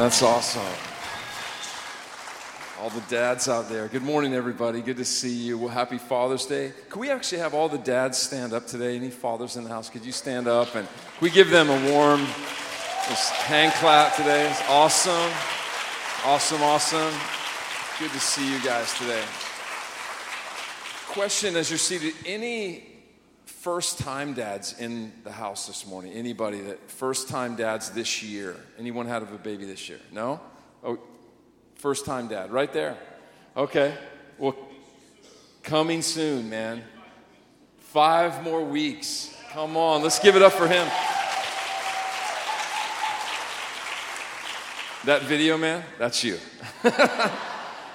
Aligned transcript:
That's 0.00 0.22
awesome. 0.22 0.62
All 2.80 2.88
the 2.88 3.02
dads 3.10 3.50
out 3.50 3.68
there. 3.68 3.86
Good 3.86 4.02
morning, 4.02 4.32
everybody. 4.32 4.80
Good 4.80 4.96
to 4.96 5.04
see 5.04 5.34
you. 5.34 5.58
Well, 5.58 5.68
happy 5.68 5.98
Father's 5.98 6.46
Day. 6.46 6.72
Could 6.88 7.00
we 7.00 7.10
actually 7.10 7.40
have 7.40 7.52
all 7.52 7.68
the 7.68 7.76
dads 7.76 8.16
stand 8.16 8.54
up 8.54 8.66
today? 8.66 8.96
Any 8.96 9.10
fathers 9.10 9.56
in 9.58 9.64
the 9.64 9.68
house? 9.68 9.90
Could 9.90 10.06
you 10.06 10.12
stand 10.12 10.48
up 10.48 10.74
and 10.74 10.88
we 11.20 11.28
give 11.28 11.50
them 11.50 11.68
a 11.68 11.92
warm 11.92 12.20
hand 12.20 13.74
clap 13.74 14.16
today? 14.16 14.48
It's 14.48 14.62
awesome. 14.70 15.30
Awesome, 16.24 16.62
awesome. 16.62 17.12
Good 17.98 18.10
to 18.12 18.20
see 18.20 18.50
you 18.50 18.58
guys 18.64 18.96
today. 18.96 19.22
Question 21.08 21.56
as 21.56 21.68
you're 21.68 21.76
seated 21.76 22.14
any 22.24 22.89
first 23.60 23.98
time 23.98 24.32
dads 24.32 24.74
in 24.78 25.12
the 25.22 25.30
house 25.30 25.66
this 25.66 25.86
morning? 25.86 26.12
Anybody 26.14 26.60
that 26.62 26.90
first 26.90 27.28
time 27.28 27.56
dads 27.56 27.90
this 27.90 28.22
year? 28.22 28.56
Anyone 28.78 29.06
had 29.06 29.22
a 29.22 29.26
baby 29.26 29.66
this 29.66 29.86
year? 29.86 29.98
No? 30.10 30.40
Oh, 30.82 30.98
first 31.74 32.06
time 32.06 32.26
dad, 32.28 32.50
right 32.50 32.72
there. 32.72 32.96
Okay. 33.54 33.94
Well, 34.38 34.56
coming 35.62 36.00
soon, 36.00 36.48
man. 36.48 36.82
Five 37.78 38.42
more 38.42 38.64
weeks. 38.64 39.36
Come 39.50 39.76
on, 39.76 40.02
let's 40.02 40.20
give 40.20 40.36
it 40.36 40.42
up 40.42 40.52
for 40.52 40.66
him. 40.66 40.88
That 45.04 45.22
video, 45.22 45.58
man, 45.58 45.84
that's 45.98 46.24
you. 46.24 46.38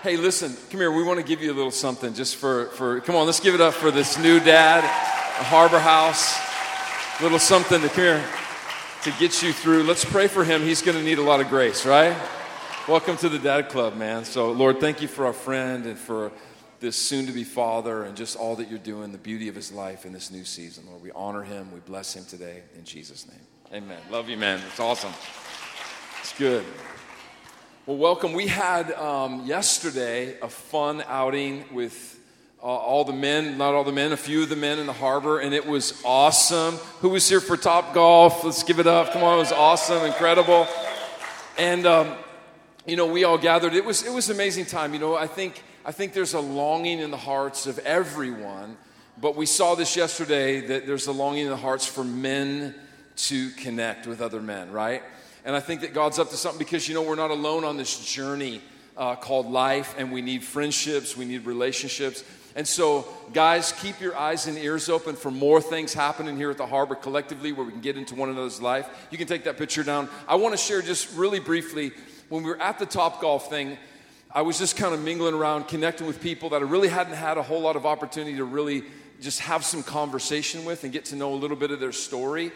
hey, 0.04 0.18
listen, 0.18 0.55
come 0.70 0.79
here. 0.79 0.91
We 0.91 1.04
want 1.04 1.20
to 1.20 1.26
give 1.26 1.41
you 1.41 1.52
a 1.52 1.55
little 1.55 1.71
something 1.71 2.13
just 2.13 2.35
for, 2.35 2.68
for, 2.68 3.02
come 3.02 3.16
on, 3.16 3.26
let's 3.26 3.40
give 3.40 3.55
it 3.55 3.62
up 3.62 3.73
for 3.73 3.90
this 3.90 4.20
new 4.20 4.40
dad 4.40 5.15
a 5.38 5.44
harbor 5.44 5.80
house, 5.80 6.39
a 7.20 7.23
little 7.23 7.39
something 7.39 7.81
to 7.81 7.89
here 7.89 8.23
to 9.03 9.12
get 9.20 9.43
you 9.43 9.52
through. 9.52 9.84
Let's 9.84 10.05
pray 10.05 10.27
for 10.27 10.45
him. 10.45 10.62
He's 10.62 10.81
going 10.81 10.98
to 10.98 11.03
need 11.03 11.17
a 11.17 11.21
lot 11.21 11.41
of 11.41 11.49
grace, 11.49 11.85
right? 11.85 12.16
Welcome 12.88 13.17
to 13.17 13.27
the 13.27 13.38
Dad 13.38 13.67
Club, 13.67 13.98
man. 13.98 14.23
So, 14.23 14.53
Lord, 14.53 14.79
thank 14.79 15.02
you 15.02 15.09
for 15.09 15.26
our 15.26 15.34
friend 15.34 15.87
and 15.87 15.99
for 15.99 16.32
this 16.79 16.95
soon 16.95 17.26
to 17.26 17.34
be 17.34 17.43
father 17.43 18.05
and 18.05 18.15
just 18.15 18.37
all 18.37 18.55
that 18.55 18.70
you're 18.70 18.79
doing, 18.79 19.12
the 19.12 19.18
beauty 19.18 19.49
of 19.49 19.55
his 19.55 19.73
life 19.73 20.05
in 20.05 20.13
this 20.13 20.32
new 20.32 20.45
season. 20.45 20.85
Lord, 20.87 21.01
we 21.01 21.12
honor 21.12 21.43
him. 21.43 21.70
We 21.73 21.82
bless 21.82 22.15
him 22.15 22.23
today 22.23 22.63
in 22.77 22.85
Jesus' 22.85 23.27
name. 23.27 23.84
Amen. 23.84 23.99
Love 24.10 24.29
you, 24.29 24.38
man. 24.38 24.62
It's 24.70 24.79
awesome. 24.79 25.12
It's 26.21 26.34
good. 26.38 26.63
Well, 27.85 27.98
welcome. 27.98 28.32
We 28.32 28.48
had 28.48 28.93
um, 28.93 29.45
yesterday 29.45 30.40
a 30.40 30.48
fun 30.48 31.04
outing 31.07 31.65
with 31.73 32.15
uh, 32.66 32.68
all 32.68 33.04
the 33.04 33.13
men, 33.13 33.60
not 33.60 33.76
all 33.76 33.84
the 33.84 33.91
men, 33.91 34.12
a 34.12 34.18
few 34.18 34.41
of 34.41 34.49
the 34.49 34.55
men 34.55 34.80
in 34.80 34.88
the 34.88 34.94
harbor, 34.94 35.38
and 35.38 35.54
it 35.54 35.68
was 35.68 36.02
awesome. 36.04 36.74
Who 37.02 37.10
was 37.10 37.30
here 37.30 37.40
for 37.40 37.57
Top 37.57 37.94
Golf? 37.94 38.44
Let's 38.44 38.63
give 38.63 38.80
it 38.80 38.88
up. 38.88 39.13
Come 39.13 39.22
on, 39.22 39.35
it 39.35 39.38
was 39.38 39.52
awesome, 39.52 40.04
incredible. 40.04 40.68
And 41.60 41.85
um, 41.85 42.16
you 42.88 42.96
know, 42.96 43.05
we 43.05 43.24
all 43.24 43.38
gathered. 43.38 43.76
It 43.76 43.85
was 43.85 44.04
it 44.04 44.12
was 44.12 44.30
an 44.30 44.35
amazing 44.35 44.66
time. 44.66 44.94
You 44.94 44.99
know, 44.99 45.16
I 45.16 45.27
think 45.27 45.62
I 45.85 45.91
think 45.91 46.13
there's 46.13 46.34
a 46.34 46.40
longing 46.40 47.02
in 47.02 47.12
the 47.12 47.18
hearts 47.18 47.68
of 47.68 47.77
everyone, 47.77 48.77
but 49.22 49.35
we 49.35 49.46
saw 49.46 49.76
this 49.76 49.96
yesterday 49.96 50.62
that 50.62 50.88
there's 50.88 51.05
a 51.05 51.12
longing 51.12 51.44
in 51.44 51.52
the 51.52 51.57
hearts 51.57 51.85
for 51.85 52.04
men 52.04 52.74
to 53.18 53.52
connect 53.52 54.07
with 54.07 54.22
other 54.22 54.41
men, 54.41 54.72
right? 54.72 55.04
And 55.46 55.55
I 55.55 55.60
think 55.60 55.82
that 55.82 55.94
God's 55.94 56.18
up 56.18 56.32
to 56.32 56.35
something 56.35 56.57
because 56.57 56.90
you 56.90 56.96
know 56.96 57.04
we're 57.04 57.13
not 57.13 57.29
alone 57.29 57.63
on 57.63 57.77
this 57.77 58.12
journey 58.12 58.60
uh, 58.98 59.16
called 59.16 59.52
life, 59.52 59.94
and 60.00 60.12
we 60.12 60.24
need 60.24 60.44
friendships, 60.44 61.16
we 61.16 61.26
need 61.26 61.46
relationships. 61.46 62.24
And 62.55 62.65
so, 62.65 63.05
guys, 63.34 63.73
keep 63.73 63.99
your 63.99 64.16
eyes 64.16 64.47
and 64.47 64.57
ears 64.57 64.88
open 64.88 65.17
for 65.17 65.29
more 65.29 65.61
things 65.61 65.94
happening 65.94 66.38
here 66.38 66.50
at 66.50 66.57
the 66.57 66.66
harbor 66.66 66.95
collectively 66.95 67.51
where 67.51 67.66
we 67.66 67.73
can 67.73 67.81
get 67.81 67.97
into 67.97 68.16
one 68.16 68.29
another's 68.29 68.61
life. 68.61 68.88
You 69.11 69.17
can 69.17 69.28
take 69.28 69.44
that 69.44 69.57
picture 69.57 69.84
down. 69.84 70.07
I 70.25 70.35
want 70.35 70.53
to 70.53 70.57
share 70.57 70.81
just 70.81 71.13
really 71.17 71.41
briefly 71.41 71.91
when 72.29 72.44
we 72.44 72.50
were 72.50 72.61
at 72.61 72.79
the 72.79 72.85
Top 72.85 73.22
Golf 73.22 73.50
thing, 73.50 73.78
I 74.31 74.41
was 74.41 74.57
just 74.57 74.78
kind 74.78 74.94
of 74.94 75.01
mingling 75.01 75.33
around, 75.33 75.67
connecting 75.67 76.07
with 76.07 76.22
people 76.22 76.50
that 76.50 76.61
I 76.61 76.66
really 76.66 76.88
hadn't 76.88 77.13
had 77.13 77.38
a 77.38 77.44
whole 77.44 77.61
lot 77.61 77.75
of 77.75 77.85
opportunity 77.85 78.38
to 78.38 78.45
really 78.45 78.83
just 79.22 79.41
have 79.41 79.63
some 79.63 79.83
conversation 79.83 80.65
with 80.65 80.83
and 80.83 80.94
get 80.94 81.05
to 81.05 81.15
know 81.15 81.33
a 81.33 81.35
little 81.35 81.57
bit 81.57 81.71
of 81.71 81.79
their 81.79 81.91
story. 81.91 82.51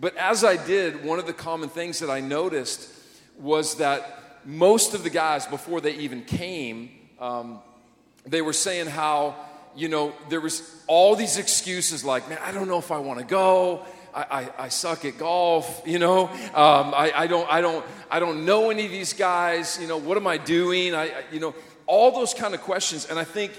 But 0.00 0.16
as 0.16 0.44
I 0.44 0.56
did, 0.56 1.04
one 1.04 1.18
of 1.18 1.26
the 1.26 1.32
common 1.32 1.68
things 1.68 1.98
that 1.98 2.10
I 2.10 2.20
noticed 2.20 2.88
was 3.38 3.76
that 3.76 4.40
most 4.44 4.94
of 4.94 5.02
the 5.02 5.10
guys, 5.10 5.46
before 5.46 5.80
they 5.80 5.94
even 5.94 6.22
came, 6.24 6.90
um, 7.20 7.60
they 8.24 8.42
were 8.42 8.52
saying 8.52 8.86
how, 8.86 9.34
you 9.74 9.88
know, 9.88 10.12
there 10.28 10.40
was 10.40 10.62
all 10.86 11.16
these 11.16 11.38
excuses 11.38 12.04
like, 12.04 12.28
man, 12.28 12.38
I 12.42 12.52
don't 12.52 12.68
know 12.68 12.78
if 12.78 12.90
I 12.90 12.98
want 12.98 13.18
to 13.18 13.24
go. 13.24 13.84
I, 14.14 14.22
I, 14.30 14.64
I, 14.64 14.68
suck 14.68 15.04
at 15.04 15.16
golf, 15.16 15.82
you 15.86 15.98
know. 15.98 16.28
Um, 16.28 16.94
I, 16.94 17.12
I, 17.14 17.26
don't, 17.26 17.50
I, 17.50 17.60
don't, 17.60 17.84
I 18.10 18.20
don't 18.20 18.44
know 18.44 18.70
any 18.70 18.84
of 18.84 18.90
these 18.90 19.12
guys. 19.12 19.78
You 19.80 19.88
know, 19.88 19.96
what 19.96 20.16
am 20.16 20.26
I 20.26 20.36
doing? 20.36 20.94
I, 20.94 21.10
you 21.32 21.40
know, 21.40 21.54
all 21.86 22.12
those 22.12 22.34
kind 22.34 22.54
of 22.54 22.60
questions. 22.60 23.06
And 23.06 23.18
I 23.18 23.24
think 23.24 23.52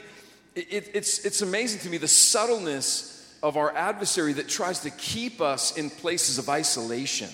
it, 0.56 0.91
it's, 0.94 1.25
it's 1.25 1.41
amazing 1.41 1.81
to 1.81 1.90
me 1.90 1.97
the 1.97 2.07
subtleness 2.07 3.38
of 3.41 3.57
our 3.57 3.75
adversary 3.75 4.34
that 4.34 4.47
tries 4.47 4.79
to 4.81 4.90
keep 4.91 5.41
us 5.41 5.78
in 5.78 5.90
places 5.90 6.38
of 6.38 6.50
isolation. 6.50 7.29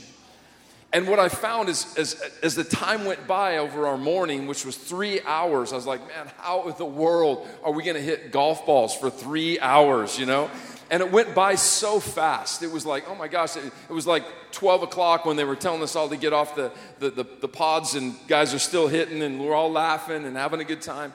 And 0.91 1.07
what 1.07 1.19
I 1.19 1.29
found 1.29 1.69
is, 1.69 1.95
as, 1.97 2.19
as 2.41 2.55
the 2.55 2.63
time 2.63 3.05
went 3.05 3.27
by 3.27 3.57
over 3.57 3.85
our 3.85 3.97
morning, 3.97 4.47
which 4.47 4.65
was 4.65 4.75
three 4.75 5.21
hours, 5.21 5.71
I 5.71 5.75
was 5.75 5.85
like, 5.85 6.05
man, 6.07 6.31
how 6.37 6.67
in 6.67 6.75
the 6.77 6.85
world 6.85 7.47
are 7.63 7.71
we 7.71 7.83
going 7.83 7.95
to 7.95 8.01
hit 8.01 8.31
golf 8.31 8.65
balls 8.65 8.95
for 8.95 9.11
three 9.11 9.59
hours, 9.59 10.17
you 10.17 10.25
know? 10.25 10.49
And 10.89 11.03
it 11.03 11.11
went 11.11 11.35
by 11.35 11.53
so 11.53 11.99
fast. 11.99 12.63
It 12.63 12.71
was 12.71 12.87
like, 12.87 13.07
oh 13.07 13.13
my 13.13 13.27
gosh, 13.27 13.55
it, 13.55 13.65
it 13.65 13.93
was 13.93 14.07
like 14.07 14.23
12 14.51 14.81
o'clock 14.81 15.25
when 15.25 15.37
they 15.37 15.43
were 15.43 15.55
telling 15.55 15.83
us 15.83 15.95
all 15.95 16.09
to 16.09 16.17
get 16.17 16.33
off 16.33 16.55
the, 16.55 16.71
the, 16.97 17.11
the, 17.11 17.25
the 17.41 17.47
pods, 17.47 17.93
and 17.93 18.15
guys 18.27 18.55
are 18.55 18.59
still 18.59 18.87
hitting, 18.87 19.21
and 19.21 19.39
we're 19.39 19.53
all 19.53 19.71
laughing 19.71 20.25
and 20.25 20.35
having 20.35 20.59
a 20.59 20.63
good 20.63 20.81
time. 20.81 21.13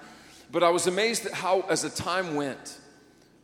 But 0.53 0.63
I 0.63 0.71
was 0.71 0.87
amazed 0.87 1.27
at 1.27 1.33
how, 1.33 1.63
as 1.63 1.83
the 1.83 1.91
time 1.91 2.37
went, 2.37 2.79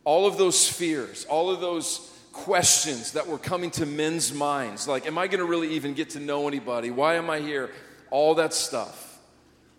all 0.05 0.25
of 0.25 0.37
those 0.37 0.65
fears, 0.65 1.25
all 1.25 1.49
of 1.49 1.59
those 1.59 2.09
questions 2.31 3.11
that 3.13 3.27
were 3.27 3.37
coming 3.37 3.71
to 3.71 3.85
men's 3.85 4.33
minds 4.33 4.87
like, 4.87 5.05
am 5.05 5.17
I 5.17 5.27
going 5.27 5.39
to 5.39 5.45
really 5.45 5.73
even 5.75 5.93
get 5.93 6.11
to 6.11 6.19
know 6.19 6.47
anybody? 6.47 6.89
Why 6.89 7.15
am 7.15 7.29
I 7.29 7.39
here? 7.39 7.69
All 8.09 8.35
that 8.35 8.53
stuff 8.53 9.19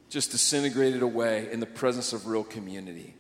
just 0.09 0.31
disintegrated 0.31 1.03
away 1.03 1.49
in 1.51 1.61
the 1.61 1.67
presence 1.67 2.13
of 2.13 2.27
real 2.27 2.45
community. 2.45 3.15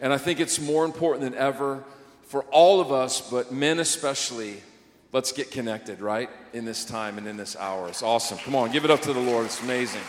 And 0.00 0.12
I 0.12 0.18
think 0.18 0.40
it's 0.40 0.58
more 0.58 0.86
important 0.86 1.22
than 1.22 1.34
ever 1.34 1.84
for 2.22 2.44
all 2.44 2.80
of 2.80 2.90
us, 2.90 3.30
but 3.30 3.52
men 3.52 3.78
especially, 3.78 4.62
let's 5.12 5.32
get 5.32 5.50
connected, 5.50 6.00
right? 6.00 6.30
In 6.54 6.64
this 6.64 6.86
time 6.86 7.18
and 7.18 7.26
in 7.26 7.36
this 7.36 7.56
hour. 7.56 7.88
It's 7.88 8.02
awesome. 8.02 8.38
Come 8.38 8.56
on, 8.56 8.72
give 8.72 8.86
it 8.86 8.90
up 8.90 9.02
to 9.02 9.12
the 9.12 9.20
Lord. 9.20 9.44
It's 9.44 9.60
amazing. 9.60 10.00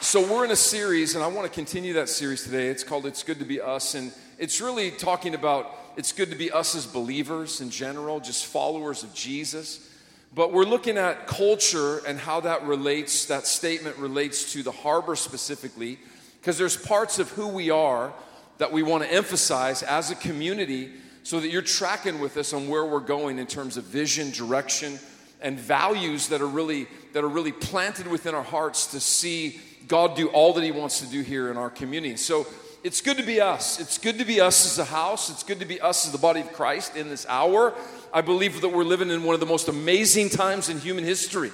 So, 0.00 0.20
we're 0.20 0.44
in 0.44 0.50
a 0.50 0.56
series, 0.56 1.14
and 1.14 1.22
I 1.22 1.28
want 1.28 1.46
to 1.46 1.54
continue 1.54 1.92
that 1.92 2.08
series 2.08 2.42
today. 2.42 2.66
It's 2.66 2.82
called 2.82 3.06
It's 3.06 3.22
Good 3.22 3.38
to 3.38 3.44
Be 3.44 3.60
Us. 3.60 3.94
And 3.94 4.12
it's 4.36 4.60
really 4.60 4.90
talking 4.90 5.36
about 5.36 5.78
it's 5.96 6.12
good 6.12 6.30
to 6.30 6.36
be 6.36 6.50
us 6.50 6.74
as 6.74 6.86
believers 6.86 7.60
in 7.60 7.70
general, 7.70 8.20
just 8.20 8.46
followers 8.46 9.02
of 9.02 9.12
Jesus. 9.14 9.88
But 10.34 10.52
we're 10.52 10.64
looking 10.64 10.96
at 10.96 11.26
culture 11.26 11.98
and 12.06 12.18
how 12.18 12.40
that 12.40 12.62
relates, 12.64 13.26
that 13.26 13.46
statement 13.46 13.96
relates 13.98 14.52
to 14.54 14.62
the 14.62 14.72
harbor 14.72 15.14
specifically, 15.16 15.98
because 16.40 16.56
there's 16.56 16.76
parts 16.76 17.18
of 17.18 17.30
who 17.30 17.48
we 17.48 17.70
are 17.70 18.12
that 18.58 18.72
we 18.72 18.82
want 18.82 19.04
to 19.04 19.12
emphasize 19.12 19.82
as 19.82 20.10
a 20.10 20.14
community 20.14 20.90
so 21.22 21.38
that 21.40 21.48
you're 21.48 21.62
tracking 21.62 22.18
with 22.18 22.36
us 22.36 22.52
on 22.52 22.68
where 22.68 22.84
we're 22.84 23.00
going 23.00 23.38
in 23.38 23.46
terms 23.46 23.76
of 23.76 23.84
vision, 23.84 24.30
direction, 24.30 24.98
and 25.40 25.58
values 25.58 26.28
that 26.28 26.40
are 26.40 26.48
really 26.48 26.86
that 27.12 27.24
are 27.24 27.28
really 27.28 27.52
planted 27.52 28.06
within 28.06 28.34
our 28.34 28.42
hearts 28.42 28.86
to 28.88 29.00
see 29.00 29.60
God 29.88 30.16
do 30.16 30.28
all 30.28 30.52
that 30.54 30.64
he 30.64 30.70
wants 30.70 31.00
to 31.00 31.06
do 31.06 31.20
here 31.20 31.50
in 31.50 31.56
our 31.56 31.70
community. 31.70 32.16
So 32.16 32.46
it's 32.84 33.00
good 33.00 33.16
to 33.18 33.22
be 33.22 33.40
us. 33.40 33.78
It's 33.80 33.96
good 33.96 34.18
to 34.18 34.24
be 34.24 34.40
us 34.40 34.66
as 34.66 34.78
a 34.78 34.84
house. 34.84 35.30
It's 35.30 35.44
good 35.44 35.60
to 35.60 35.66
be 35.66 35.80
us 35.80 36.04
as 36.04 36.12
the 36.12 36.18
body 36.18 36.40
of 36.40 36.52
Christ 36.52 36.96
in 36.96 37.08
this 37.08 37.24
hour. 37.28 37.74
I 38.12 38.22
believe 38.22 38.60
that 38.60 38.70
we're 38.70 38.82
living 38.82 39.10
in 39.10 39.22
one 39.22 39.34
of 39.34 39.40
the 39.40 39.46
most 39.46 39.68
amazing 39.68 40.30
times 40.30 40.68
in 40.68 40.80
human 40.80 41.04
history. 41.04 41.52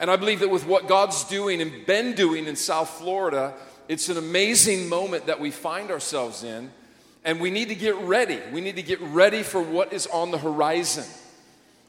And 0.00 0.10
I 0.10 0.16
believe 0.16 0.40
that 0.40 0.48
with 0.48 0.66
what 0.66 0.88
God's 0.88 1.22
doing 1.24 1.62
and 1.62 1.86
been 1.86 2.14
doing 2.14 2.46
in 2.46 2.56
South 2.56 2.90
Florida, 2.90 3.54
it's 3.86 4.08
an 4.08 4.16
amazing 4.16 4.88
moment 4.88 5.26
that 5.26 5.38
we 5.38 5.52
find 5.52 5.90
ourselves 5.90 6.42
in. 6.42 6.72
And 7.24 7.40
we 7.40 7.50
need 7.50 7.68
to 7.68 7.76
get 7.76 7.94
ready. 7.96 8.40
We 8.52 8.60
need 8.60 8.76
to 8.76 8.82
get 8.82 9.00
ready 9.00 9.44
for 9.44 9.62
what 9.62 9.92
is 9.92 10.08
on 10.08 10.32
the 10.32 10.38
horizon. 10.38 11.04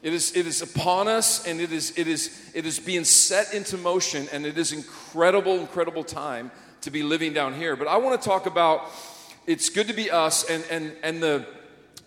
It 0.02 0.12
is, 0.12 0.36
it 0.36 0.46
is 0.46 0.62
upon 0.62 1.08
us 1.08 1.46
and 1.46 1.60
it 1.60 1.72
is, 1.72 1.96
it, 1.96 2.06
is, 2.06 2.52
it 2.54 2.64
is 2.66 2.78
being 2.78 3.04
set 3.04 3.54
into 3.54 3.76
motion, 3.76 4.28
and 4.32 4.44
it 4.44 4.58
is 4.58 4.72
incredible, 4.72 5.58
incredible 5.58 6.04
time 6.04 6.50
to 6.82 6.90
be 6.90 7.02
living 7.02 7.32
down 7.32 7.54
here. 7.54 7.74
But 7.76 7.88
I 7.88 7.96
want 7.96 8.20
to 8.20 8.28
talk 8.28 8.46
about 8.46 8.90
it's 9.46 9.70
good 9.70 9.88
to 9.88 9.94
be 9.94 10.10
us 10.10 10.48
and, 10.48 10.64
and, 10.70 10.92
and 11.02 11.22
the, 11.22 11.46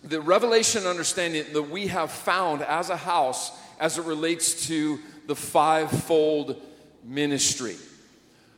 the 0.04 0.20
revelation 0.20 0.82
and 0.82 0.88
understanding 0.88 1.44
that 1.52 1.70
we 1.70 1.88
have 1.88 2.10
found 2.10 2.62
as 2.62 2.88
a 2.90 2.96
house 2.96 3.52
as 3.78 3.98
it 3.98 4.04
relates 4.04 4.68
to 4.68 4.98
the 5.26 5.36
fivefold 5.36 6.62
ministry. 7.04 7.76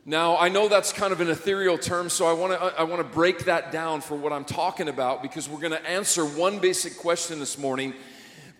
Now, 0.04 0.38
I 0.38 0.48
know 0.48 0.68
that's 0.68 0.92
kind 0.92 1.12
of 1.12 1.20
an 1.20 1.28
ethereal 1.28 1.76
term, 1.76 2.08
so 2.08 2.26
I 2.26 2.32
want 2.32 2.58
to 2.58 2.80
I 2.80 2.84
want 2.84 3.02
to 3.02 3.14
break 3.14 3.44
that 3.44 3.72
down 3.72 4.00
for 4.00 4.14
what 4.14 4.32
I'm 4.32 4.44
talking 4.44 4.88
about 4.88 5.22
because 5.22 5.50
we're 5.50 5.60
going 5.60 5.72
to 5.72 5.86
answer 5.86 6.24
one 6.24 6.60
basic 6.60 6.96
question 6.96 7.38
this 7.38 7.58
morning. 7.58 7.92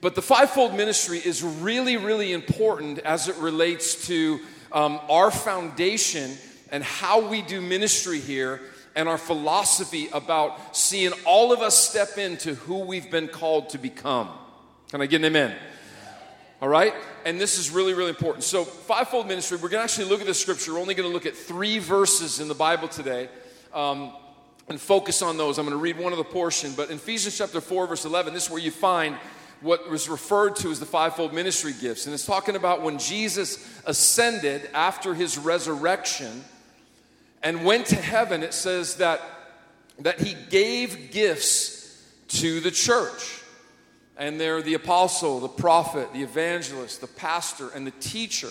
But 0.03 0.15
the 0.15 0.21
fivefold 0.21 0.75
ministry 0.75 1.19
is 1.19 1.43
really, 1.43 1.97
really 1.97 2.33
important 2.33 2.99
as 2.99 3.29
it 3.29 3.37
relates 3.37 4.07
to 4.09 4.41
um, 4.73 5.01
our 5.09 5.31
foundation 5.31 6.37
and 6.71 6.83
how 6.85 7.29
we 7.29 7.43
do 7.43 7.61
ministry 7.61 8.21
here 8.21 8.61
and 8.95 9.09
our 9.09 9.19
philosophy 9.19 10.09
about 10.13 10.77
seeing 10.77 11.13
all 11.25 11.53
of 11.53 11.61
us 11.61 11.77
step 11.79 12.19
into 12.19 12.55
who 12.55 12.81
we've 12.81 13.11
been 13.11 13.29
called 13.29 13.71
to 13.71 13.79
become. 13.79 14.29
Can 14.91 15.01
I 15.01 15.07
get 15.07 15.21
an 15.21 15.27
amen? 15.27 15.55
All 16.61 16.69
right? 16.69 16.95
And 17.25 17.41
this 17.41 17.59
is 17.59 17.71
really, 17.71 17.95
really 17.95 18.09
important. 18.09 18.45
So, 18.45 18.65
fivefold 18.65 19.29
ministry, 19.29 19.59
we're 19.59 19.69
going 19.69 19.81
to 19.81 19.85
actually 19.85 20.09
look 20.09 20.21
at 20.21 20.27
the 20.27 20.35
scripture. 20.35 20.73
We're 20.73 20.81
only 20.81 20.95
going 20.95 21.09
to 21.09 21.13
look 21.13 21.27
at 21.27 21.37
three 21.37 21.79
verses 21.79 22.41
in 22.41 22.49
the 22.49 22.55
Bible 22.55 22.89
today 22.89 23.29
um, 23.73 24.13
and 24.69 24.81
focus 24.81 25.23
on 25.23 25.37
those. 25.37 25.59
I'm 25.59 25.67
going 25.67 25.77
to 25.77 25.83
read 25.83 25.99
one 25.99 26.13
of 26.13 26.19
the 26.19 26.25
portion, 26.25 26.73
but 26.77 26.91
in 26.91 26.97
Ephesians 26.97 27.39
chapter 27.39 27.61
4, 27.61 27.87
verse 27.87 28.05
11, 28.05 28.35
this 28.35 28.47
is 28.47 28.51
where 28.51 28.61
you 28.61 28.71
find 28.71 29.15
what 29.61 29.91
was 29.91 30.09
referred 30.09 30.57
to 30.57 30.71
as 30.71 30.81
the 30.81 30.87
fivefold 30.87 31.33
ministry 31.33 31.75
gifts. 31.81 32.07
And 32.07 32.15
it's 32.15 32.27
talking 32.27 32.57
about 32.57 32.83
when 32.83 32.99
Jesus 32.99 33.81
ascended 33.87 34.71
after 34.73 35.15
his 35.15 35.37
resurrection 35.37 36.45
and 37.43 37.65
went 37.65 37.87
to 37.87 37.97
heaven, 37.97 38.43
it 38.43 38.55
says 38.55 38.97
that, 38.97 39.21
that 40.01 40.21
he 40.21 40.37
gave 40.51 41.11
gifts 41.11 42.03
to 42.29 42.61
the 42.61 42.71
church. 42.71 43.43
And 44.17 44.41
they're 44.41 44.63
the 44.63 44.75
apostle, 44.75 45.39
the 45.39 45.49
prophet, 45.49 46.13
the 46.13 46.23
evangelist, 46.23 47.01
the 47.01 47.07
pastor, 47.07 47.69
and 47.71 47.87
the 47.87 47.93
teacher. 47.93 48.51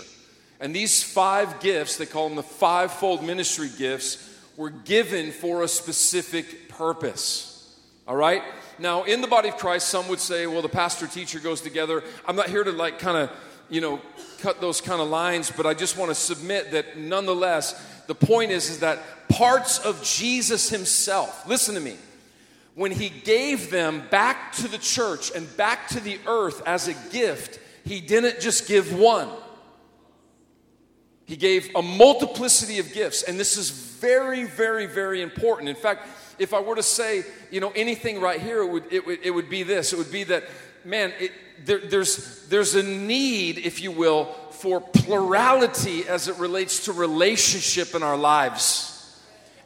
And 0.59 0.73
these 0.73 1.03
five 1.03 1.59
gifts, 1.59 1.97
they 1.97 2.05
call 2.05 2.29
them 2.29 2.37
the 2.37 2.43
fivefold 2.43 3.23
ministry 3.23 3.69
gifts, 3.77 4.35
were 4.55 4.69
given 4.69 5.31
for 5.31 5.63
a 5.63 5.67
specific 5.67 6.69
purpose. 6.69 7.77
All 8.07 8.15
right? 8.15 8.41
Now, 8.79 9.03
in 9.03 9.21
the 9.21 9.27
body 9.27 9.49
of 9.49 9.57
Christ, 9.57 9.89
some 9.89 10.07
would 10.07 10.19
say, 10.19 10.47
well, 10.47 10.61
the 10.61 10.69
pastor 10.69 11.07
teacher 11.07 11.39
goes 11.39 11.61
together. 11.61 12.03
I'm 12.25 12.35
not 12.35 12.49
here 12.49 12.63
to 12.63 12.71
like 12.71 12.99
kind 12.99 13.17
of, 13.17 13.31
you 13.69 13.81
know, 13.81 14.01
cut 14.39 14.61
those 14.61 14.81
kind 14.81 15.01
of 15.01 15.09
lines, 15.09 15.51
but 15.51 15.65
I 15.65 15.73
just 15.73 15.97
want 15.97 16.09
to 16.09 16.15
submit 16.15 16.71
that 16.71 16.97
nonetheless, 16.97 17.73
the 18.07 18.15
point 18.15 18.51
is, 18.51 18.69
is 18.69 18.79
that 18.79 18.99
parts 19.29 19.79
of 19.79 20.03
Jesus 20.03 20.69
himself, 20.69 21.47
listen 21.47 21.75
to 21.75 21.81
me, 21.81 21.97
when 22.75 22.91
he 22.91 23.09
gave 23.09 23.71
them 23.71 24.03
back 24.11 24.53
to 24.53 24.67
the 24.67 24.77
church 24.77 25.31
and 25.35 25.57
back 25.57 25.87
to 25.89 25.99
the 25.99 26.19
earth 26.27 26.61
as 26.65 26.87
a 26.87 26.93
gift, 27.11 27.59
he 27.83 28.01
didn't 28.01 28.39
just 28.39 28.67
give 28.67 28.97
one. 28.97 29.29
He 31.25 31.35
gave 31.35 31.69
a 31.75 31.81
multiplicity 31.81 32.79
of 32.79 32.93
gifts, 32.93 33.23
and 33.23 33.39
this 33.39 33.57
is 33.57 33.69
very, 33.69 34.45
very, 34.45 34.85
very 34.85 35.21
important. 35.21 35.69
In 35.69 35.75
fact, 35.75 36.07
if 36.39 36.53
I 36.53 36.61
were 36.61 36.75
to 36.75 36.83
say, 36.83 37.23
you 37.51 37.59
know, 37.59 37.71
anything 37.75 38.21
right 38.21 38.39
here, 38.39 38.61
it 38.61 38.69
would, 38.71 38.93
it 38.93 39.05
would, 39.05 39.19
it 39.23 39.31
would 39.31 39.49
be 39.49 39.63
this. 39.63 39.91
It 39.91 39.97
would 39.97 40.11
be 40.11 40.23
that, 40.25 40.43
man, 40.85 41.11
it, 41.19 41.31
there, 41.65 41.79
there's, 41.79 42.47
there's 42.47 42.75
a 42.75 42.83
need, 42.83 43.57
if 43.57 43.81
you 43.81 43.91
will, 43.91 44.35
for 44.57 44.81
plurality 44.81 46.07
as 46.07 46.27
it 46.27 46.37
relates 46.37 46.85
to 46.85 46.93
relationship 46.93 47.95
in 47.95 48.03
our 48.03 48.17
lives 48.17 48.93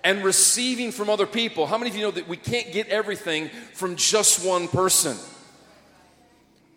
and 0.04 0.24
receiving 0.24 0.92
from 0.92 1.10
other 1.10 1.28
people. 1.28 1.66
How 1.66 1.78
many 1.78 1.90
of 1.90 1.96
you 1.96 2.04
know 2.04 2.12
that 2.12 2.28
we 2.28 2.38
can't 2.38 2.72
get 2.72 2.88
everything 2.88 3.50
from 3.74 3.96
just 3.96 4.46
one 4.46 4.68
person? 4.68 5.18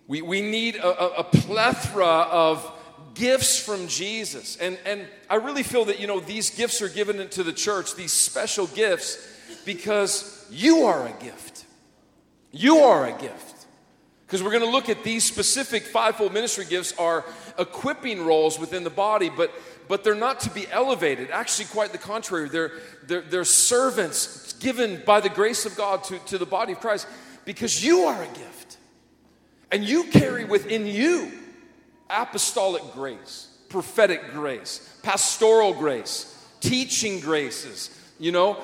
We, 0.06 0.22
we 0.22 0.42
need 0.42 0.76
a, 0.76 0.86
a, 0.86 1.20
a 1.20 1.24
plethora 1.24 2.06
of 2.06 2.70
gifts 3.14 3.58
from 3.58 3.88
Jesus. 3.88 4.56
And, 4.56 4.78
and 4.84 5.06
I 5.30 5.36
really 5.36 5.62
feel 5.62 5.86
that, 5.86 6.00
you 6.00 6.06
know, 6.06 6.20
these 6.20 6.50
gifts 6.50 6.82
are 6.82 6.88
given 6.88 7.26
to 7.28 7.42
the 7.42 7.52
church, 7.52 7.94
these 7.94 8.12
special 8.12 8.66
gifts 8.66 9.30
because 9.64 10.46
you 10.50 10.84
are 10.84 11.06
a 11.06 11.22
gift. 11.22 11.64
You 12.52 12.78
are 12.78 13.06
a 13.06 13.18
gift. 13.18 13.66
Because 14.26 14.42
we're 14.42 14.50
going 14.50 14.64
to 14.64 14.70
look 14.70 14.88
at 14.88 15.04
these 15.04 15.24
specific 15.24 15.84
fivefold 15.84 16.32
ministry 16.32 16.64
gifts 16.64 16.92
are 16.98 17.24
equipping 17.58 18.24
roles 18.24 18.58
within 18.58 18.84
the 18.84 18.90
body, 18.90 19.28
but 19.28 19.50
but 19.88 20.04
they're 20.04 20.14
not 20.14 20.40
to 20.40 20.50
be 20.50 20.66
elevated. 20.70 21.30
Actually, 21.30 21.66
quite 21.66 21.92
the 21.92 21.98
contrary. 21.98 22.48
They're, 22.48 22.72
they're, 23.06 23.20
they're 23.22 23.44
servants 23.44 24.54
given 24.54 25.02
by 25.04 25.20
the 25.20 25.28
grace 25.28 25.66
of 25.66 25.76
God 25.76 26.04
to, 26.04 26.18
to 26.20 26.38
the 26.38 26.46
body 26.46 26.72
of 26.72 26.80
Christ 26.80 27.06
because 27.44 27.84
you 27.84 28.04
are 28.04 28.22
a 28.22 28.26
gift. 28.26 28.78
And 29.70 29.84
you 29.84 30.04
carry 30.04 30.44
within 30.44 30.86
you 30.86 31.32
apostolic 32.08 32.82
grace, 32.92 33.48
prophetic 33.68 34.32
grace, 34.32 34.98
pastoral 35.02 35.74
grace, 35.74 36.30
teaching 36.60 37.20
graces, 37.20 37.90
you 38.18 38.30
know, 38.30 38.58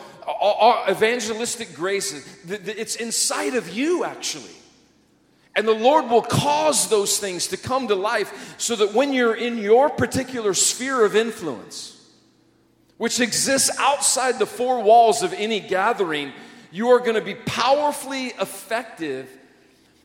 evangelistic 0.88 1.74
graces. 1.74 2.26
It's 2.48 2.96
inside 2.96 3.56
of 3.56 3.68
you, 3.74 4.04
actually. 4.04 4.54
And 5.60 5.68
the 5.68 5.74
Lord 5.74 6.08
will 6.08 6.22
cause 6.22 6.88
those 6.88 7.18
things 7.18 7.48
to 7.48 7.58
come 7.58 7.88
to 7.88 7.94
life 7.94 8.54
so 8.56 8.74
that 8.76 8.94
when 8.94 9.12
you're 9.12 9.34
in 9.34 9.58
your 9.58 9.90
particular 9.90 10.54
sphere 10.54 11.04
of 11.04 11.14
influence, 11.14 12.00
which 12.96 13.20
exists 13.20 13.70
outside 13.78 14.38
the 14.38 14.46
four 14.46 14.82
walls 14.82 15.22
of 15.22 15.34
any 15.34 15.60
gathering, 15.60 16.32
you 16.70 16.88
are 16.88 16.98
going 16.98 17.16
to 17.16 17.20
be 17.20 17.34
powerfully 17.34 18.28
effective 18.40 19.28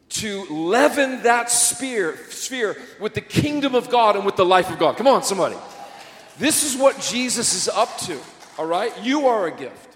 to 0.10 0.44
leaven 0.48 1.24
that 1.24 1.50
sphere, 1.50 2.18
sphere 2.28 2.75
with 3.00 3.13
the 3.13 3.22
kingdom 3.22 3.75
of 3.75 3.90
God 3.90 4.18
and 4.18 4.25
with 4.25 4.36
the 4.36 4.44
life 4.44 4.69
of 4.69 4.78
God. 4.78 4.98
Come 4.98 5.08
on, 5.08 5.24
somebody. 5.24 5.56
This 6.38 6.69
is 6.69 6.78
what 6.78 7.00
Jesus 7.00 7.56
is 7.56 7.69
up 7.69 7.98
to, 8.00 8.19
all 8.58 8.66
right? 8.66 8.92
You 9.01 9.28
are 9.28 9.48
a 9.48 9.56
gift. 9.56 9.96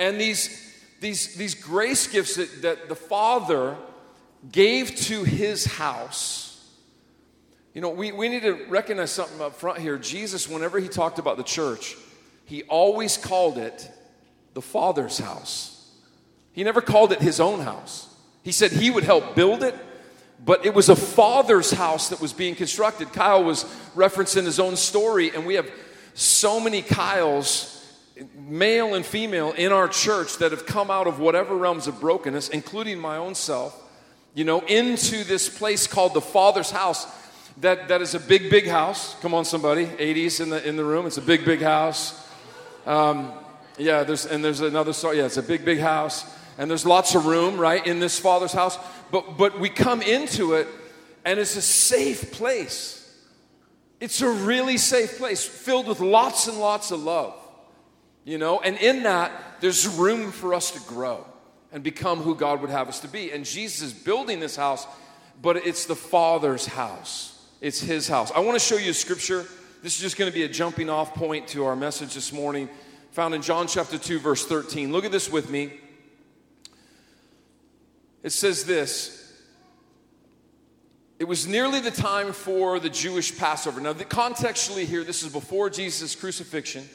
And 0.00 0.20
these, 0.20 0.74
these, 0.98 1.36
these 1.36 1.54
grace 1.54 2.08
gifts 2.08 2.34
that, 2.34 2.62
that 2.62 2.88
the 2.88 2.96
Father 2.96 3.76
gave 4.50 4.94
to 4.96 5.24
his 5.24 5.64
house. 5.64 6.46
You 7.74 7.80
know, 7.80 7.90
we, 7.90 8.12
we 8.12 8.28
need 8.28 8.42
to 8.42 8.64
recognize 8.68 9.10
something 9.10 9.40
up 9.40 9.54
front 9.54 9.78
here. 9.78 9.96
Jesus, 9.98 10.48
whenever 10.48 10.78
he 10.78 10.88
talked 10.88 11.18
about 11.18 11.36
the 11.36 11.42
church, 11.42 11.96
he 12.44 12.62
always 12.64 13.16
called 13.16 13.58
it 13.58 13.90
the 14.54 14.62
Father's 14.62 15.18
house. 15.18 15.90
He 16.52 16.64
never 16.64 16.80
called 16.80 17.12
it 17.12 17.20
his 17.20 17.38
own 17.38 17.60
house. 17.60 18.12
He 18.42 18.52
said 18.52 18.72
he 18.72 18.90
would 18.90 19.04
help 19.04 19.34
build 19.34 19.62
it, 19.62 19.74
but 20.44 20.64
it 20.64 20.74
was 20.74 20.88
a 20.88 20.96
father's 20.96 21.70
house 21.70 22.08
that 22.08 22.20
was 22.20 22.32
being 22.32 22.54
constructed. 22.54 23.12
Kyle 23.12 23.44
was 23.44 23.64
referencing 23.94 24.44
his 24.44 24.58
own 24.58 24.76
story, 24.76 25.30
and 25.30 25.46
we 25.46 25.54
have 25.54 25.70
so 26.14 26.58
many 26.58 26.82
Kyles 26.82 27.76
male 28.34 28.94
and 28.94 29.04
female 29.06 29.52
in 29.52 29.72
our 29.72 29.88
church 29.88 30.38
that 30.38 30.50
have 30.50 30.66
come 30.66 30.90
out 30.90 31.06
of 31.06 31.18
whatever 31.20 31.56
realms 31.56 31.86
of 31.86 32.00
brokenness, 32.00 32.48
including 32.48 32.98
my 32.98 33.16
own 33.16 33.34
self, 33.34 33.80
you 34.34 34.44
know, 34.44 34.60
into 34.60 35.24
this 35.24 35.48
place 35.48 35.86
called 35.86 36.14
the 36.14 36.20
Father's 36.20 36.70
house. 36.70 37.06
That, 37.58 37.88
that 37.88 38.00
is 38.00 38.14
a 38.14 38.20
big, 38.20 38.50
big 38.50 38.66
house. 38.66 39.18
Come 39.20 39.34
on, 39.34 39.44
somebody. 39.44 39.86
80s 39.86 40.40
in 40.40 40.50
the, 40.50 40.66
in 40.66 40.76
the 40.76 40.84
room. 40.84 41.06
It's 41.06 41.18
a 41.18 41.22
big, 41.22 41.44
big 41.44 41.60
house. 41.60 42.28
Um, 42.86 43.32
yeah, 43.76 44.04
there's, 44.04 44.26
and 44.26 44.44
there's 44.44 44.60
another 44.60 44.92
story. 44.92 45.18
Yeah, 45.18 45.26
it's 45.26 45.36
a 45.36 45.42
big, 45.42 45.64
big 45.64 45.80
house. 45.80 46.24
And 46.58 46.70
there's 46.70 46.86
lots 46.86 47.14
of 47.14 47.26
room, 47.26 47.58
right, 47.58 47.84
in 47.86 48.00
this 48.00 48.18
Father's 48.18 48.52
house. 48.52 48.78
But, 49.10 49.36
but 49.36 49.58
we 49.58 49.68
come 49.68 50.02
into 50.02 50.54
it, 50.54 50.68
and 51.24 51.40
it's 51.40 51.56
a 51.56 51.62
safe 51.62 52.32
place. 52.32 52.96
It's 53.98 54.22
a 54.22 54.30
really 54.30 54.78
safe 54.78 55.18
place 55.18 55.44
filled 55.44 55.88
with 55.88 56.00
lots 56.00 56.46
and 56.46 56.58
lots 56.58 56.90
of 56.90 57.02
love. 57.02 57.34
You 58.24 58.38
know, 58.38 58.60
and 58.60 58.76
in 58.76 59.02
that, 59.02 59.32
there's 59.60 59.88
room 59.88 60.30
for 60.30 60.54
us 60.54 60.70
to 60.70 60.80
grow 60.88 61.26
and 61.72 61.82
become 61.82 62.20
who 62.20 62.34
God 62.34 62.60
would 62.60 62.70
have 62.70 62.88
us 62.88 63.00
to 63.00 63.08
be. 63.08 63.30
And 63.32 63.44
Jesus 63.44 63.82
is 63.82 63.92
building 63.92 64.40
this 64.40 64.56
house, 64.56 64.86
but 65.40 65.56
it's 65.56 65.86
the 65.86 65.96
Father's 65.96 66.66
house, 66.66 67.40
it's 67.60 67.80
His 67.80 68.08
house. 68.08 68.30
I 68.32 68.40
want 68.40 68.58
to 68.58 68.64
show 68.64 68.76
you 68.76 68.90
a 68.90 68.94
scripture. 68.94 69.46
This 69.82 69.96
is 69.96 70.00
just 70.00 70.18
going 70.18 70.30
to 70.30 70.34
be 70.34 70.42
a 70.42 70.48
jumping 70.48 70.90
off 70.90 71.14
point 71.14 71.48
to 71.48 71.64
our 71.64 71.74
message 71.74 72.14
this 72.14 72.32
morning, 72.32 72.68
found 73.12 73.34
in 73.34 73.40
John 73.40 73.66
chapter 73.66 73.96
2, 73.96 74.18
verse 74.18 74.44
13. 74.44 74.92
Look 74.92 75.04
at 75.04 75.12
this 75.12 75.30
with 75.30 75.48
me. 75.48 75.72
It 78.22 78.30
says 78.30 78.64
this. 78.64 79.16
It 81.18 81.28
was 81.28 81.46
nearly 81.46 81.80
the 81.80 81.90
time 81.90 82.32
for 82.32 82.78
the 82.78 82.88
Jewish 82.88 83.36
Passover. 83.36 83.80
Now, 83.80 83.92
the, 83.92 84.06
contextually 84.06 84.86
here, 84.86 85.04
this 85.04 85.22
is 85.22 85.30
before 85.30 85.68
Jesus' 85.68 86.14
crucifixion. 86.14 86.88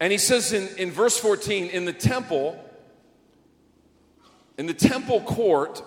And 0.00 0.12
he 0.12 0.18
says 0.18 0.52
in, 0.52 0.68
in 0.76 0.90
verse 0.90 1.18
14, 1.18 1.66
in 1.66 1.84
the 1.84 1.92
temple, 1.92 2.58
in 4.62 4.66
the 4.66 4.74
temple 4.74 5.20
court, 5.22 5.82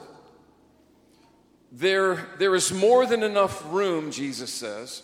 there, 1.71 2.27
there 2.39 2.53
is 2.55 2.73
more 2.73 3.05
than 3.05 3.23
enough 3.23 3.63
room, 3.71 4.11
Jesus 4.11 4.53
says. 4.53 5.01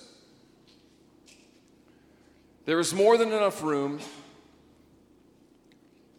There 2.66 2.82
is 2.82 2.94
more 2.94 3.18
than 3.18 3.30
enough 3.30 3.64
room. 3.64 4.02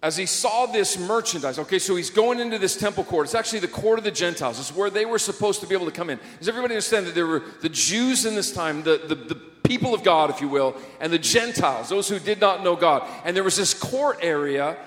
As 0.02 0.16
he 0.16 0.25
saw 0.25 0.64
this 0.64 0.99
merchandise, 0.99 1.59
okay, 1.59 1.78
so 1.78 1.94
he's 1.94 2.09
going 2.09 2.40
into 2.40 2.56
this 2.56 2.75
temple 2.75 3.04
court. 3.04 3.26
It's 3.26 3.35
actually 3.35 3.59
the 3.59 3.68
court 3.68 3.99
of 3.99 4.04
the 4.04 4.11
Gentiles. 4.11 4.59
It's 4.59 4.75
where 4.75 4.88
they 4.88 5.04
were 5.04 5.18
supposed 5.18 5.61
to 5.61 5.66
be 5.66 5.75
able 5.75 5.85
to 5.85 5.92
come 5.92 6.09
in. 6.09 6.18
Does 6.38 6.49
everybody 6.49 6.73
understand 6.73 7.06
that 7.06 7.14
there 7.14 7.26
were 7.26 7.42
the 7.61 7.68
Jews 7.68 8.25
in 8.25 8.35
this 8.35 8.50
time, 8.50 8.82
the, 8.82 8.97
the, 9.06 9.14
the 9.14 9.35
people 9.62 9.92
of 9.92 10.02
God, 10.02 10.30
if 10.30 10.40
you 10.40 10.49
will, 10.49 10.75
and 11.00 11.12
the 11.12 11.18
Gentiles, 11.18 11.90
those 11.90 12.09
who 12.09 12.18
did 12.18 12.40
not 12.40 12.64
know 12.64 12.76
God. 12.76 13.06
And 13.26 13.37
there 13.37 13.44
was 13.44 13.56
this 13.56 13.75
court 13.75 14.21
area, 14.23 14.78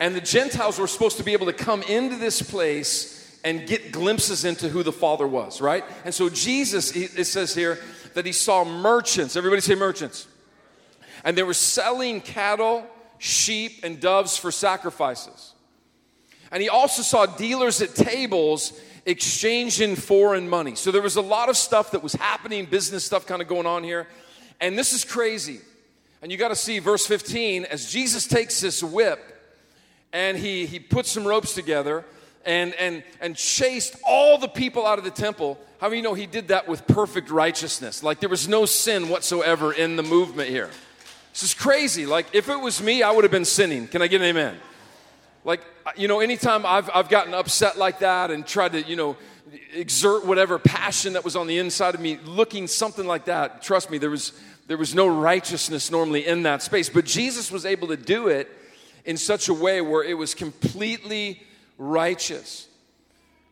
and 0.00 0.14
the 0.14 0.20
Gentiles 0.20 0.78
were 0.78 0.86
supposed 0.86 1.18
to 1.18 1.24
be 1.24 1.32
able 1.32 1.46
to 1.46 1.52
come 1.52 1.82
into 1.82 2.16
this 2.16 2.42
place 2.42 3.38
and 3.44 3.66
get 3.66 3.92
glimpses 3.92 4.44
into 4.44 4.68
who 4.68 4.82
the 4.82 4.92
Father 4.92 5.26
was, 5.26 5.60
right? 5.60 5.84
And 6.04 6.14
so 6.14 6.28
Jesus, 6.28 6.96
it 6.96 7.24
says 7.26 7.54
here 7.54 7.78
that 8.14 8.26
he 8.26 8.32
saw 8.32 8.64
merchants. 8.64 9.36
Everybody 9.36 9.60
say 9.60 9.74
merchants. 9.74 10.26
And 11.24 11.36
they 11.36 11.42
were 11.42 11.54
selling 11.54 12.20
cattle, 12.20 12.86
sheep, 13.18 13.84
and 13.84 14.00
doves 14.00 14.36
for 14.36 14.50
sacrifices. 14.50 15.52
And 16.50 16.62
he 16.62 16.68
also 16.68 17.02
saw 17.02 17.26
dealers 17.26 17.82
at 17.82 17.94
tables 17.94 18.78
exchanging 19.06 19.96
foreign 19.96 20.48
money. 20.48 20.74
So 20.74 20.90
there 20.90 21.02
was 21.02 21.16
a 21.16 21.22
lot 21.22 21.48
of 21.48 21.56
stuff 21.56 21.90
that 21.90 22.02
was 22.02 22.14
happening, 22.14 22.64
business 22.64 23.04
stuff 23.04 23.26
kind 23.26 23.42
of 23.42 23.48
going 23.48 23.66
on 23.66 23.84
here. 23.84 24.06
And 24.60 24.78
this 24.78 24.92
is 24.92 25.04
crazy. 25.04 25.60
And 26.22 26.32
you 26.32 26.38
got 26.38 26.48
to 26.48 26.56
see 26.56 26.78
verse 26.78 27.06
15 27.06 27.66
as 27.66 27.90
Jesus 27.90 28.26
takes 28.26 28.60
this 28.60 28.82
whip 28.82 29.33
and 30.14 30.38
he, 30.38 30.64
he 30.64 30.78
puts 30.78 31.10
some 31.10 31.26
ropes 31.26 31.54
together 31.54 32.04
and, 32.46 32.72
and, 32.74 33.02
and 33.20 33.36
chased 33.36 33.96
all 34.06 34.38
the 34.38 34.48
people 34.48 34.86
out 34.86 34.96
of 34.96 35.04
the 35.04 35.10
temple. 35.10 35.58
How 35.80 35.88
many 35.88 36.00
know 36.02 36.14
he 36.14 36.26
did 36.26 36.48
that 36.48 36.68
with 36.68 36.86
perfect 36.86 37.30
righteousness? 37.30 38.02
Like 38.02 38.20
there 38.20 38.28
was 38.28 38.46
no 38.46 38.64
sin 38.64 39.08
whatsoever 39.08 39.72
in 39.72 39.96
the 39.96 40.04
movement 40.04 40.48
here. 40.48 40.70
This 41.32 41.42
is 41.42 41.52
crazy. 41.52 42.06
Like 42.06 42.26
if 42.32 42.48
it 42.48 42.58
was 42.58 42.80
me, 42.80 43.02
I 43.02 43.10
would 43.10 43.24
have 43.24 43.32
been 43.32 43.44
sinning. 43.44 43.88
Can 43.88 44.02
I 44.02 44.06
get 44.06 44.20
an 44.20 44.28
amen? 44.28 44.56
Like, 45.44 45.62
you 45.96 46.06
know, 46.06 46.20
anytime 46.20 46.64
I've, 46.64 46.88
I've 46.94 47.08
gotten 47.08 47.34
upset 47.34 47.76
like 47.76 47.98
that 47.98 48.30
and 48.30 48.46
tried 48.46 48.72
to, 48.72 48.82
you 48.82 48.94
know, 48.94 49.16
exert 49.74 50.24
whatever 50.24 50.60
passion 50.60 51.14
that 51.14 51.24
was 51.24 51.34
on 51.34 51.48
the 51.48 51.58
inside 51.58 51.94
of 51.94 52.00
me, 52.00 52.18
looking 52.24 52.68
something 52.68 53.04
like 53.04 53.24
that, 53.24 53.62
trust 53.62 53.90
me, 53.90 53.98
there 53.98 54.10
was, 54.10 54.32
there 54.68 54.78
was 54.78 54.94
no 54.94 55.08
righteousness 55.08 55.90
normally 55.90 56.24
in 56.24 56.44
that 56.44 56.62
space. 56.62 56.88
But 56.88 57.04
Jesus 57.04 57.50
was 57.50 57.66
able 57.66 57.88
to 57.88 57.96
do 57.96 58.28
it 58.28 58.48
in 59.04 59.16
such 59.16 59.48
a 59.48 59.54
way 59.54 59.80
where 59.80 60.02
it 60.02 60.14
was 60.14 60.34
completely 60.34 61.42
righteous. 61.78 62.68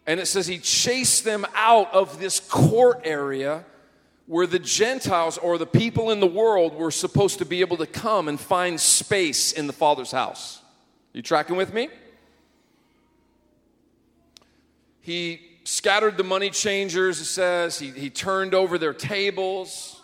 And 0.06 0.18
it 0.18 0.26
says 0.26 0.46
he 0.46 0.58
chased 0.58 1.24
them 1.24 1.46
out 1.54 1.92
of 1.92 2.18
this 2.18 2.40
court 2.40 3.02
area 3.04 3.64
where 4.26 4.46
the 4.46 4.58
Gentiles 4.58 5.36
or 5.38 5.58
the 5.58 5.66
people 5.66 6.10
in 6.10 6.20
the 6.20 6.26
world 6.26 6.74
were 6.74 6.90
supposed 6.90 7.38
to 7.38 7.44
be 7.44 7.60
able 7.60 7.76
to 7.76 7.86
come 7.86 8.28
and 8.28 8.40
find 8.40 8.80
space 8.80 9.52
in 9.52 9.66
the 9.66 9.72
Father's 9.72 10.12
house. 10.12 10.60
You 11.12 11.22
tracking 11.22 11.56
with 11.56 11.74
me? 11.74 11.88
He 15.00 15.40
scattered 15.64 16.16
the 16.16 16.24
money 16.24 16.50
changers, 16.50 17.20
it 17.20 17.26
says. 17.26 17.78
He, 17.78 17.90
he 17.90 18.08
turned 18.08 18.54
over 18.54 18.78
their 18.78 18.94
tables. 18.94 20.00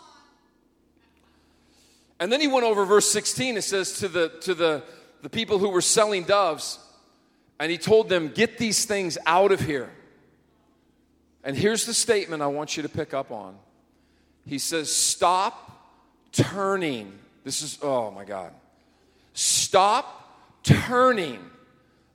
And 2.19 2.31
then 2.31 2.41
he 2.41 2.47
went 2.47 2.65
over 2.65 2.85
verse 2.85 3.09
16. 3.09 3.57
It 3.57 3.63
says, 3.63 3.93
to 3.99 4.07
the, 4.09 4.29
to 4.41 4.53
the, 4.53 4.83
the 5.21 5.29
people 5.29 5.57
who 5.57 5.69
were 5.69 5.81
selling 5.81 6.23
doves, 6.23 6.79
and 7.59 7.71
he 7.71 7.77
told 7.77 8.09
them, 8.09 8.29
Get 8.29 8.57
these 8.57 8.85
things 8.85 9.17
out 9.25 9.51
of 9.51 9.61
here. 9.61 9.89
And 11.43 11.55
here's 11.55 11.85
the 11.85 11.93
statement 11.93 12.41
I 12.41 12.47
want 12.47 12.77
you 12.77 12.83
to 12.83 12.89
pick 12.89 13.13
up 13.13 13.31
on. 13.31 13.57
He 14.45 14.57
says, 14.57 14.91
Stop 14.91 15.69
turning. 16.31 17.17
This 17.43 17.61
is, 17.61 17.79
oh 17.81 18.11
my 18.11 18.25
God. 18.25 18.53
Stop 19.33 20.15
turning 20.63 21.39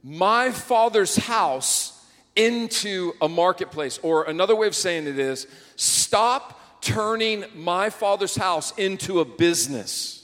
my 0.03 0.51
father's 0.51 1.17
house 1.17 2.05
into 2.37 3.13
a 3.21 3.29
marketplace. 3.29 3.99
Or 4.03 4.25
another 4.25 4.55
way 4.55 4.67
of 4.67 4.75
saying 4.75 5.07
it 5.07 5.19
is 5.19 5.47
stop 5.77 6.83
turning 6.83 7.45
my 7.55 7.91
father's 7.91 8.37
house 8.37 8.77
into 8.77 9.21
a 9.21 9.25
business. 9.25 10.24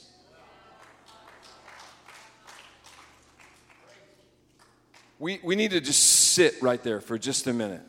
We, 5.21 5.39
we 5.43 5.55
need 5.55 5.69
to 5.69 5.79
just 5.79 6.01
sit 6.33 6.59
right 6.63 6.81
there 6.81 6.99
for 6.99 7.15
just 7.15 7.45
a 7.45 7.53
minute. 7.53 7.83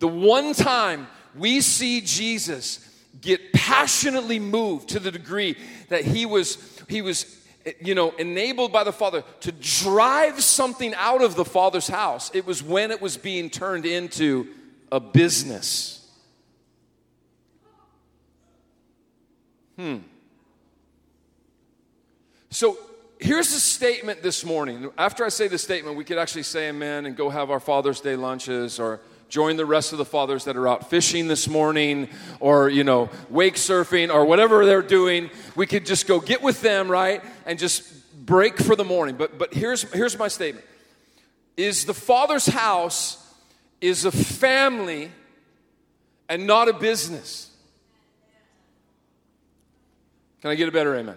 The 0.00 0.08
one 0.08 0.52
time 0.52 1.06
we 1.36 1.60
see 1.60 2.00
Jesus 2.00 2.80
get 3.20 3.52
passionately 3.52 4.40
moved 4.40 4.88
to 4.88 4.98
the 4.98 5.12
degree 5.12 5.56
that 5.90 6.04
he 6.04 6.26
was, 6.26 6.58
he 6.88 7.02
was 7.02 7.40
you 7.80 7.94
know, 7.94 8.10
enabled 8.18 8.72
by 8.72 8.82
the 8.82 8.92
Father 8.92 9.22
to 9.42 9.52
drive 9.52 10.42
something 10.42 10.92
out 10.96 11.22
of 11.22 11.36
the 11.36 11.44
Father's 11.44 11.86
house. 11.86 12.32
It 12.34 12.44
was 12.44 12.64
when 12.64 12.90
it 12.90 13.00
was 13.00 13.16
being 13.16 13.48
turned 13.48 13.86
into 13.86 14.48
a 14.90 14.98
business. 14.98 16.04
Hmm. 19.76 19.98
So 22.50 22.76
here's 23.24 23.54
a 23.54 23.60
statement 23.60 24.22
this 24.22 24.44
morning. 24.44 24.90
After 24.98 25.24
I 25.24 25.30
say 25.30 25.48
the 25.48 25.56
statement, 25.56 25.96
we 25.96 26.04
could 26.04 26.18
actually 26.18 26.42
say 26.42 26.68
amen 26.68 27.06
and 27.06 27.16
go 27.16 27.30
have 27.30 27.50
our 27.50 27.58
Father's 27.58 28.00
Day 28.00 28.16
lunches 28.16 28.78
or 28.78 29.00
join 29.30 29.56
the 29.56 29.64
rest 29.64 29.92
of 29.92 29.98
the 29.98 30.04
fathers 30.04 30.44
that 30.44 30.58
are 30.58 30.68
out 30.68 30.90
fishing 30.90 31.26
this 31.26 31.48
morning 31.48 32.10
or, 32.38 32.68
you 32.68 32.84
know, 32.84 33.08
wake 33.30 33.54
surfing 33.54 34.12
or 34.12 34.26
whatever 34.26 34.66
they're 34.66 34.82
doing. 34.82 35.30
We 35.56 35.66
could 35.66 35.86
just 35.86 36.06
go 36.06 36.20
get 36.20 36.42
with 36.42 36.60
them, 36.60 36.90
right? 36.90 37.22
And 37.46 37.58
just 37.58 37.82
break 38.26 38.58
for 38.58 38.76
the 38.76 38.84
morning. 38.84 39.16
But, 39.16 39.38
but 39.38 39.54
here's, 39.54 39.90
here's 39.92 40.18
my 40.18 40.28
statement 40.28 40.66
is 41.56 41.86
the 41.86 41.94
father's 41.94 42.46
house 42.46 43.16
is 43.80 44.04
a 44.04 44.12
family 44.12 45.10
and 46.28 46.46
not 46.46 46.68
a 46.68 46.74
business. 46.74 47.50
Can 50.42 50.50
I 50.50 50.56
get 50.56 50.68
a 50.68 50.72
better 50.72 50.94
amen? 50.94 51.16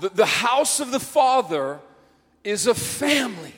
The, 0.00 0.10
the 0.10 0.26
house 0.26 0.80
of 0.80 0.90
the 0.90 1.00
father 1.00 1.80
is 2.44 2.66
a 2.66 2.74
family 2.74 3.54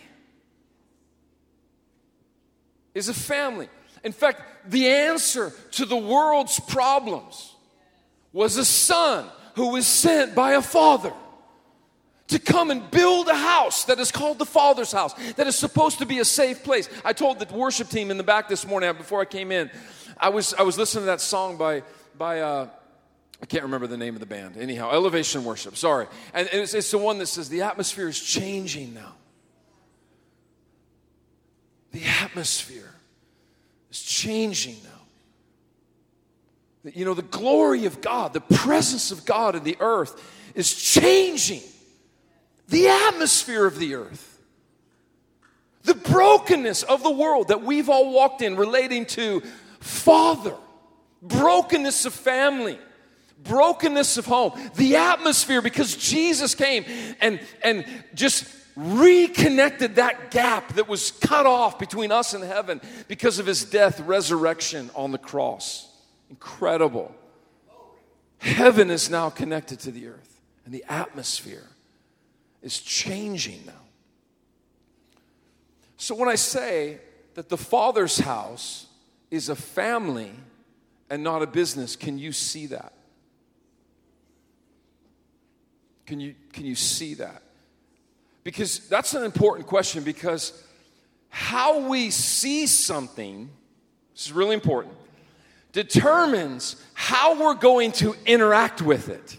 is 2.99 3.09
a 3.09 3.15
family. 3.15 3.69
In 4.05 4.13
fact, 4.13 4.43
the 4.71 4.89
answer 4.89 5.53
to 5.73 5.87
the 5.87 5.97
world's 5.97 6.61
problems 6.61 7.55
was 8.33 8.57
a 8.57 8.65
son 8.65 9.27
who 9.55 9.69
was 9.69 9.87
sent 9.87 10.35
by 10.35 10.53
a 10.53 10.63
father 10.63 11.13
to 12.29 12.39
come 12.39 12.71
and 12.71 12.91
build 12.91 13.29
a 13.29 13.35
house 13.35 13.85
that 13.85 13.99
is 13.99 14.13
called 14.13 14.39
the 14.39 14.45
Father's 14.45 14.93
house, 14.93 15.15
that 15.37 15.47
is 15.47 15.57
supposed 15.57 15.99
to 15.99 16.07
be 16.07 16.19
a 16.19 16.25
safe 16.25 16.63
place. 16.63 16.89
I 17.03 17.15
told 17.15 17.39
the 17.39 17.55
worship 17.55 17.89
team 17.89 18.11
in 18.11 18.19
the 18.19 18.23
back 18.23 18.49
this 18.49 18.67
morning 18.67 18.93
before 18.95 19.23
I 19.23 19.25
came 19.25 19.51
in, 19.51 19.71
I 20.19 20.29
was, 20.29 20.53
I 20.53 20.63
was 20.63 20.77
listening 20.77 21.03
to 21.03 21.07
that 21.07 21.23
song 21.23 21.57
by, 21.57 21.83
by 22.19 22.41
uh, 22.41 22.69
I 23.41 23.47
can't 23.47 23.63
remember 23.65 23.87
the 23.87 23.97
name 23.97 24.15
of 24.15 24.21
the 24.21 24.27
band. 24.27 24.57
Anyhow, 24.57 24.91
Elevation 24.91 25.45
Worship, 25.45 25.77
sorry. 25.77 26.07
And 26.35 26.49
it's, 26.53 26.75
it's 26.75 26.91
the 26.91 26.99
one 26.99 27.19
that 27.19 27.27
says, 27.27 27.49
The 27.49 27.63
atmosphere 27.63 28.09
is 28.09 28.21
changing 28.21 28.95
now. 28.95 29.15
The 31.93 32.05
atmosphere 32.05 32.95
is 33.91 34.03
changing 34.03 34.77
now. 34.85 34.91
You 36.95 37.05
know, 37.05 37.15
the 37.15 37.23
glory 37.23 37.87
of 37.87 38.01
God, 38.01 38.33
the 38.33 38.41
presence 38.41 39.11
of 39.11 39.25
God 39.25 39.55
in 39.55 39.65
the 39.65 39.77
earth 39.81 40.21
is 40.55 40.73
changing 40.75 41.63
the 42.69 42.89
atmosphere 42.89 43.67
of 43.67 43.79
the 43.79 43.95
earth. 43.95 44.25
The 45.85 45.95
brokenness 45.95 46.83
of 46.83 47.03
the 47.03 47.11
world 47.11 47.49
that 47.49 47.63
we've 47.63 47.89
all 47.89 48.13
walked 48.13 48.43
in 48.43 48.57
relating 48.57 49.07
to 49.07 49.43
Father, 49.81 50.55
brokenness 51.23 52.05
of 52.05 52.13
family, 52.13 52.79
brokenness 53.45 54.19
of 54.19 54.27
home, 54.27 54.53
the 54.77 54.97
atmosphere 54.97 55.63
because 55.63 55.97
Jesus 55.97 56.55
came 56.55 56.85
and, 57.21 57.41
and 57.63 57.85
just 58.15 58.45
reconnected 58.77 59.97
that 59.97 60.31
gap 60.31 60.75
that 60.75 60.89
was 60.89 61.11
cut 61.11 61.47
off 61.47 61.79
between 61.79 62.13
us 62.13 62.35
and 62.35 62.45
heaven 62.45 62.81
because 63.09 63.39
of 63.39 63.47
his 63.47 63.65
death, 63.65 64.01
resurrection 64.01 64.91
on 64.95 65.11
the 65.11 65.19
cross. 65.19 65.89
Incredible. 66.31 67.15
Heaven 68.39 68.91
is 68.91 69.11
now 69.11 69.31
connected 69.31 69.81
to 69.81 69.91
the 69.91 70.07
earth, 70.07 70.41
and 70.65 70.73
the 70.73 70.85
atmosphere 70.89 71.67
is 72.63 72.79
changing 72.79 73.65
now. 73.67 73.73
So 75.97 76.15
when 76.15 76.29
I 76.29 76.37
say 76.37 76.99
that 77.35 77.49
the 77.49 77.57
Father's 77.57 78.19
house 78.19 78.87
is 79.31 79.49
a 79.49 79.57
family 79.57 80.31
and 81.11 81.25
not 81.25 81.43
a 81.43 81.47
business, 81.47 81.97
can 81.97 82.19
you 82.19 82.31
see 82.31 82.67
that? 82.67 82.93
Can 86.09 86.21
you, 86.21 86.35
can 86.55 86.65
you 86.65 86.75
see 86.75 87.13
that? 87.15 87.43
Because 88.43 88.89
that's 88.89 89.13
an 89.13 89.25
important 89.25 89.69
question 89.69 90.05
because 90.05 90.65
how 91.29 91.87
we 91.87 92.11
see 92.11 92.67
something, 92.67 93.51
this 94.15 94.25
is 94.25 94.33
really 94.33 94.55
important, 94.55 94.95
determines 95.73 96.83
how 96.95 97.39
we're 97.39 97.53
going 97.53 97.93
to 97.93 98.17
interact 98.25 98.81
with 98.81 99.11
it. 99.11 99.37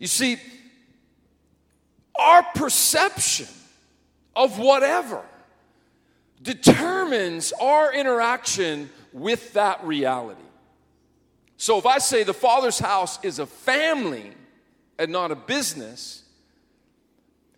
You 0.00 0.08
see, 0.08 0.38
our 2.18 2.42
perception 2.56 3.46
of 4.34 4.58
whatever 4.58 5.22
determines 6.42 7.52
our 7.60 7.94
interaction 7.94 8.90
with 9.12 9.52
that 9.52 9.84
reality. 9.84 10.40
So 11.56 11.78
if 11.78 11.86
I 11.86 11.98
say 11.98 12.24
the 12.24 12.34
Father's 12.34 12.78
house 12.78 13.22
is 13.24 13.38
a 13.38 13.46
family, 13.46 14.32
and 14.98 15.10
not 15.10 15.32
a 15.32 15.34
business, 15.34 16.22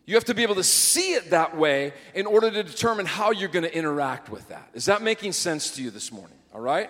You 0.07 0.15
have 0.15 0.25
to 0.26 0.35
be 0.35 0.45
able 0.45 0.55
to 0.55 0.65
see 0.65 1.15
it 1.15 1.31
that 1.31 1.57
way 1.57 1.93
in 2.15 2.26
order 2.26 2.49
to 2.50 2.62
determine 2.62 3.07
how 3.07 3.33
you're 3.33 3.49
going 3.49 3.65
to 3.65 3.76
interact 3.76 4.31
with 4.31 4.49
that. 4.49 4.71
Is 4.73 4.85
that 4.85 5.03
making 5.03 5.33
sense 5.33 5.73
to 5.73 5.83
you 5.83 5.91
this 5.91 6.12
morning? 6.12 6.38
All 6.55 6.61
right? 6.61 6.88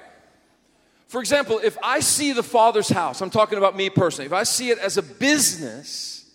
For 1.08 1.20
example, 1.20 1.58
if 1.64 1.78
I 1.82 2.00
see 2.00 2.32
the 2.32 2.42
Father's 2.42 2.90
house, 2.90 3.22
I'm 3.22 3.30
talking 3.30 3.56
about 3.56 3.75
me 3.75 3.88
personally, 3.88 4.26
if 4.26 4.34
I 4.34 4.42
see 4.42 4.68
it 4.68 4.78
as 4.78 4.98
a 4.98 5.02
business, 5.02 6.30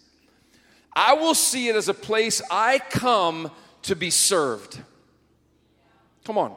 I 0.93 1.13
will 1.13 1.35
see 1.35 1.67
it 1.69 1.75
as 1.75 1.87
a 1.87 1.93
place 1.93 2.41
I 2.49 2.79
come 2.79 3.51
to 3.83 3.95
be 3.95 4.09
served. 4.09 4.79
Come 6.25 6.39
on. 6.39 6.55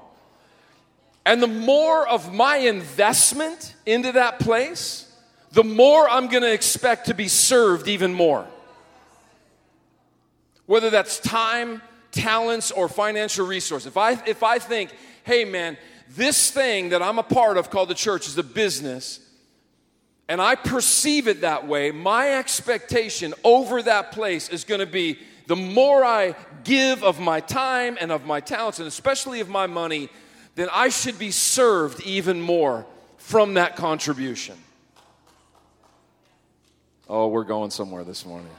And 1.26 1.42
the 1.42 1.46
more 1.46 2.06
of 2.06 2.32
my 2.32 2.56
investment 2.58 3.74
into 3.86 4.12
that 4.12 4.38
place, 4.38 5.10
the 5.52 5.64
more 5.64 6.08
I'm 6.08 6.28
going 6.28 6.42
to 6.42 6.52
expect 6.52 7.06
to 7.06 7.14
be 7.14 7.28
served 7.28 7.88
even 7.88 8.12
more 8.12 8.46
whether 10.66 10.90
that's 10.90 11.20
time, 11.20 11.82
talents, 12.10 12.70
or 12.70 12.88
financial 12.88 13.46
resource. 13.46 13.86
If 13.86 13.96
I, 13.96 14.12
if 14.26 14.42
I 14.42 14.58
think, 14.58 14.90
hey 15.24 15.44
man, 15.44 15.76
this 16.10 16.50
thing 16.50 16.90
that 16.90 17.02
I'm 17.02 17.18
a 17.18 17.24
part 17.24 17.56
of 17.56 17.70
called 17.70 17.88
the 17.88 17.94
church 17.94 18.26
is 18.26 18.38
a 18.38 18.42
business, 18.42 19.20
and 20.28 20.40
I 20.40 20.54
perceive 20.54 21.28
it 21.28 21.42
that 21.42 21.66
way, 21.66 21.90
my 21.90 22.38
expectation 22.38 23.34
over 23.44 23.82
that 23.82 24.12
place 24.12 24.48
is 24.48 24.64
going 24.64 24.80
to 24.80 24.86
be 24.86 25.18
the 25.46 25.56
more 25.56 26.02
I 26.02 26.34
give 26.62 27.04
of 27.04 27.20
my 27.20 27.40
time 27.40 27.98
and 28.00 28.10
of 28.10 28.24
my 28.24 28.40
talents, 28.40 28.78
and 28.78 28.88
especially 28.88 29.40
of 29.40 29.50
my 29.50 29.66
money, 29.66 30.08
then 30.54 30.68
I 30.72 30.88
should 30.88 31.18
be 31.18 31.30
served 31.30 32.00
even 32.02 32.40
more 32.40 32.86
from 33.16 33.54
that 33.54 33.76
contribution. 33.76 34.56
Oh, 37.08 37.28
we're 37.28 37.44
going 37.44 37.70
somewhere 37.70 38.04
this 38.04 38.24
morning. 38.24 38.50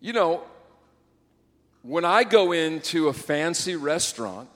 You 0.00 0.12
know, 0.12 0.42
when 1.82 2.04
I 2.04 2.24
go 2.24 2.52
into 2.52 3.08
a 3.08 3.12
fancy 3.12 3.76
restaurant 3.76 4.48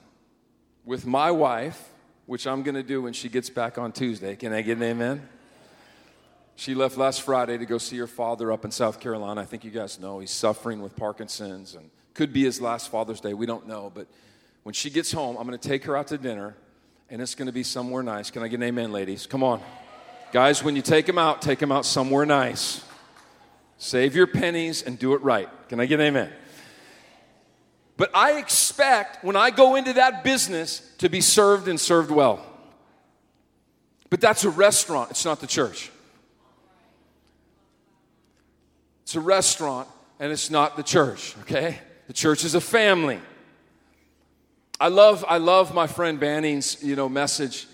with 0.85 1.05
my 1.05 1.31
wife, 1.31 1.89
which 2.25 2.47
I'm 2.47 2.63
going 2.63 2.75
to 2.75 2.83
do 2.83 3.01
when 3.01 3.13
she 3.13 3.27
gets 3.27 3.49
back 3.49 3.77
on 3.77 3.91
Tuesday, 3.91 4.35
can 4.35 4.53
I 4.53 4.61
get 4.61 4.77
an 4.77 4.83
amen? 4.83 5.27
She 6.55 6.75
left 6.75 6.97
last 6.97 7.21
Friday 7.21 7.57
to 7.57 7.65
go 7.65 7.77
see 7.77 7.97
her 7.97 8.07
father 8.07 8.51
up 8.51 8.63
in 8.63 8.71
South 8.71 8.99
Carolina. 8.99 9.41
I 9.41 9.45
think 9.45 9.63
you 9.63 9.71
guys 9.71 9.99
know 9.99 10.19
he's 10.19 10.31
suffering 10.31 10.81
with 10.81 10.95
Parkinson's 10.95 11.73
and 11.75 11.89
could 12.13 12.31
be 12.31 12.43
his 12.43 12.61
last 12.61 12.89
Father's 12.89 13.19
Day. 13.19 13.33
We 13.33 13.45
don't 13.45 13.67
know. 13.67 13.91
But 13.93 14.07
when 14.63 14.73
she 14.73 14.89
gets 14.89 15.11
home, 15.11 15.35
I'm 15.37 15.47
going 15.47 15.57
to 15.57 15.67
take 15.67 15.85
her 15.85 15.97
out 15.97 16.07
to 16.07 16.17
dinner 16.17 16.55
and 17.09 17.21
it's 17.21 17.35
going 17.35 17.47
to 17.47 17.53
be 17.53 17.63
somewhere 17.63 18.03
nice. 18.03 18.31
Can 18.31 18.43
I 18.43 18.47
get 18.47 18.57
an 18.57 18.63
amen, 18.63 18.91
ladies? 18.91 19.25
Come 19.25 19.43
on. 19.43 19.61
Guys, 20.31 20.63
when 20.63 20.75
you 20.75 20.81
take 20.81 21.07
him 21.07 21.17
out, 21.17 21.41
take 21.41 21.61
him 21.61 21.71
out 21.71 21.85
somewhere 21.85 22.25
nice. 22.25 22.83
Save 23.77 24.15
your 24.15 24.27
pennies 24.27 24.81
and 24.81 24.97
do 24.97 25.13
it 25.13 25.21
right. 25.21 25.49
Can 25.69 25.79
I 25.79 25.85
get 25.85 25.99
an 25.99 26.07
amen? 26.07 26.31
But 27.97 28.11
I 28.15 28.39
expect 28.39 29.23
when 29.23 29.35
I 29.35 29.51
go 29.51 29.75
into 29.75 29.93
that 29.93 30.23
business 30.23 30.81
to 30.99 31.09
be 31.09 31.21
served 31.21 31.67
and 31.67 31.79
served 31.79 32.09
well. 32.09 32.45
But 34.09 34.21
that's 34.21 34.43
a 34.43 34.49
restaurant, 34.49 35.11
it's 35.11 35.25
not 35.25 35.39
the 35.39 35.47
church. 35.47 35.91
It's 39.13 39.17
a 39.17 39.21
restaurant 39.21 39.87
and 40.19 40.31
it's 40.31 40.49
not 40.49 40.75
the 40.75 40.81
church, 40.81 41.35
okay? 41.41 41.77
The 42.07 42.13
church 42.13 42.43
is 42.43 42.55
a 42.55 42.59
family. 42.59 43.19
I 44.79 44.87
love 44.87 45.23
I 45.27 45.37
love 45.37 45.71
my 45.71 45.85
friend 45.85 46.19
Banning's, 46.19 46.83
you 46.83 46.95
know, 46.95 47.07
message 47.07 47.67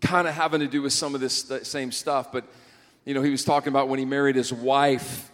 kind 0.00 0.26
of 0.26 0.32
having 0.32 0.60
to 0.60 0.66
do 0.66 0.80
with 0.80 0.94
some 0.94 1.14
of 1.14 1.20
this 1.20 1.52
same 1.64 1.92
stuff, 1.92 2.32
but 2.32 2.46
you 3.04 3.12
know, 3.12 3.20
he 3.20 3.28
was 3.28 3.44
talking 3.44 3.68
about 3.68 3.88
when 3.90 3.98
he 3.98 4.06
married 4.06 4.34
his 4.34 4.54
wife 4.54 5.30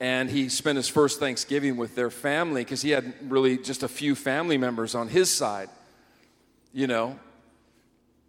and 0.00 0.28
he 0.28 0.48
spent 0.48 0.74
his 0.74 0.88
first 0.88 1.20
Thanksgiving 1.20 1.76
with 1.76 1.94
their 1.94 2.10
family 2.10 2.64
because 2.64 2.82
he 2.82 2.90
had 2.90 3.14
really 3.30 3.58
just 3.58 3.84
a 3.84 3.88
few 3.88 4.16
family 4.16 4.58
members 4.58 4.96
on 4.96 5.06
his 5.06 5.30
side. 5.30 5.68
You 6.72 6.88
know, 6.88 7.16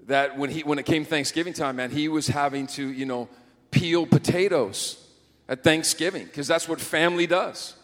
that 0.05 0.37
when 0.37 0.51
he 0.51 0.61
when 0.61 0.77
it 0.77 0.85
came 0.85 1.05
Thanksgiving 1.05 1.53
time, 1.53 1.77
man, 1.77 1.89
he 1.89 2.07
was 2.07 2.27
having 2.27 2.67
to, 2.67 2.87
you 2.87 3.07
know, 3.07 3.29
peel 3.71 4.05
potatoes 4.05 5.02
at 5.47 5.63
Thanksgiving 5.63 6.25
because 6.25 6.47
that's 6.47 6.67
what 6.67 6.79
family 6.79 7.27
does. 7.27 7.75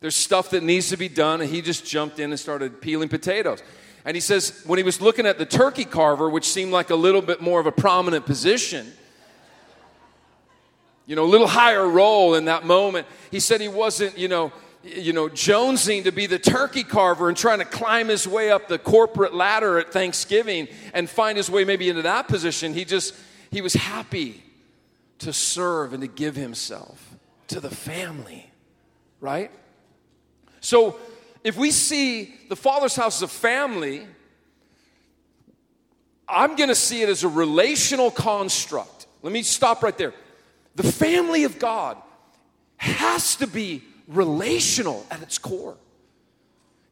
There's 0.00 0.16
stuff 0.16 0.50
that 0.50 0.62
needs 0.62 0.88
to 0.88 0.96
be 0.96 1.08
done, 1.08 1.40
and 1.40 1.48
he 1.48 1.62
just 1.62 1.86
jumped 1.86 2.18
in 2.18 2.30
and 2.30 2.40
started 2.40 2.80
peeling 2.80 3.08
potatoes. 3.08 3.62
And 4.04 4.16
he 4.16 4.20
says 4.20 4.62
when 4.66 4.78
he 4.78 4.82
was 4.82 5.00
looking 5.00 5.26
at 5.26 5.38
the 5.38 5.46
turkey 5.46 5.84
carver, 5.84 6.28
which 6.28 6.48
seemed 6.48 6.72
like 6.72 6.90
a 6.90 6.96
little 6.96 7.22
bit 7.22 7.40
more 7.40 7.60
of 7.60 7.66
a 7.66 7.72
prominent 7.72 8.26
position, 8.26 8.92
you 11.06 11.14
know, 11.14 11.24
a 11.24 11.26
little 11.26 11.46
higher 11.46 11.86
role 11.86 12.34
in 12.34 12.46
that 12.46 12.64
moment. 12.64 13.06
He 13.30 13.38
said 13.38 13.60
he 13.60 13.68
wasn't, 13.68 14.18
you 14.18 14.28
know, 14.28 14.52
you 14.82 15.12
know, 15.12 15.28
jonesing 15.28 16.04
to 16.04 16.10
be 16.10 16.26
the 16.26 16.38
turkey 16.38 16.82
carver 16.82 17.28
and 17.28 17.36
trying 17.36 17.60
to 17.60 17.64
climb 17.64 18.08
his 18.08 18.26
way 18.26 18.50
up 18.50 18.66
the 18.66 18.78
corporate 18.78 19.34
ladder 19.34 19.78
at 19.78 19.92
Thanksgiving 19.92 20.66
and 20.92 21.08
find 21.08 21.36
his 21.36 21.48
way 21.48 21.64
maybe 21.64 21.88
into 21.88 22.02
that 22.02 22.26
position. 22.26 22.74
He 22.74 22.84
just, 22.84 23.14
he 23.50 23.60
was 23.60 23.74
happy 23.74 24.42
to 25.22 25.32
serve 25.32 25.92
and 25.92 26.02
to 26.02 26.08
give 26.08 26.36
himself 26.36 27.16
to 27.48 27.60
the 27.60 27.70
family, 27.70 28.50
right? 29.20 29.50
So 30.60 30.98
if 31.44 31.56
we 31.56 31.70
see 31.70 32.34
the 32.48 32.56
Father's 32.56 32.94
house 32.94 33.16
as 33.18 33.22
a 33.22 33.28
family, 33.28 34.06
I'm 36.28 36.56
going 36.56 36.68
to 36.68 36.74
see 36.74 37.02
it 37.02 37.08
as 37.08 37.24
a 37.24 37.28
relational 37.28 38.10
construct. 38.10 39.06
Let 39.22 39.32
me 39.32 39.42
stop 39.42 39.82
right 39.82 39.96
there. 39.96 40.14
The 40.76 40.84
family 40.84 41.44
of 41.44 41.58
God 41.58 41.96
has 42.76 43.36
to 43.36 43.46
be 43.46 43.82
relational 44.08 45.06
at 45.10 45.22
its 45.22 45.38
core. 45.38 45.76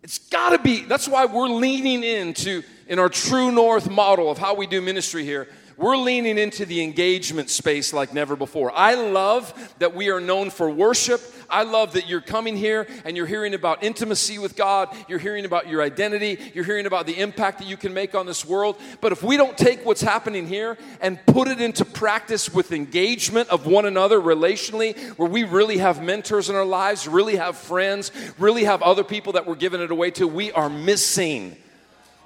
It's 0.02 0.18
got 0.18 0.50
to 0.50 0.58
be. 0.58 0.82
That's 0.82 1.08
why 1.08 1.26
we're 1.26 1.48
leaning 1.48 2.04
into, 2.04 2.62
in 2.86 2.98
our 2.98 3.08
true 3.08 3.50
north 3.50 3.90
model 3.90 4.30
of 4.30 4.38
how 4.38 4.54
we 4.54 4.66
do 4.66 4.80
ministry 4.80 5.24
here, 5.24 5.48
we're 5.80 5.96
leaning 5.96 6.36
into 6.36 6.66
the 6.66 6.82
engagement 6.82 7.48
space 7.48 7.94
like 7.94 8.12
never 8.12 8.36
before. 8.36 8.70
I 8.74 8.96
love 8.96 9.74
that 9.78 9.94
we 9.94 10.10
are 10.10 10.20
known 10.20 10.50
for 10.50 10.68
worship. 10.68 11.22
I 11.48 11.62
love 11.62 11.94
that 11.94 12.06
you're 12.06 12.20
coming 12.20 12.54
here 12.54 12.86
and 13.02 13.16
you're 13.16 13.24
hearing 13.24 13.54
about 13.54 13.82
intimacy 13.82 14.38
with 14.38 14.56
God. 14.56 14.94
You're 15.08 15.18
hearing 15.18 15.46
about 15.46 15.68
your 15.68 15.80
identity. 15.80 16.38
You're 16.52 16.64
hearing 16.64 16.84
about 16.84 17.06
the 17.06 17.18
impact 17.18 17.60
that 17.60 17.66
you 17.66 17.78
can 17.78 17.94
make 17.94 18.14
on 18.14 18.26
this 18.26 18.44
world. 18.44 18.78
But 19.00 19.12
if 19.12 19.22
we 19.22 19.38
don't 19.38 19.56
take 19.56 19.86
what's 19.86 20.02
happening 20.02 20.46
here 20.46 20.76
and 21.00 21.18
put 21.24 21.48
it 21.48 21.62
into 21.62 21.86
practice 21.86 22.52
with 22.52 22.72
engagement 22.72 23.48
of 23.48 23.64
one 23.64 23.86
another 23.86 24.20
relationally, 24.20 24.98
where 25.16 25.30
we 25.30 25.44
really 25.44 25.78
have 25.78 26.02
mentors 26.02 26.50
in 26.50 26.56
our 26.56 26.66
lives, 26.66 27.08
really 27.08 27.36
have 27.36 27.56
friends, 27.56 28.12
really 28.38 28.64
have 28.64 28.82
other 28.82 29.02
people 29.02 29.32
that 29.32 29.46
we're 29.46 29.54
giving 29.54 29.80
it 29.80 29.90
away 29.90 30.10
to, 30.10 30.28
we 30.28 30.52
are 30.52 30.68
missing 30.68 31.56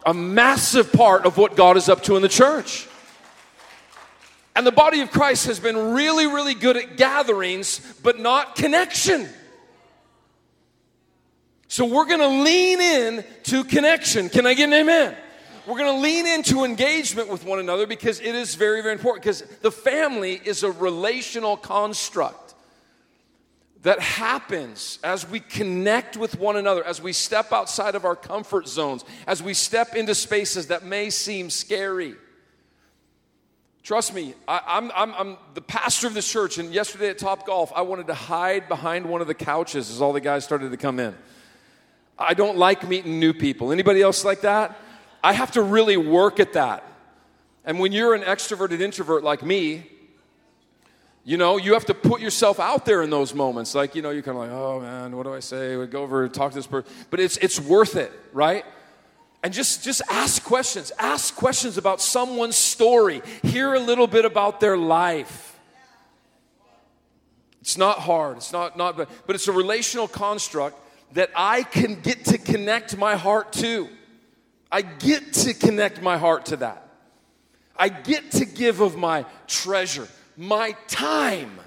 a 0.04 0.12
massive 0.12 0.92
part 0.92 1.24
of 1.24 1.38
what 1.38 1.54
God 1.54 1.76
is 1.76 1.88
up 1.88 2.02
to 2.02 2.16
in 2.16 2.22
the 2.22 2.28
church. 2.28 2.88
And 4.56 4.66
the 4.66 4.72
body 4.72 5.00
of 5.00 5.10
Christ 5.10 5.46
has 5.46 5.58
been 5.58 5.92
really, 5.92 6.26
really 6.26 6.54
good 6.54 6.76
at 6.76 6.96
gatherings, 6.96 7.80
but 8.02 8.20
not 8.20 8.54
connection. 8.54 9.28
So 11.66 11.84
we're 11.84 12.06
gonna 12.06 12.28
lean 12.28 12.80
in 12.80 13.24
to 13.44 13.64
connection. 13.64 14.28
Can 14.28 14.46
I 14.46 14.54
get 14.54 14.64
an 14.64 14.74
amen? 14.74 15.16
We're 15.66 15.78
gonna 15.78 15.98
lean 15.98 16.26
into 16.26 16.62
engagement 16.62 17.28
with 17.28 17.44
one 17.44 17.58
another 17.58 17.86
because 17.86 18.20
it 18.20 18.34
is 18.34 18.54
very, 18.54 18.80
very 18.80 18.92
important. 18.92 19.24
Because 19.24 19.40
the 19.40 19.72
family 19.72 20.40
is 20.44 20.62
a 20.62 20.70
relational 20.70 21.56
construct 21.56 22.54
that 23.82 23.98
happens 23.98 24.98
as 25.02 25.28
we 25.28 25.40
connect 25.40 26.16
with 26.16 26.38
one 26.38 26.56
another, 26.56 26.84
as 26.84 27.02
we 27.02 27.12
step 27.12 27.52
outside 27.52 27.94
of 27.94 28.04
our 28.04 28.16
comfort 28.16 28.68
zones, 28.68 29.04
as 29.26 29.42
we 29.42 29.52
step 29.52 29.96
into 29.96 30.14
spaces 30.14 30.68
that 30.68 30.84
may 30.84 31.10
seem 31.10 31.50
scary. 31.50 32.14
Trust 33.84 34.14
me, 34.14 34.32
I, 34.48 34.78
am 34.78 34.90
I'm, 34.96 35.14
I'm 35.14 35.36
the 35.52 35.60
pastor 35.60 36.06
of 36.06 36.14
this 36.14 36.26
church, 36.26 36.56
and 36.56 36.72
yesterday 36.72 37.10
at 37.10 37.18
Top 37.18 37.46
Golf, 37.46 37.70
I 37.76 37.82
wanted 37.82 38.06
to 38.06 38.14
hide 38.14 38.66
behind 38.66 39.04
one 39.04 39.20
of 39.20 39.26
the 39.26 39.34
couches 39.34 39.90
as 39.90 40.00
all 40.00 40.14
the 40.14 40.22
guys 40.22 40.42
started 40.42 40.70
to 40.70 40.78
come 40.78 40.98
in. 40.98 41.14
I 42.18 42.32
don't 42.32 42.56
like 42.56 42.88
meeting 42.88 43.20
new 43.20 43.34
people. 43.34 43.72
Anybody 43.72 44.00
else 44.00 44.24
like 44.24 44.40
that? 44.40 44.74
I 45.22 45.34
have 45.34 45.50
to 45.52 45.62
really 45.62 45.98
work 45.98 46.40
at 46.40 46.54
that. 46.54 46.82
And 47.66 47.78
when 47.78 47.92
you're 47.92 48.14
an 48.14 48.22
extroverted 48.22 48.80
introvert 48.80 49.22
like 49.22 49.42
me, 49.42 49.86
you 51.22 51.36
know, 51.36 51.58
you 51.58 51.74
have 51.74 51.84
to 51.86 51.94
put 51.94 52.22
yourself 52.22 52.58
out 52.58 52.86
there 52.86 53.02
in 53.02 53.10
those 53.10 53.34
moments. 53.34 53.74
Like, 53.74 53.94
you 53.94 54.00
know, 54.00 54.10
you're 54.10 54.22
kind 54.22 54.38
of 54.38 54.44
like, 54.44 54.50
oh 54.50 54.80
man, 54.80 55.14
what 55.14 55.24
do 55.24 55.34
I 55.34 55.40
say? 55.40 55.76
We 55.76 55.86
go 55.88 56.02
over 56.02 56.24
and 56.24 56.32
talk 56.32 56.52
to 56.52 56.56
this 56.56 56.66
person. 56.66 56.90
But 57.10 57.20
it's, 57.20 57.36
it's 57.36 57.60
worth 57.60 57.96
it, 57.96 58.12
right? 58.32 58.64
And 59.44 59.52
just, 59.52 59.84
just 59.84 60.00
ask 60.08 60.42
questions. 60.42 60.90
Ask 60.98 61.36
questions 61.36 61.76
about 61.76 62.00
someone's 62.00 62.56
story. 62.56 63.20
Hear 63.42 63.74
a 63.74 63.78
little 63.78 64.06
bit 64.06 64.24
about 64.24 64.58
their 64.58 64.78
life. 64.78 65.60
It's 67.60 67.76
not 67.76 67.98
hard. 67.98 68.38
It's 68.38 68.54
not, 68.54 68.78
not 68.78 68.96
but, 68.96 69.10
but 69.26 69.36
it's 69.36 69.46
a 69.46 69.52
relational 69.52 70.08
construct 70.08 70.78
that 71.12 71.28
I 71.36 71.62
can 71.62 72.00
get 72.00 72.24
to 72.26 72.38
connect 72.38 72.96
my 72.96 73.16
heart 73.16 73.52
to. 73.54 73.90
I 74.72 74.80
get 74.80 75.34
to 75.34 75.52
connect 75.52 76.00
my 76.00 76.16
heart 76.16 76.46
to 76.46 76.56
that. 76.56 76.88
I 77.76 77.90
get 77.90 78.30
to 78.32 78.46
give 78.46 78.80
of 78.80 78.96
my 78.96 79.26
treasure, 79.46 80.08
my 80.38 80.74
time. 80.88 81.60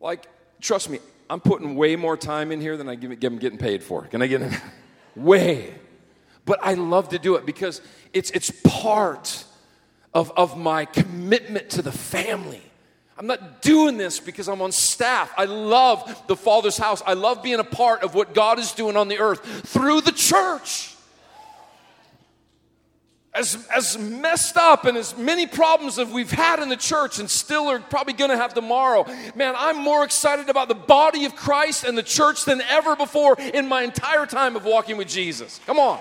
Like, 0.00 0.26
trust 0.60 0.90
me, 0.90 0.98
I'm 1.30 1.40
putting 1.40 1.76
way 1.76 1.94
more 1.94 2.16
time 2.16 2.50
in 2.50 2.60
here 2.60 2.76
than 2.76 2.88
I 2.88 2.96
give, 2.96 3.12
I'm 3.12 3.38
getting 3.38 3.58
paid 3.58 3.84
for. 3.84 4.02
Can 4.06 4.20
I 4.20 4.26
get 4.26 4.42
it? 4.42 4.52
way? 5.16 5.74
But 6.44 6.60
I 6.62 6.74
love 6.74 7.08
to 7.10 7.18
do 7.18 7.34
it 7.36 7.44
because 7.44 7.80
it's, 8.12 8.30
it's 8.30 8.50
part 8.62 9.44
of, 10.14 10.32
of 10.36 10.56
my 10.56 10.84
commitment 10.84 11.70
to 11.70 11.82
the 11.82 11.92
family. 11.92 12.62
I'm 13.18 13.26
not 13.26 13.62
doing 13.62 13.96
this 13.96 14.20
because 14.20 14.48
I'm 14.48 14.60
on 14.60 14.72
staff. 14.72 15.32
I 15.36 15.46
love 15.46 16.22
the 16.26 16.36
Father's 16.36 16.76
house. 16.76 17.02
I 17.06 17.14
love 17.14 17.42
being 17.42 17.60
a 17.60 17.64
part 17.64 18.02
of 18.02 18.14
what 18.14 18.34
God 18.34 18.58
is 18.58 18.72
doing 18.72 18.96
on 18.96 19.08
the 19.08 19.18
earth 19.18 19.68
through 19.68 20.02
the 20.02 20.12
church 20.12 20.95
as, 23.36 23.66
as 23.74 23.98
messed 23.98 24.56
up 24.56 24.86
and 24.86 24.96
as 24.96 25.16
many 25.16 25.46
problems 25.46 25.98
as 25.98 26.08
we've 26.08 26.30
had 26.30 26.58
in 26.60 26.68
the 26.68 26.76
church 26.76 27.18
and 27.18 27.28
still 27.28 27.68
are 27.68 27.78
probably 27.78 28.14
going 28.14 28.30
to 28.30 28.36
have 28.36 28.54
tomorrow, 28.54 29.04
man, 29.34 29.54
I'm 29.56 29.76
more 29.76 30.04
excited 30.04 30.48
about 30.48 30.68
the 30.68 30.74
body 30.74 31.26
of 31.26 31.36
Christ 31.36 31.84
and 31.84 31.96
the 31.96 32.02
church 32.02 32.44
than 32.44 32.62
ever 32.62 32.96
before 32.96 33.36
in 33.38 33.68
my 33.68 33.82
entire 33.82 34.26
time 34.26 34.56
of 34.56 34.64
walking 34.64 34.96
with 34.96 35.08
Jesus. 35.08 35.60
Come 35.66 35.78
on. 35.78 36.00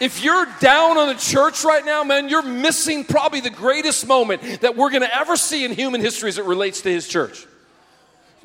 If 0.00 0.24
you're 0.24 0.46
down 0.60 0.96
on 0.96 1.08
the 1.08 1.20
church 1.20 1.62
right 1.62 1.84
now, 1.84 2.02
man, 2.04 2.30
you're 2.30 2.42
missing 2.42 3.04
probably 3.04 3.40
the 3.40 3.50
greatest 3.50 4.06
moment 4.06 4.62
that 4.62 4.74
we're 4.74 4.88
going 4.88 5.02
to 5.02 5.14
ever 5.14 5.36
see 5.36 5.66
in 5.66 5.72
human 5.72 6.00
history 6.00 6.30
as 6.30 6.38
it 6.38 6.46
relates 6.46 6.80
to 6.82 6.90
his 6.90 7.06
church. 7.06 7.46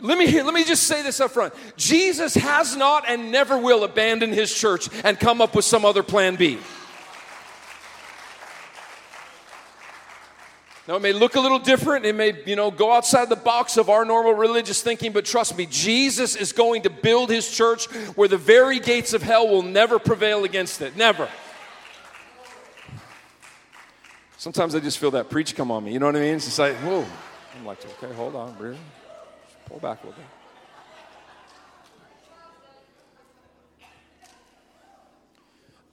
Let 0.02 0.18
me, 0.18 0.42
let 0.42 0.54
me 0.54 0.66
just 0.66 0.84
say 0.84 1.02
this 1.02 1.22
up 1.22 1.32
front. 1.32 1.54
Jesus 1.78 2.36
has 2.36 2.76
not 2.76 3.06
and 3.08 3.32
never 3.32 3.58
will 3.58 3.86
abandon 3.86 4.34
his 4.34 4.54
church 4.54 4.90
and 5.06 5.18
come 5.18 5.40
up 5.40 5.56
with 5.56 5.64
some 5.64 5.86
other 5.86 6.04
plan 6.04 6.36
B. 6.36 6.60
Now, 10.88 10.98
it 10.98 11.02
may 11.02 11.14
look 11.14 11.36
a 11.36 11.40
little 11.40 11.58
different. 11.58 12.06
It 12.06 12.14
may, 12.14 12.44
you 12.46 12.56
know, 12.56 12.70
go 12.70 12.92
outside 12.92 13.28
the 13.28 13.36
box 13.36 13.78
of 13.78 13.90
our 13.90 14.06
normal 14.06 14.34
religious 14.34 14.84
thinking, 14.84 15.14
but 15.14 15.26
trust 15.26 15.58
me, 15.58 15.66
Jesus 15.66 16.36
is 16.36 16.52
going 16.52 16.84
to 16.84 16.92
build 16.92 17.32
his 17.32 17.50
church 17.50 17.86
where 18.16 18.28
the 18.28 18.38
very 18.38 18.80
gates 18.80 19.14
of 19.14 19.24
hell 19.24 19.48
will 19.48 19.64
never 19.64 19.98
prevail 19.98 20.44
against 20.44 20.82
it. 20.82 20.96
Never. 20.96 21.28
Sometimes 24.38 24.76
I 24.76 24.80
just 24.80 25.00
feel 25.00 25.10
that 25.12 25.32
preach 25.32 25.56
come 25.56 25.72
on 25.72 25.84
me. 25.84 25.92
You 25.92 25.98
know 25.98 26.06
what 26.06 26.18
I 26.18 26.20
mean? 26.20 26.36
It's 26.36 26.46
just 26.46 26.60
like, 26.60 26.76
whoa. 26.76 27.04
I'm 27.58 27.66
like, 27.66 27.84
okay, 28.04 28.14
hold 28.14 28.36
on, 28.36 28.54
Breer. 28.56 28.76
Pull 29.66 29.80
back 29.80 30.04
a 30.04 30.08
little 30.08 30.22
bit. 30.22 30.30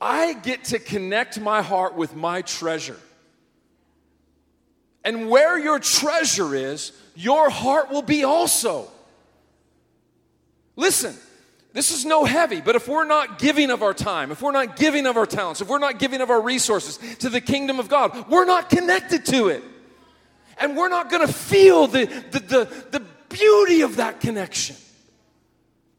I 0.02 0.34
get 0.34 0.64
to 0.64 0.78
connect 0.78 1.40
my 1.40 1.62
heart 1.62 1.94
with 1.94 2.14
my 2.14 2.42
treasure. 2.42 2.98
And 5.04 5.28
where 5.28 5.58
your 5.58 5.78
treasure 5.78 6.54
is, 6.54 6.92
your 7.14 7.50
heart 7.50 7.90
will 7.90 8.02
be 8.02 8.24
also. 8.24 8.88
Listen, 10.76 11.14
this 11.72 11.90
is 11.90 12.04
no 12.04 12.24
heavy, 12.24 12.60
but 12.60 12.76
if 12.76 12.86
we're 12.86 13.04
not 13.04 13.38
giving 13.38 13.70
of 13.70 13.82
our 13.82 13.94
time, 13.94 14.30
if 14.30 14.42
we're 14.42 14.52
not 14.52 14.76
giving 14.76 15.06
of 15.06 15.16
our 15.16 15.26
talents, 15.26 15.60
if 15.60 15.68
we're 15.68 15.78
not 15.78 15.98
giving 15.98 16.20
of 16.20 16.30
our 16.30 16.40
resources 16.40 16.98
to 17.18 17.28
the 17.28 17.40
kingdom 17.40 17.80
of 17.80 17.88
God, 17.88 18.28
we're 18.28 18.44
not 18.44 18.68
connected 18.70 19.24
to 19.26 19.48
it. 19.48 19.62
And 20.58 20.76
we're 20.76 20.88
not 20.88 21.10
to 21.10 21.32
feel 21.32 21.86
the, 21.86 22.04
the, 22.30 22.38
the, 22.38 22.84
the 22.90 23.02
beauty 23.28 23.80
of 23.80 23.96
that 23.96 24.20
connection. 24.20 24.76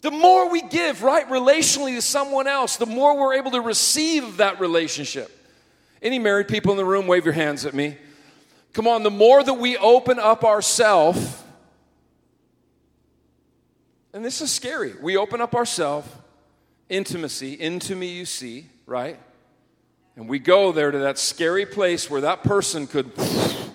The 0.01 0.11
more 0.11 0.49
we 0.49 0.61
give, 0.61 1.01
right, 1.01 1.27
relationally 1.27 1.95
to 1.95 2.01
someone 2.01 2.47
else, 2.47 2.77
the 2.77 2.85
more 2.85 3.17
we're 3.17 3.35
able 3.35 3.51
to 3.51 3.61
receive 3.61 4.37
that 4.37 4.59
relationship. 4.59 5.31
Any 6.01 6.19
married 6.19 6.49
people 6.49 6.71
in 6.71 6.77
the 6.77 6.85
room, 6.85 7.07
wave 7.07 7.25
your 7.25 7.33
hands 7.33 7.65
at 7.65 7.73
me. 7.73 7.97
Come 8.73 8.87
on, 8.87 9.03
the 9.03 9.11
more 9.11 9.43
that 9.43 9.53
we 9.53 9.77
open 9.77 10.17
up 10.17 10.43
ourselves, 10.43 11.43
and 14.13 14.25
this 14.25 14.41
is 14.41 14.51
scary. 14.51 14.93
We 14.99 15.15
open 15.15 15.41
up 15.41 15.53
ourselves, 15.53 16.09
intimacy, 16.89 17.53
into 17.53 17.95
me 17.95 18.07
you 18.07 18.25
see, 18.25 18.65
right? 18.87 19.19
And 20.15 20.27
we 20.27 20.39
go 20.39 20.71
there 20.71 20.89
to 20.89 20.97
that 20.99 21.19
scary 21.19 21.67
place 21.67 22.09
where 22.09 22.21
that 22.21 22.43
person 22.43 22.87
could 22.87 23.11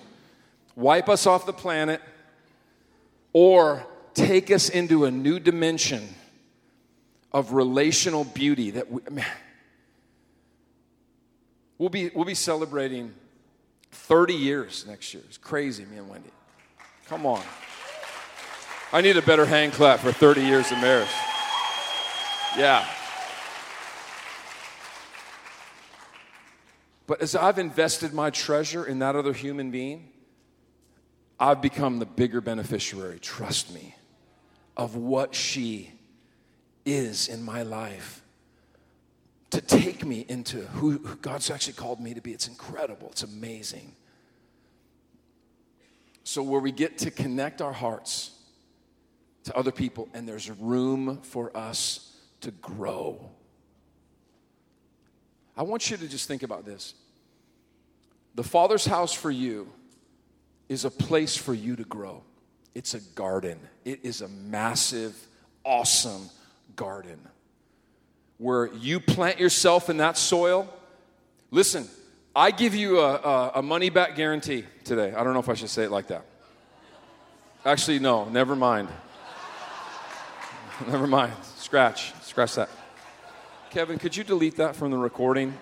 wipe 0.75 1.07
us 1.07 1.25
off 1.25 1.45
the 1.45 1.53
planet 1.53 2.01
or 3.31 3.85
take 4.13 4.51
us 4.51 4.67
into 4.67 5.05
a 5.05 5.11
new 5.11 5.39
dimension 5.39 6.09
of 7.31 7.53
relational 7.53 8.25
beauty 8.25 8.71
that 8.71 8.91
we, 8.91 9.01
we'll 11.77 11.89
be 11.89 12.09
we'll 12.13 12.25
be 12.25 12.33
celebrating 12.33 13.13
30 13.91 14.33
years 14.33 14.85
next 14.87 15.13
year. 15.13 15.23
It's 15.27 15.37
crazy, 15.37 15.85
me 15.85 15.97
and 15.97 16.09
Wendy. 16.09 16.31
Come 17.07 17.25
on. 17.25 17.41
I 18.91 19.01
need 19.01 19.17
a 19.17 19.21
better 19.21 19.45
hand 19.45 19.73
clap 19.73 19.99
for 19.99 20.11
30 20.11 20.41
years 20.41 20.71
of 20.71 20.79
marriage. 20.79 21.09
Yeah. 22.57 22.85
But 27.05 27.21
as 27.21 27.35
I've 27.35 27.57
invested 27.57 28.13
my 28.13 28.29
treasure 28.29 28.85
in 28.85 28.99
that 28.99 29.15
other 29.15 29.33
human 29.33 29.71
being, 29.71 30.09
I've 31.39 31.61
become 31.61 31.99
the 31.99 32.05
bigger 32.05 32.41
beneficiary, 32.41 33.19
trust 33.19 33.73
me, 33.73 33.95
of 34.75 34.95
what 34.95 35.33
she 35.33 35.91
is 36.85 37.27
in 37.27 37.43
my 37.43 37.63
life 37.63 38.21
to 39.51 39.61
take 39.61 40.05
me 40.05 40.25
into 40.27 40.61
who 40.67 40.99
God's 40.99 41.49
actually 41.49 41.73
called 41.73 41.99
me 41.99 42.13
to 42.13 42.21
be. 42.21 42.31
It's 42.33 42.47
incredible, 42.47 43.09
it's 43.11 43.23
amazing. 43.23 43.95
So, 46.23 46.43
where 46.43 46.61
we 46.61 46.71
get 46.71 46.99
to 46.99 47.11
connect 47.11 47.61
our 47.61 47.73
hearts 47.73 48.31
to 49.45 49.57
other 49.57 49.71
people, 49.71 50.07
and 50.13 50.27
there's 50.27 50.49
room 50.51 51.21
for 51.23 51.55
us 51.57 52.15
to 52.41 52.51
grow. 52.51 53.29
I 55.57 55.63
want 55.63 55.89
you 55.89 55.97
to 55.97 56.07
just 56.07 56.27
think 56.27 56.43
about 56.43 56.65
this. 56.65 56.93
The 58.35 58.43
Father's 58.43 58.85
house 58.85 59.11
for 59.11 59.31
you 59.31 59.67
is 60.69 60.85
a 60.85 60.91
place 60.91 61.35
for 61.35 61.53
you 61.53 61.75
to 61.75 61.83
grow. 61.83 62.23
It's 62.75 62.93
a 62.93 62.99
garden, 62.99 63.59
it 63.83 64.01
is 64.03 64.21
a 64.21 64.27
massive, 64.27 65.17
awesome 65.65 66.29
garden 66.75 67.19
where 68.39 68.73
you 68.73 68.99
plant 68.99 69.39
yourself 69.39 69.89
in 69.89 69.97
that 69.97 70.17
soil. 70.17 70.67
Listen, 71.51 71.87
I 72.35 72.51
give 72.51 72.73
you 72.73 72.99
a, 73.01 73.15
a, 73.15 73.51
a 73.55 73.61
money 73.61 73.89
back 73.89 74.15
guarantee 74.15 74.63
today. 74.85 75.13
I 75.13 75.23
don't 75.23 75.33
know 75.33 75.39
if 75.39 75.49
I 75.49 75.53
should 75.53 75.69
say 75.69 75.83
it 75.83 75.91
like 75.91 76.07
that. 76.07 76.25
Actually, 77.65 77.99
no, 77.99 78.25
never 78.29 78.55
mind. 78.55 78.87
never 80.87 81.05
mind. 81.05 81.33
Scratch. 81.57 82.13
Scratch 82.23 82.55
that. 82.55 82.69
Kevin, 83.69 83.99
could 83.99 84.15
you 84.15 84.23
delete 84.23 84.55
that 84.55 84.75
from 84.75 84.89
the 84.89 84.97
recording? 84.97 85.53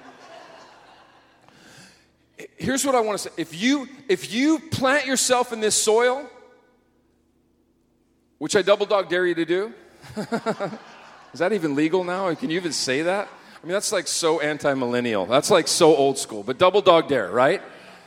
Here's 2.57 2.85
what 2.85 2.93
I 2.93 3.01
want 3.01 3.17
to 3.17 3.23
say. 3.29 3.35
If 3.37 3.59
you 3.59 3.87
if 4.07 4.31
you 4.31 4.59
plant 4.59 5.07
yourself 5.07 5.51
in 5.51 5.59
this 5.59 5.73
soil, 5.73 6.29
which 8.37 8.55
I 8.55 8.61
double 8.61 8.85
dog 8.85 9.09
dare 9.09 9.25
you 9.25 9.33
to 9.33 9.45
do, 9.45 9.73
Is 11.37 11.39
that 11.39 11.53
even 11.53 11.75
legal 11.75 12.03
now? 12.03 12.33
Can 12.33 12.49
you 12.49 12.55
even 12.55 12.71
say 12.71 13.03
that? 13.03 13.27
I 13.27 13.63
mean, 13.63 13.71
that's 13.71 13.91
like 13.91 14.07
so 14.07 14.39
anti 14.39 14.73
millennial. 14.73 15.27
That's 15.27 15.51
like 15.51 15.67
so 15.67 15.95
old 15.95 16.17
school. 16.17 16.41
But 16.41 16.57
double 16.57 16.81
dog 16.81 17.07
dare, 17.07 17.29
right? 17.29 17.61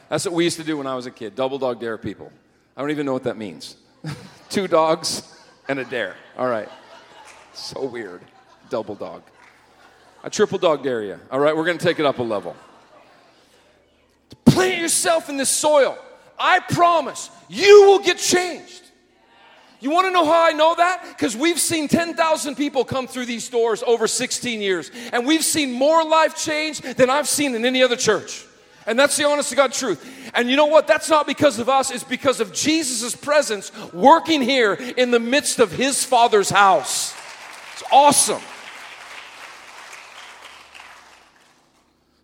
That's 0.09 0.25
what 0.25 0.35
we 0.35 0.43
used 0.43 0.57
to 0.57 0.65
do 0.65 0.77
when 0.77 0.89
I 0.89 0.97
was 0.97 1.07
a 1.07 1.13
kid 1.13 1.37
double 1.37 1.57
dog 1.57 1.79
dare 1.79 1.97
people. 1.97 2.33
I 2.77 2.81
don't 2.81 2.91
even 2.91 3.07
know 3.07 3.13
what 3.13 3.23
that 3.23 3.37
means. 3.37 3.77
Two 4.51 4.67
dogs 4.67 5.23
and 5.69 5.79
a 5.79 5.85
dare. 5.85 6.17
All 6.37 6.49
right. 6.49 6.69
So 7.53 7.85
weird. 7.85 8.21
Double 8.69 8.97
dog. 8.97 9.23
A 10.25 10.29
triple 10.29 10.59
dog 10.59 10.83
dare 10.83 11.05
you. 11.05 11.21
All 11.31 11.39
right, 11.39 11.57
we're 11.57 11.67
going 11.67 11.79
to 11.79 11.85
take 11.85 12.01
it 12.01 12.07
up 12.07 12.19
a 12.19 12.25
level. 12.25 12.57
Plant 14.45 14.81
yourself 14.81 15.29
in 15.29 15.37
this 15.37 15.51
soil. 15.51 15.97
I 16.37 16.59
promise 16.59 17.31
you 17.49 17.85
will 17.87 18.01
get 18.01 18.19
changed. 18.19 18.90
You 19.81 19.91
want 19.91 20.07
to 20.07 20.11
know 20.13 20.27
how 20.27 20.47
I 20.47 20.53
know 20.53 20.75
that? 20.75 21.05
Because 21.09 21.35
we've 21.35 21.59
seen 21.59 21.89
10,000 21.89 22.55
people 22.55 22.85
come 22.85 23.07
through 23.07 23.25
these 23.25 23.49
doors 23.49 23.83
over 23.87 24.07
16 24.07 24.61
years, 24.61 24.91
and 25.13 25.27
we've 25.27 25.45
seen 25.45 25.73
more 25.73 26.05
life 26.05 26.37
change 26.37 26.81
than 26.81 27.09
I've 27.09 27.29
seen 27.29 27.55
in 27.55 27.65
any 27.65 27.83
other 27.83 27.97
church. 27.97 28.45
And 28.87 28.99
that's 28.99 29.17
the 29.17 29.25
honest 29.25 29.51
to 29.51 29.57
God 29.57 29.73
truth. 29.73 30.31
And 30.35 30.51
you 30.51 30.57
know 30.57 30.67
what? 30.67 30.87
That's 30.87 31.09
not 31.09 31.27
because 31.27 31.59
of 31.59 31.69
us, 31.69 31.91
it's 31.91 32.05
because 32.05 32.41
of 32.41 32.53
Jesus' 32.53 33.17
presence 33.17 33.73
working 33.93 34.43
here 34.43 34.75
in 34.75 35.11
the 35.11 35.21
midst 35.21 35.61
of 35.61 35.73
his 35.73 36.05
Father's 36.05 36.51
house. 36.51 37.15
It's 37.75 37.85
awesome. 37.91 38.43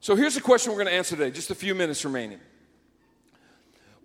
So 0.01 0.15
here's 0.15 0.37
a 0.37 0.41
question 0.41 0.73
we're 0.73 0.79
going 0.79 0.89
to 0.89 0.95
answer 0.95 1.17
today, 1.17 1.31
just 1.31 1.51
a 1.51 1.55
few 1.55 1.75
minutes 1.75 2.05
remaining. 2.05 2.39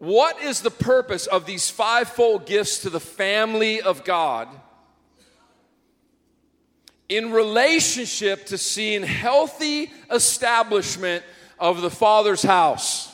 What 0.02 0.42
is 0.42 0.62
the 0.62 0.72
purpose 0.72 1.28
of 1.28 1.46
these 1.46 1.70
fivefold 1.70 2.48
gifts 2.48 2.80
to 2.80 2.90
the 2.90 3.00
family 3.00 3.82
of 3.82 4.04
God 4.04 4.48
in 7.08 7.32
relationship 7.32 8.46
to 8.48 8.58
seeing 8.58 9.04
healthy 9.04 9.92
establishment 10.10 11.24
of 11.60 11.82
the 11.82 11.90
Father's 11.90 12.42
house. 12.42 13.14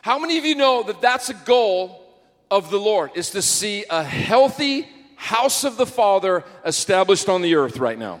How 0.00 0.18
many 0.18 0.38
of 0.38 0.46
you 0.46 0.54
know 0.54 0.84
that 0.84 1.02
that's 1.02 1.28
a 1.28 1.34
goal 1.34 2.02
of 2.50 2.70
the 2.70 2.78
Lord, 2.78 3.10
is 3.14 3.30
to 3.32 3.42
see 3.42 3.84
a 3.90 4.02
healthy 4.02 4.88
house 5.16 5.64
of 5.64 5.76
the 5.76 5.84
Father 5.84 6.44
established 6.64 7.28
on 7.28 7.42
the 7.42 7.56
earth 7.56 7.76
right 7.76 7.98
now? 7.98 8.20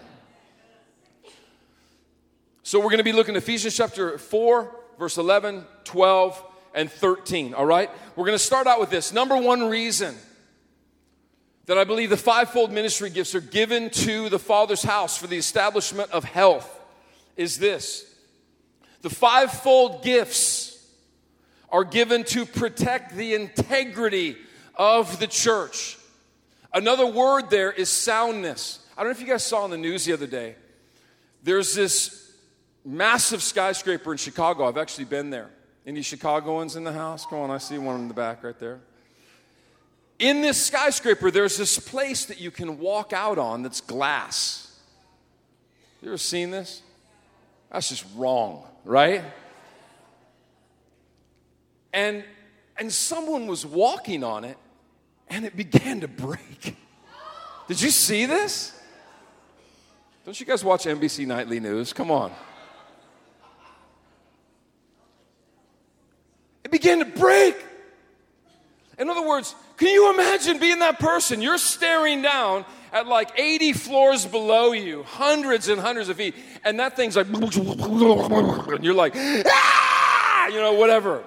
So 2.64 2.80
we're 2.80 2.90
going 2.90 2.98
to 2.98 3.04
be 3.04 3.12
looking 3.12 3.36
at 3.36 3.42
Ephesians 3.42 3.74
chapter 3.74 4.18
4, 4.18 4.76
verse 4.98 5.16
11, 5.16 5.64
12, 5.84 6.44
and 6.78 6.88
13, 6.88 7.54
all 7.54 7.66
right? 7.66 7.90
We're 8.14 8.24
going 8.24 8.38
to 8.38 8.44
start 8.44 8.68
out 8.68 8.78
with 8.78 8.88
this. 8.88 9.12
Number 9.12 9.36
one 9.36 9.68
reason 9.68 10.14
that 11.66 11.76
I 11.76 11.82
believe 11.82 12.08
the 12.08 12.16
fivefold 12.16 12.70
ministry 12.70 13.10
gifts 13.10 13.34
are 13.34 13.40
given 13.40 13.90
to 13.90 14.28
the 14.28 14.38
Father's 14.38 14.84
house 14.84 15.18
for 15.18 15.26
the 15.26 15.36
establishment 15.36 16.12
of 16.12 16.22
health 16.22 16.72
is 17.36 17.58
this 17.58 18.04
the 19.02 19.10
fivefold 19.10 20.04
gifts 20.04 20.86
are 21.70 21.82
given 21.82 22.22
to 22.24 22.46
protect 22.46 23.16
the 23.16 23.34
integrity 23.34 24.36
of 24.76 25.18
the 25.18 25.26
church. 25.26 25.98
Another 26.72 27.06
word 27.06 27.50
there 27.50 27.72
is 27.72 27.88
soundness. 27.88 28.86
I 28.96 29.02
don't 29.02 29.08
know 29.08 29.16
if 29.16 29.20
you 29.20 29.26
guys 29.26 29.44
saw 29.44 29.64
in 29.64 29.72
the 29.72 29.76
news 29.76 30.04
the 30.04 30.12
other 30.12 30.28
day. 30.28 30.54
There's 31.42 31.74
this 31.74 32.32
massive 32.84 33.42
skyscraper 33.42 34.12
in 34.12 34.18
Chicago. 34.18 34.68
I've 34.68 34.78
actually 34.78 35.06
been 35.06 35.30
there. 35.30 35.50
Any 35.88 36.02
Chicagoans 36.02 36.76
in 36.76 36.84
the 36.84 36.92
house? 36.92 37.24
Come 37.24 37.38
on, 37.38 37.50
I 37.50 37.56
see 37.56 37.78
one 37.78 37.98
in 37.98 38.08
the 38.08 38.14
back 38.14 38.44
right 38.44 38.58
there. 38.58 38.80
In 40.18 40.42
this 40.42 40.62
skyscraper, 40.66 41.30
there's 41.30 41.56
this 41.56 41.78
place 41.78 42.26
that 42.26 42.38
you 42.38 42.50
can 42.50 42.78
walk 42.78 43.14
out 43.14 43.38
on 43.38 43.62
that's 43.62 43.80
glass. 43.80 44.78
You 46.02 46.08
ever 46.08 46.18
seen 46.18 46.50
this? 46.50 46.82
That's 47.72 47.88
just 47.88 48.04
wrong, 48.16 48.64
right? 48.84 49.24
And 51.94 52.22
and 52.76 52.92
someone 52.92 53.46
was 53.46 53.64
walking 53.64 54.22
on 54.22 54.44
it 54.44 54.58
and 55.30 55.46
it 55.46 55.56
began 55.56 56.00
to 56.00 56.08
break. 56.08 56.76
Did 57.66 57.80
you 57.80 57.88
see 57.88 58.26
this? 58.26 58.78
Don't 60.26 60.38
you 60.38 60.44
guys 60.44 60.62
watch 60.62 60.84
NBC 60.84 61.26
Nightly 61.26 61.60
News? 61.60 61.94
Come 61.94 62.10
on. 62.10 62.30
It 66.68 66.72
began 66.72 66.98
to 66.98 67.06
break. 67.06 67.56
In 68.98 69.08
other 69.08 69.26
words, 69.26 69.54
can 69.78 69.88
you 69.88 70.12
imagine 70.12 70.58
being 70.58 70.80
that 70.80 70.98
person? 70.98 71.40
You're 71.40 71.56
staring 71.56 72.20
down 72.20 72.66
at 72.92 73.06
like 73.06 73.30
80 73.38 73.72
floors 73.72 74.26
below 74.26 74.72
you, 74.72 75.02
hundreds 75.04 75.68
and 75.68 75.80
hundreds 75.80 76.10
of 76.10 76.18
feet, 76.18 76.34
and 76.64 76.78
that 76.78 76.94
thing's 76.94 77.16
like, 77.16 77.26
and 77.28 78.84
you're 78.84 78.92
like, 78.92 79.14
ah, 79.16 80.48
you 80.48 80.60
know, 80.60 80.74
whatever. 80.74 81.24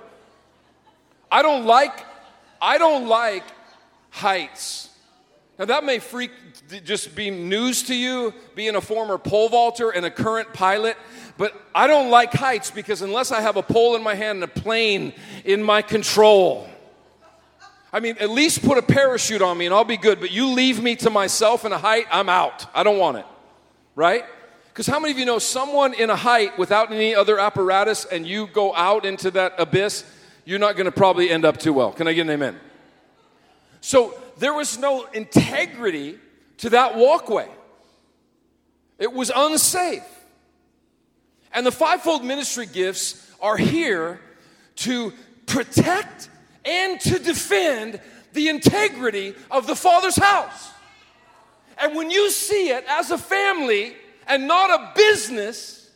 I 1.32 1.42
don't 1.42 1.66
like, 1.66 2.06
I 2.62 2.78
don't 2.78 3.08
like 3.08 3.44
heights. 4.12 4.90
Now 5.58 5.66
that 5.66 5.84
may 5.84 5.98
freak, 5.98 6.30
just 6.84 7.16
be 7.16 7.32
news 7.32 7.82
to 7.84 7.96
you, 7.96 8.32
being 8.54 8.76
a 8.76 8.82
former 8.82 9.18
pole 9.18 9.50
vaulter 9.50 9.90
and 9.90 10.06
a 10.06 10.12
current 10.12 10.54
pilot, 10.54 10.98
but 11.42 11.60
I 11.74 11.88
don't 11.88 12.12
like 12.12 12.32
heights 12.34 12.70
because 12.70 13.02
unless 13.02 13.32
I 13.32 13.42
have 13.42 13.58
a 13.58 13.64
pole 13.64 13.96
in 13.96 14.04
my 14.04 14.14
hand 14.14 14.36
and 14.36 14.44
a 14.44 14.62
plane 14.62 15.12
in 15.44 15.64
my 15.64 15.82
control, 15.82 16.70
I 17.92 18.00
mean, 18.00 18.16
at 18.20 18.30
least 18.30 18.62
put 18.62 18.78
a 18.78 18.84
parachute 18.84 19.42
on 19.42 19.58
me 19.58 19.66
and 19.66 19.74
I'll 19.74 19.84
be 19.84 19.98
good, 19.98 20.20
but 20.20 20.30
you 20.30 20.46
leave 20.46 20.84
me 20.84 20.96
to 20.98 21.10
myself 21.10 21.66
in 21.66 21.72
a 21.72 21.80
height, 21.80 22.06
I'm 22.12 22.30
out. 22.30 22.68
I 22.76 22.84
don't 22.84 23.00
want 23.00 23.18
it, 23.18 23.26
right? 23.96 24.24
Because 24.68 24.86
how 24.86 25.00
many 25.00 25.14
of 25.14 25.18
you 25.18 25.26
know 25.26 25.40
someone 25.40 25.96
in 25.96 26.12
a 26.12 26.16
height 26.16 26.60
without 26.60 26.92
any 26.92 27.16
other 27.16 27.40
apparatus 27.40 28.06
and 28.06 28.28
you 28.28 28.46
go 28.46 28.76
out 28.76 29.04
into 29.04 29.32
that 29.32 29.56
abyss, 29.58 30.06
you're 30.46 30.60
not 30.60 30.76
going 30.76 30.86
to 30.86 30.92
probably 30.92 31.32
end 31.32 31.44
up 31.44 31.58
too 31.58 31.74
well? 31.74 31.92
Can 31.92 32.08
I 32.08 32.14
get 32.14 32.22
an 32.22 32.30
amen? 32.30 32.60
So 33.80 34.14
there 34.38 34.54
was 34.54 34.78
no 34.78 35.06
integrity 35.06 36.20
to 36.58 36.70
that 36.70 36.98
walkway, 36.98 37.50
it 39.00 39.12
was 39.12 39.32
unsafe. 39.36 40.04
And 41.54 41.66
the 41.66 41.72
fivefold 41.72 42.24
ministry 42.24 42.66
gifts 42.66 43.30
are 43.42 43.58
here 43.58 44.20
to 44.78 45.14
protect 45.46 46.30
and 46.66 47.00
to 47.02 47.20
defend 47.20 48.00
the 48.34 48.48
integrity 48.48 49.34
of 49.50 49.68
the 49.68 49.76
Father's 49.76 50.16
house. 50.16 50.72
And 51.78 51.96
when 51.96 52.12
you 52.12 52.30
see 52.30 52.70
it 52.70 52.86
as 52.88 53.12
a 53.12 53.18
family 53.18 53.96
and 54.28 54.48
not 54.48 54.70
a 54.70 54.94
business, 54.96 55.90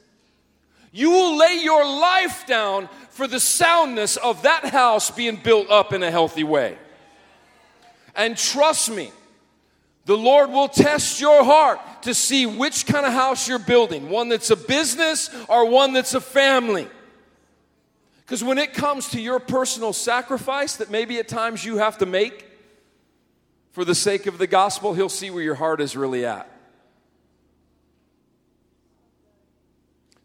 you 0.91 1.12
will 1.12 1.38
lay 1.38 1.60
your 1.62 1.86
life 1.86 2.46
down 2.48 2.89
for 3.10 3.28
the 3.28 3.39
soundness 3.39 4.18
of 4.18 4.41
that 4.41 4.65
house 4.65 5.12
being 5.12 5.38
built 5.38 5.70
up 5.70 5.94
in 5.94 6.04
a 6.04 6.12
healthy 6.12 6.44
way. 6.44 6.78
And 8.15 8.38
trust 8.38 8.89
me, 8.89 9.12
the 10.06 10.15
Lord 10.15 10.52
will 10.52 10.68
test 10.68 11.20
your 11.20 11.44
heart 11.44 11.80
to 12.04 12.13
see 12.13 12.46
which 12.46 12.86
kind 12.86 13.06
of 13.06 13.13
house 13.13 13.48
you're 13.48 13.58
building 13.58 14.10
one 14.10 14.30
that's 14.30 14.52
a 14.52 14.56
business 14.56 15.30
or 15.50 15.68
one 15.68 15.94
that's 15.94 16.13
a 16.13 16.22
family. 16.22 16.88
Because 18.20 18.44
when 18.44 18.58
it 18.58 18.74
comes 18.74 19.10
to 19.10 19.22
your 19.22 19.39
personal 19.39 19.94
sacrifice 19.94 20.78
that 20.78 20.89
maybe 20.91 21.18
at 21.20 21.28
times 21.28 21.65
you 21.65 21.78
have 21.78 21.98
to 22.00 22.06
make 22.06 22.46
for 23.72 23.84
the 23.84 23.96
sake 23.96 24.26
of 24.28 24.38
the 24.38 24.48
gospel, 24.48 24.94
He'll 24.94 25.10
see 25.10 25.30
where 25.30 25.44
your 25.44 25.56
heart 25.56 25.82
is 25.82 25.98
really 25.98 26.26
at. 26.26 26.50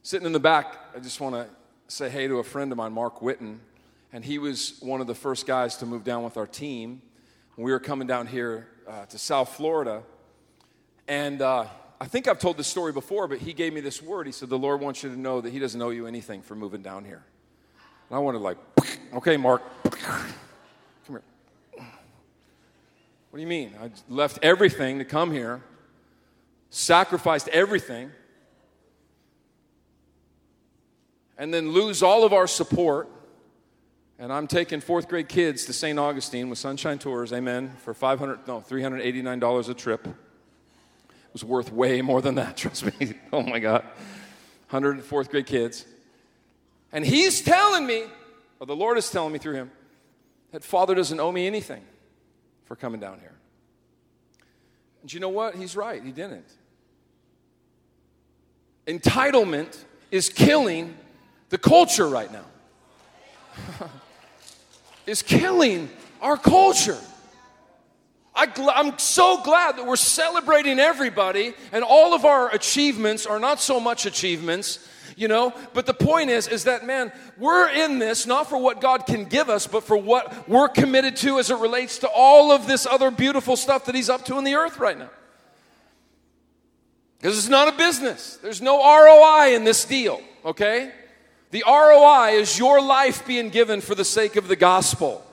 Sitting 0.03 0.27
in 0.27 0.33
the 0.33 0.40
back, 0.40 0.79
I 0.95 0.99
just 0.99 1.21
want 1.21 1.35
to 1.35 1.47
say 1.88 2.09
hey 2.09 2.29
to 2.29 2.38
a 2.38 2.45
friend 2.45 2.71
of 2.71 2.79
mine, 2.79 2.93
Mark 2.93 3.21
Witten. 3.21 3.59
And 4.12 4.25
he 4.25 4.38
was 4.38 4.77
one 4.81 5.01
of 5.01 5.07
the 5.07 5.14
first 5.14 5.47
guys 5.47 5.77
to 5.79 5.87
move 5.87 6.05
down 6.05 6.23
with 6.23 6.37
our 6.37 6.47
team. 6.47 7.01
We 7.57 7.71
were 7.73 7.81
coming 7.81 8.07
down 8.07 8.27
here 8.27 8.66
uh, 8.90 9.07
to 9.07 9.18
South 9.18 9.50
Florida. 9.50 10.03
And 11.07 11.40
uh, 11.40 11.66
I 12.00 12.07
think 12.07 12.26
I've 12.26 12.38
told 12.38 12.57
this 12.57 12.66
story 12.66 12.92
before, 12.92 13.29
but 13.29 13.38
he 13.38 13.53
gave 13.53 13.72
me 13.72 13.81
this 13.81 14.03
word. 14.03 14.26
He 14.26 14.33
said, 14.33 14.48
The 14.48 14.59
Lord 14.59 14.81
wants 14.81 15.03
you 15.03 15.11
to 15.11 15.18
know 15.18 15.40
that 15.40 15.53
He 15.53 15.59
doesn't 15.59 15.81
owe 15.81 15.90
you 15.90 16.07
anything 16.07 16.42
for 16.42 16.55
moving 16.55 16.83
down 16.83 17.05
here. 17.05 17.22
And 18.09 18.16
I 18.16 18.18
wanted 18.18 18.38
like, 18.38 18.59
okay, 19.14 19.37
Mark, 19.37 19.62
come 19.85 20.35
here. 21.09 21.22
What 23.31 23.37
do 23.37 23.40
you 23.40 23.46
mean? 23.46 23.72
I 23.81 23.90
left 24.09 24.40
everything 24.42 24.98
to 24.98 25.05
come 25.05 25.31
here, 25.31 25.62
sacrificed 26.70 27.48
everything, 27.48 28.11
and 31.38 31.55
then 31.55 31.70
lose 31.70 32.03
all 32.03 32.24
of 32.24 32.33
our 32.33 32.48
support. 32.48 33.09
And 34.20 34.30
I'm 34.30 34.46
taking 34.46 34.83
fourth 34.83 35.09
grade 35.09 35.30
kids 35.30 35.64
to 35.64 35.72
St. 35.72 35.98
Augustine 35.98 36.50
with 36.50 36.59
Sunshine 36.59 36.98
Tours, 36.98 37.33
amen, 37.33 37.72
for 37.78 37.94
500, 37.94 38.46
no, 38.46 38.61
$389 38.61 39.68
a 39.70 39.74
trip. 39.74 40.06
It 40.06 40.12
was 41.33 41.42
worth 41.42 41.72
way 41.72 42.02
more 42.02 42.20
than 42.20 42.35
that, 42.35 42.54
trust 42.59 42.85
me. 42.85 43.14
oh 43.33 43.42
my 43.42 43.59
God. 43.59 43.83
100 44.68 45.02
fourth 45.02 45.30
grade 45.30 45.46
kids. 45.46 45.87
And 46.92 47.02
he's 47.04 47.40
telling 47.40 47.87
me, 47.87 48.04
or 48.61 48.66
the 48.66 48.76
Lord 48.76 48.98
is 48.98 49.11
telling 49.11 49.33
me 49.33 49.38
through 49.38 49.54
him, 49.54 49.70
that 50.52 50.62
Father 50.64 50.94
doesn't 50.94 51.18
owe 51.18 51.33
me 51.33 51.46
anything 51.46 51.83
for 52.66 52.76
coming 52.76 53.00
down 53.00 53.20
here. 53.20 53.38
And 55.00 55.11
you 55.11 55.18
know 55.18 55.30
what? 55.30 55.54
He's 55.54 55.74
right, 55.74 56.04
he 56.04 56.12
didn't. 56.12 56.44
Entitlement 58.87 59.83
is 60.11 60.28
killing 60.28 60.94
the 61.48 61.56
culture 61.56 62.06
right 62.06 62.30
now. 62.30 62.44
is 65.11 65.23
killing 65.23 65.90
our 66.20 66.37
culture. 66.37 66.99
I 68.35 68.46
am 68.77 68.99
so 68.99 69.42
glad 69.42 69.77
that 69.77 69.87
we're 69.87 69.96
celebrating 69.96 70.79
everybody, 70.79 71.53
and 71.73 71.83
all 71.83 72.14
of 72.14 72.25
our 72.25 72.49
achievements 72.55 73.27
are 73.27 73.40
not 73.40 73.61
so 73.61 73.81
much 73.81 74.07
achievements 74.07 74.87
you 75.16 75.29
know? 75.29 75.53
But 75.75 75.85
the 75.85 75.92
point 75.92 76.31
is 76.31 76.49
is 76.49 76.64
that 76.64 76.87
man 76.87 77.12
we're 77.37 77.68
in 77.68 77.99
this 77.99 78.27
not 78.27 78.49
for 78.49 78.57
what 78.57 78.81
god 78.81 79.05
can 79.05 79.27
give 79.27 79.51
us 79.51 79.66
but 79.66 79.85
for 79.85 79.96
what 79.96 80.49
we're 80.49 80.68
committed 80.68 81.16
to 81.16 81.38
as 81.38 81.51
it 81.51 81.59
relates 81.59 81.99
to 81.99 82.09
all 82.09 82.51
of 82.53 82.66
this 82.66 82.87
other 82.87 83.11
beautiful 83.11 83.57
stuff 83.57 83.85
that 83.85 83.94
he's 83.94 84.09
up 84.09 84.25
to 84.27 84.38
in 84.38 84.44
the 84.44 84.55
earth 84.55 84.79
right 84.79 84.99
now. 84.99 85.11
Because 87.18 87.37
it's 87.37 87.49
not 87.49 87.68
a 87.68 87.77
business. 87.77 88.38
There's 88.40 88.62
no 88.62 88.79
roi 88.79 89.55
in 89.55 89.64
this 89.64 89.85
deal 89.85 90.23
okay 90.44 90.90
the 91.51 91.65
roi 91.67 92.31
is 92.33 92.59
your 92.59 92.81
life 92.81 93.27
being 93.27 93.51
given 93.51 93.81
for 93.81 93.95
the 93.95 94.05
sake 94.05 94.37
of 94.37 94.49
the 94.49 94.57
gospel 94.57 95.25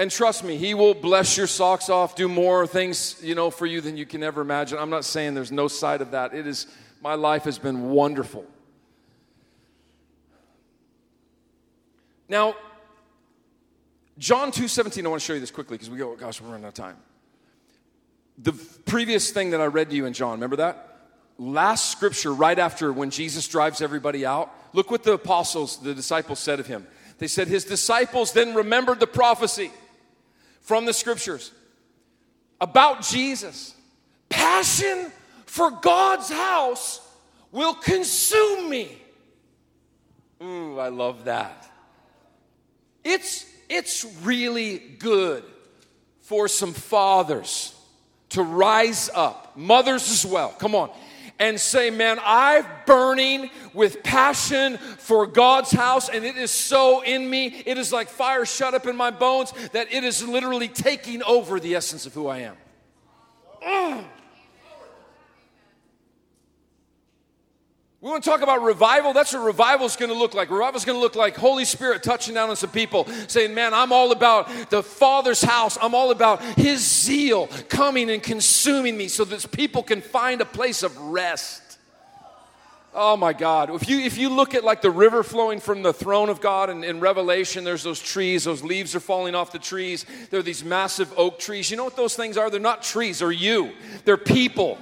and 0.00 0.10
trust 0.10 0.44
me, 0.44 0.56
he 0.56 0.72
will 0.72 0.94
bless 0.94 1.36
your 1.36 1.46
socks 1.46 1.90
off, 1.90 2.16
do 2.16 2.26
more 2.26 2.66
things, 2.66 3.20
you 3.22 3.34
know, 3.34 3.50
for 3.50 3.66
you 3.66 3.82
than 3.82 3.98
you 3.98 4.06
can 4.06 4.22
ever 4.22 4.40
imagine. 4.40 4.78
I'm 4.78 4.88
not 4.88 5.04
saying 5.04 5.34
there's 5.34 5.52
no 5.52 5.68
side 5.68 6.00
of 6.00 6.12
that. 6.12 6.32
It 6.32 6.46
is 6.46 6.66
my 7.02 7.16
life 7.16 7.44
has 7.44 7.58
been 7.58 7.90
wonderful. 7.90 8.46
Now, 12.30 12.56
John 14.16 14.50
2:17, 14.52 15.04
I 15.04 15.08
want 15.10 15.20
to 15.20 15.26
show 15.26 15.34
you 15.34 15.40
this 15.40 15.50
quickly 15.50 15.76
because 15.76 15.90
we 15.90 15.98
go, 15.98 16.12
oh, 16.12 16.16
gosh, 16.16 16.40
we're 16.40 16.48
running 16.48 16.64
out 16.64 16.68
of 16.68 16.74
time. 16.74 16.96
The 18.38 18.54
previous 18.86 19.30
thing 19.32 19.50
that 19.50 19.60
I 19.60 19.66
read 19.66 19.90
to 19.90 19.96
you 19.96 20.06
in 20.06 20.14
John, 20.14 20.32
remember 20.32 20.56
that? 20.56 20.90
last 21.40 21.90
scripture 21.90 22.32
right 22.32 22.58
after 22.58 22.92
when 22.92 23.10
Jesus 23.10 23.48
drives 23.48 23.80
everybody 23.80 24.26
out, 24.26 24.52
look 24.72 24.90
what 24.90 25.02
the 25.02 25.12
apostles, 25.12 25.78
the 25.78 25.94
disciples 25.94 26.38
said 26.38 26.60
of 26.60 26.66
him. 26.66 26.86
They 27.18 27.28
said, 27.28 27.48
His 27.48 27.64
disciples 27.64 28.32
then 28.32 28.54
remembered 28.54 29.00
the 29.00 29.06
prophecy 29.06 29.70
from 30.62 30.86
the 30.86 30.92
scriptures 30.92 31.52
about 32.60 33.02
Jesus. 33.02 33.74
Passion 34.28 35.10
for 35.46 35.70
God's 35.70 36.30
house 36.30 37.00
will 37.50 37.74
consume 37.74 38.70
me. 38.70 38.96
Ooh, 40.42 40.78
I 40.78 40.88
love 40.88 41.24
that. 41.24 41.68
It's, 43.04 43.44
it's 43.68 44.06
really 44.22 44.78
good 44.78 45.44
for 46.20 46.48
some 46.48 46.72
fathers 46.72 47.74
to 48.30 48.42
rise 48.42 49.10
up, 49.14 49.56
mothers 49.56 50.10
as 50.10 50.24
well. 50.24 50.50
Come 50.50 50.74
on. 50.74 50.90
And 51.40 51.58
say, 51.58 51.90
man, 51.90 52.20
I'm 52.22 52.64
burning 52.86 53.50
with 53.74 54.04
passion 54.04 54.76
for 54.76 55.26
God's 55.26 55.72
house, 55.72 56.08
and 56.08 56.24
it 56.24 56.36
is 56.36 56.52
so 56.52 57.02
in 57.02 57.28
me. 57.28 57.62
It 57.66 57.78
is 57.78 57.92
like 57.92 58.08
fire 58.08 58.44
shut 58.44 58.74
up 58.74 58.86
in 58.86 58.94
my 58.94 59.10
bones 59.10 59.52
that 59.72 59.92
it 59.92 60.04
is 60.04 60.22
literally 60.22 60.68
taking 60.68 61.22
over 61.24 61.58
the 61.58 61.74
essence 61.74 62.06
of 62.06 62.14
who 62.14 62.28
I 62.28 62.38
am. 62.40 62.56
Mm. 63.66 64.04
We 68.02 68.08
want 68.08 68.24
to 68.24 68.30
talk 68.30 68.40
about 68.40 68.62
revival. 68.62 69.12
That's 69.12 69.34
what 69.34 69.40
revival 69.44 69.84
is 69.84 69.94
going 69.94 70.10
to 70.10 70.16
look 70.16 70.32
like. 70.32 70.50
Revival 70.50 70.78
is 70.78 70.86
going 70.86 70.96
to 70.96 71.02
look 71.02 71.16
like 71.16 71.36
Holy 71.36 71.66
Spirit 71.66 72.02
touching 72.02 72.32
down 72.32 72.48
on 72.48 72.56
some 72.56 72.70
people, 72.70 73.06
saying, 73.28 73.52
Man, 73.52 73.74
I'm 73.74 73.92
all 73.92 74.10
about 74.10 74.70
the 74.70 74.82
Father's 74.82 75.42
house. 75.42 75.76
I'm 75.80 75.94
all 75.94 76.10
about 76.10 76.42
His 76.42 76.80
zeal 76.80 77.48
coming 77.68 78.08
and 78.10 78.22
consuming 78.22 78.96
me 78.96 79.08
so 79.08 79.26
that 79.26 79.52
people 79.52 79.82
can 79.82 80.00
find 80.00 80.40
a 80.40 80.46
place 80.46 80.82
of 80.82 80.96
rest. 80.96 81.62
Oh 82.94 83.18
my 83.18 83.34
God. 83.34 83.68
If 83.70 83.86
you, 83.86 83.98
if 84.00 84.16
you 84.16 84.30
look 84.30 84.54
at 84.54 84.64
like 84.64 84.80
the 84.80 84.90
river 84.90 85.22
flowing 85.22 85.60
from 85.60 85.82
the 85.82 85.92
throne 85.92 86.30
of 86.30 86.40
God 86.40 86.70
in, 86.70 86.82
in 86.82 87.00
Revelation, 87.00 87.64
there's 87.64 87.82
those 87.82 88.00
trees, 88.00 88.44
those 88.44 88.64
leaves 88.64 88.96
are 88.96 89.00
falling 89.00 89.34
off 89.34 89.52
the 89.52 89.58
trees. 89.58 90.06
There 90.30 90.40
are 90.40 90.42
these 90.42 90.64
massive 90.64 91.12
oak 91.18 91.38
trees. 91.38 91.70
You 91.70 91.76
know 91.76 91.84
what 91.84 91.96
those 91.96 92.16
things 92.16 92.38
are? 92.38 92.48
They're 92.48 92.60
not 92.60 92.82
trees, 92.82 93.18
they're 93.18 93.30
you, 93.30 93.72
they're 94.06 94.16
people 94.16 94.78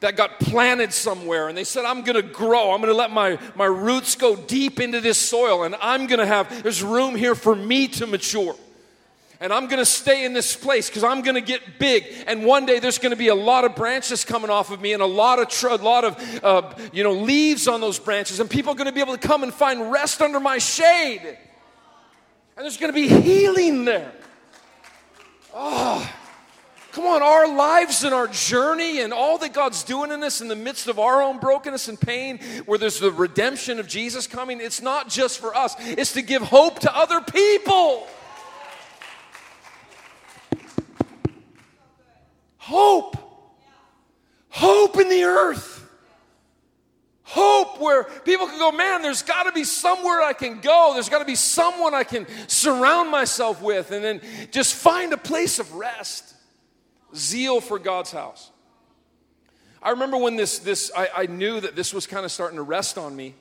that 0.00 0.16
got 0.16 0.38
planted 0.40 0.92
somewhere 0.92 1.48
and 1.48 1.56
they 1.56 1.64
said 1.64 1.84
i'm 1.84 2.02
going 2.02 2.16
to 2.16 2.22
grow. 2.22 2.72
I'm 2.72 2.80
going 2.80 2.92
to 2.92 2.98
let 2.98 3.10
my, 3.10 3.38
my 3.54 3.64
roots 3.64 4.14
go 4.14 4.36
deep 4.36 4.80
into 4.80 5.00
this 5.00 5.18
soil 5.18 5.64
and 5.64 5.74
i'm 5.80 6.06
going 6.06 6.18
to 6.18 6.26
have 6.26 6.62
there's 6.62 6.82
room 6.82 7.14
here 7.14 7.34
for 7.34 7.54
me 7.54 7.88
to 7.88 8.06
mature. 8.06 8.54
And 9.40 9.52
i'm 9.52 9.66
going 9.66 9.78
to 9.78 9.86
stay 9.86 10.24
in 10.24 10.32
this 10.32 10.54
place 10.56 10.88
because 10.88 11.04
i'm 11.04 11.22
going 11.22 11.34
to 11.34 11.40
get 11.40 11.78
big. 11.78 12.04
And 12.26 12.44
one 12.44 12.66
day 12.66 12.78
there's 12.78 12.98
going 12.98 13.10
to 13.10 13.16
be 13.16 13.28
a 13.28 13.34
lot 13.34 13.64
of 13.64 13.74
branches 13.74 14.24
coming 14.24 14.50
off 14.50 14.70
of 14.70 14.80
me 14.80 14.92
and 14.92 15.02
a 15.02 15.06
lot 15.06 15.38
of 15.38 15.48
tr- 15.48 15.68
a 15.68 15.76
lot 15.76 16.04
of 16.04 16.44
uh, 16.44 16.74
you 16.92 17.02
know 17.02 17.12
leaves 17.12 17.68
on 17.68 17.80
those 17.80 17.98
branches 17.98 18.40
and 18.40 18.50
people 18.50 18.72
are 18.72 18.76
going 18.76 18.86
to 18.86 18.92
be 18.92 19.00
able 19.00 19.16
to 19.16 19.28
come 19.28 19.42
and 19.42 19.52
find 19.52 19.90
rest 19.90 20.20
under 20.20 20.40
my 20.40 20.58
shade. 20.58 21.38
And 22.56 22.64
there's 22.64 22.78
going 22.78 22.90
to 22.90 22.94
be 22.94 23.08
healing 23.08 23.84
there. 23.84 24.12
Oh 25.52 26.10
Come 26.96 27.04
on, 27.04 27.22
our 27.22 27.46
lives 27.46 28.04
and 28.04 28.14
our 28.14 28.26
journey 28.26 29.00
and 29.00 29.12
all 29.12 29.36
that 29.36 29.52
God's 29.52 29.82
doing 29.82 30.10
in 30.10 30.22
us 30.22 30.40
in 30.40 30.48
the 30.48 30.56
midst 30.56 30.88
of 30.88 30.98
our 30.98 31.20
own 31.20 31.38
brokenness 31.38 31.88
and 31.88 32.00
pain, 32.00 32.38
where 32.64 32.78
there's 32.78 33.00
the 33.00 33.12
redemption 33.12 33.78
of 33.78 33.86
Jesus 33.86 34.26
coming, 34.26 34.62
it's 34.62 34.80
not 34.80 35.10
just 35.10 35.38
for 35.38 35.54
us, 35.54 35.74
it's 35.78 36.14
to 36.14 36.22
give 36.22 36.40
hope 36.40 36.78
to 36.78 36.96
other 36.96 37.20
people. 37.20 38.06
Hope. 42.56 43.18
Hope 44.48 44.98
in 44.98 45.10
the 45.10 45.24
earth. 45.24 45.86
Hope 47.24 47.78
where 47.78 48.04
people 48.04 48.46
can 48.46 48.58
go, 48.58 48.72
man, 48.72 49.02
there's 49.02 49.20
got 49.20 49.42
to 49.42 49.52
be 49.52 49.64
somewhere 49.64 50.22
I 50.22 50.32
can 50.32 50.60
go. 50.60 50.92
There's 50.94 51.10
got 51.10 51.18
to 51.18 51.26
be 51.26 51.34
someone 51.34 51.92
I 51.92 52.04
can 52.04 52.26
surround 52.48 53.10
myself 53.10 53.60
with 53.60 53.90
and 53.90 54.02
then 54.02 54.22
just 54.50 54.74
find 54.74 55.12
a 55.12 55.18
place 55.18 55.58
of 55.58 55.74
rest 55.74 56.32
zeal 57.16 57.60
for 57.60 57.78
God's 57.78 58.12
house. 58.12 58.50
I 59.82 59.90
remember 59.90 60.16
when 60.16 60.36
this, 60.36 60.58
this 60.58 60.90
I, 60.96 61.08
I 61.16 61.26
knew 61.26 61.60
that 61.60 61.76
this 61.76 61.94
was 61.94 62.06
kind 62.06 62.24
of 62.24 62.32
starting 62.32 62.56
to 62.56 62.62
rest 62.62 62.98
on 62.98 63.14
me. 63.14 63.34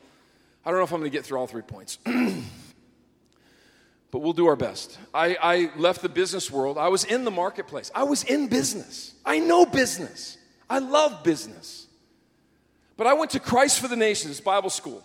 I 0.66 0.70
don't 0.70 0.80
know 0.80 0.84
if 0.84 0.92
I'm 0.92 1.00
going 1.00 1.12
to 1.12 1.16
get 1.18 1.26
through 1.26 1.40
all 1.40 1.48
three 1.48 1.62
points, 1.62 1.98
but 4.12 4.20
we'll 4.20 4.34
do 4.34 4.48
our 4.48 4.56
best. 4.56 4.98
I, 5.14 5.38
I 5.42 5.72
left 5.78 6.02
the 6.02 6.10
business 6.10 6.50
world. 6.50 6.78
I 6.78 6.88
was 6.90 7.04
in 7.04 7.24
the 7.24 7.32
marketplace. 7.32 7.92
I 7.94 8.04
was 8.04 8.24
in 8.24 8.48
business. 8.48 9.14
I 9.26 9.40
know 9.40 9.66
business. 9.66 10.38
I 10.70 10.80
love 10.80 11.24
business. 11.24 11.88
But 12.98 13.08
I 13.08 13.14
went 13.14 13.32
to 13.32 13.40
Christ 13.40 13.80
for 13.80 13.88
the 13.88 13.96
Nations 13.96 14.42
Bible 14.42 14.70
school. 14.70 15.04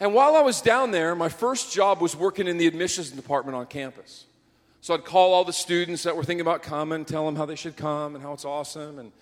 And 0.00 0.14
while 0.14 0.36
I 0.36 0.42
was 0.42 0.60
down 0.60 0.92
there, 0.92 1.14
my 1.14 1.28
first 1.28 1.72
job 1.72 2.00
was 2.00 2.14
working 2.14 2.46
in 2.46 2.58
the 2.58 2.66
admissions 2.66 3.10
department 3.10 3.56
on 3.56 3.66
campus. 3.66 4.26
So 4.80 4.94
I'd 4.94 5.04
call 5.04 5.34
all 5.34 5.44
the 5.44 5.52
students 5.52 6.04
that 6.04 6.14
were 6.14 6.22
thinking 6.22 6.40
about 6.40 6.62
coming, 6.62 7.04
tell 7.04 7.26
them 7.26 7.34
how 7.34 7.46
they 7.46 7.56
should 7.56 7.76
come 7.76 8.14
and 8.14 8.22
how 8.22 8.32
it's 8.32 8.44
awesome. 8.44 8.98
And, 8.98 9.12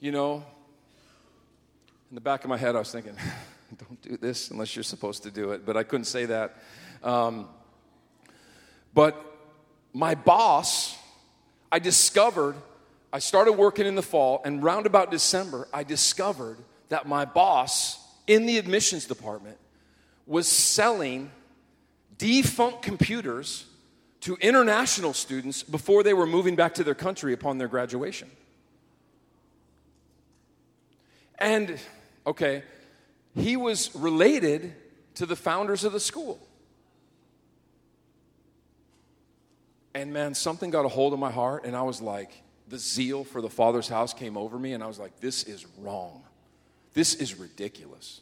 you 0.00 0.12
know, 0.12 0.44
in 2.10 2.14
the 2.14 2.20
back 2.20 2.44
of 2.44 2.50
my 2.50 2.56
head, 2.56 2.76
I 2.76 2.78
was 2.78 2.92
thinking, 2.92 3.14
don't 3.78 4.00
do 4.00 4.16
this 4.16 4.50
unless 4.50 4.76
you're 4.76 4.82
supposed 4.84 5.24
to 5.24 5.30
do 5.30 5.50
it. 5.50 5.66
But 5.66 5.76
I 5.76 5.82
couldn't 5.82 6.04
say 6.04 6.26
that. 6.26 6.56
Um, 7.02 7.48
but 8.94 9.16
my 9.92 10.14
boss, 10.14 10.96
I 11.70 11.78
discovered, 11.78 12.54
I 13.12 13.18
started 13.18 13.52
working 13.52 13.86
in 13.86 13.96
the 13.96 14.02
fall, 14.02 14.40
and 14.44 14.62
round 14.62 14.86
about 14.86 15.10
December, 15.10 15.68
I 15.72 15.82
discovered 15.82 16.58
that 16.90 17.06
my 17.08 17.24
boss 17.24 17.98
in 18.26 18.46
the 18.46 18.56
admissions 18.56 19.06
department 19.06 19.58
was 20.26 20.46
selling 20.46 21.30
defunct 22.18 22.82
computers 22.82 23.66
to 24.22 24.36
international 24.36 25.12
students 25.12 25.62
before 25.62 26.02
they 26.02 26.14
were 26.14 26.26
moving 26.26 26.56
back 26.56 26.74
to 26.74 26.84
their 26.84 26.94
country 26.94 27.32
upon 27.32 27.58
their 27.58 27.68
graduation. 27.68 28.30
And, 31.38 31.78
okay, 32.24 32.62
he 33.34 33.56
was 33.56 33.94
related 33.96 34.74
to 35.16 35.26
the 35.26 35.34
founders 35.34 35.82
of 35.82 35.92
the 35.92 35.98
school. 35.98 36.38
And 39.92 40.12
man, 40.12 40.34
something 40.34 40.70
got 40.70 40.84
a 40.84 40.88
hold 40.88 41.12
of 41.12 41.18
my 41.18 41.30
heart, 41.30 41.64
and 41.64 41.76
I 41.76 41.82
was 41.82 42.00
like, 42.00 42.30
the 42.68 42.78
zeal 42.78 43.24
for 43.24 43.42
the 43.42 43.50
Father's 43.50 43.88
house 43.88 44.14
came 44.14 44.36
over 44.36 44.56
me, 44.56 44.72
and 44.72 44.84
I 44.84 44.86
was 44.86 45.00
like, 45.00 45.18
this 45.20 45.42
is 45.42 45.66
wrong. 45.78 46.22
This 46.94 47.14
is 47.14 47.34
ridiculous. 47.34 48.20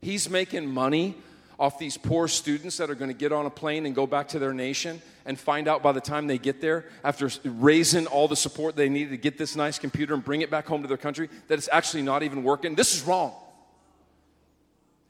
He's 0.00 0.30
making 0.30 0.72
money 0.72 1.16
off 1.58 1.78
these 1.78 1.96
poor 1.96 2.28
students 2.28 2.76
that 2.78 2.88
are 2.88 2.94
going 2.94 3.10
to 3.10 3.16
get 3.16 3.32
on 3.32 3.44
a 3.44 3.50
plane 3.50 3.84
and 3.84 3.94
go 3.94 4.06
back 4.06 4.28
to 4.28 4.38
their 4.38 4.54
nation 4.54 5.02
and 5.28 5.38
find 5.38 5.68
out 5.68 5.82
by 5.82 5.92
the 5.92 6.00
time 6.00 6.26
they 6.26 6.38
get 6.38 6.62
there, 6.62 6.86
after 7.04 7.28
raising 7.44 8.06
all 8.06 8.26
the 8.28 8.34
support 8.34 8.74
they 8.74 8.88
needed 8.88 9.10
to 9.10 9.18
get 9.18 9.36
this 9.36 9.54
nice 9.54 9.78
computer 9.78 10.14
and 10.14 10.24
bring 10.24 10.40
it 10.40 10.50
back 10.50 10.66
home 10.66 10.80
to 10.80 10.88
their 10.88 10.96
country, 10.96 11.28
that 11.48 11.58
it's 11.58 11.68
actually 11.70 12.02
not 12.02 12.22
even 12.22 12.42
working. 12.42 12.74
This 12.74 12.94
is 12.94 13.02
wrong. 13.02 13.34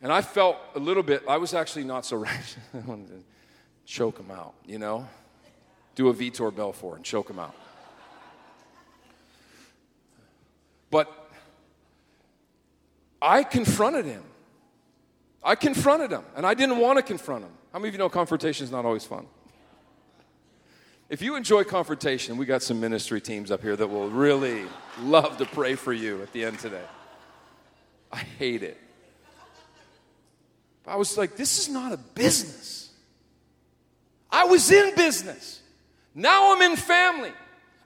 And 0.02 0.12
I 0.12 0.20
felt 0.20 0.56
a 0.74 0.80
little 0.80 1.04
bit, 1.04 1.22
I 1.28 1.36
was 1.36 1.54
actually 1.54 1.84
not 1.84 2.04
so 2.04 2.16
right. 2.28 2.56
I 2.74 2.78
wanted 2.78 3.08
to 3.08 3.24
choke 3.86 4.16
them 4.16 4.32
out, 4.32 4.54
you 4.66 4.80
know? 4.80 5.08
Do 5.94 6.08
a 6.08 6.14
Vitor 6.14 6.54
Belfort 6.54 6.96
and 6.96 7.04
choke 7.04 7.28
them 7.28 7.38
out. 7.38 7.54
But 10.90 11.30
I 13.22 13.44
confronted 13.44 14.04
him. 14.04 14.24
I 15.44 15.54
confronted 15.54 16.10
him, 16.10 16.24
and 16.34 16.44
I 16.44 16.54
didn't 16.54 16.78
want 16.78 16.96
to 16.96 17.04
confront 17.04 17.44
him. 17.44 17.52
How 17.72 17.78
many 17.78 17.88
of 17.88 17.94
you 17.94 17.98
know 17.98 18.08
confrontation 18.08 18.64
is 18.64 18.72
not 18.72 18.84
always 18.84 19.04
fun? 19.04 19.28
If 21.08 21.22
you 21.22 21.36
enjoy 21.36 21.64
confrontation, 21.64 22.36
we 22.36 22.44
got 22.44 22.62
some 22.62 22.80
ministry 22.80 23.20
teams 23.20 23.50
up 23.50 23.62
here 23.62 23.74
that 23.74 23.86
will 23.86 24.10
really 24.10 24.64
love 25.00 25.38
to 25.38 25.46
pray 25.46 25.74
for 25.74 25.92
you 25.92 26.22
at 26.22 26.32
the 26.32 26.44
end 26.44 26.58
today. 26.58 26.84
I 28.12 28.18
hate 28.18 28.62
it. 28.62 28.76
I 30.86 30.96
was 30.96 31.16
like, 31.16 31.36
this 31.36 31.58
is 31.58 31.68
not 31.68 31.92
a 31.92 31.96
business. 31.96 32.90
I 34.30 34.44
was 34.44 34.70
in 34.70 34.94
business. 34.94 35.60
Now 36.14 36.54
I'm 36.54 36.62
in 36.62 36.76
family. 36.76 37.32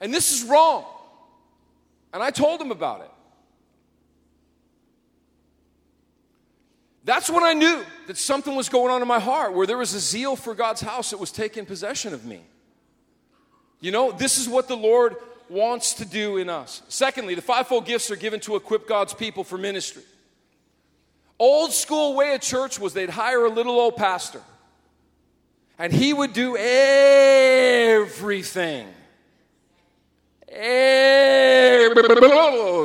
And 0.01 0.12
this 0.12 0.32
is 0.32 0.49
wrong. 0.49 0.84
And 2.12 2.22
I 2.22 2.30
told 2.30 2.61
him 2.61 2.70
about 2.70 3.03
it. 3.03 3.11
That's 7.05 7.30
when 7.30 7.42
I 7.42 7.53
knew 7.53 7.84
that 8.07 8.16
something 8.16 8.55
was 8.55 8.68
going 8.68 8.92
on 8.92 9.03
in 9.03 9.09
my 9.09 9.18
heart, 9.18 9.55
where 9.55 9.66
there 9.66 9.78
was 9.78 9.94
a 9.94 10.01
zeal 10.01 10.36
for 10.36 10.55
God's 10.55 10.80
house 10.80 11.11
that 11.11 11.18
was 11.18 11.32
taking 11.32 11.66
possession 11.66 12.14
of 12.14 12.24
me. 12.24 12.42
You 13.83 13.91
know, 13.91 14.12
this 14.12 14.39
is 14.39 14.49
what 14.49 14.68
the 14.68 14.76
Lord 14.76 15.16
wants 15.51 15.95
to 15.95 16.05
do 16.07 16.37
in 16.37 16.49
us. 16.49 16.83
Secondly, 16.89 17.35
the 17.35 17.43
fivefold 17.43 17.85
gifts 17.85 18.12
are 18.12 18.16
given 18.16 18.39
to 18.41 18.57
equip 18.57 18.89
God's 18.89 19.12
people 19.12 19.45
for 19.45 19.59
ministry. 19.59 20.03
Old 21.39 21.72
school 21.72 22.14
way 22.14 22.35
of 22.35 22.41
church 22.41 22.78
was 22.78 22.95
they'd 22.95 23.11
hire 23.11 23.45
a 23.45 23.51
little 23.51 23.74
old 23.74 23.97
pastor, 23.97 24.41
and 25.78 25.93
he 25.93 26.14
would 26.14 26.33
do 26.33 26.57
everything. 26.57 28.87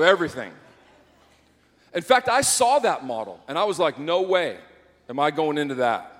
Everything. 0.03 0.51
In 1.93 2.01
fact, 2.01 2.27
I 2.27 2.41
saw 2.41 2.79
that 2.79 3.05
model 3.05 3.39
and 3.47 3.55
I 3.57 3.65
was 3.65 3.77
like, 3.77 3.99
no 3.99 4.23
way 4.23 4.57
am 5.09 5.19
I 5.19 5.29
going 5.31 5.59
into 5.59 5.75
that. 5.75 6.11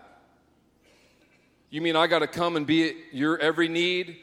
You 1.70 1.82
mean 1.82 1.96
I 1.96 2.06
got 2.08 2.20
to 2.20 2.28
come 2.28 2.58
and 2.58 2.68
be 2.68 2.90
at 2.90 2.96
your 3.12 3.40
every 3.40 3.70
need? 3.70 4.18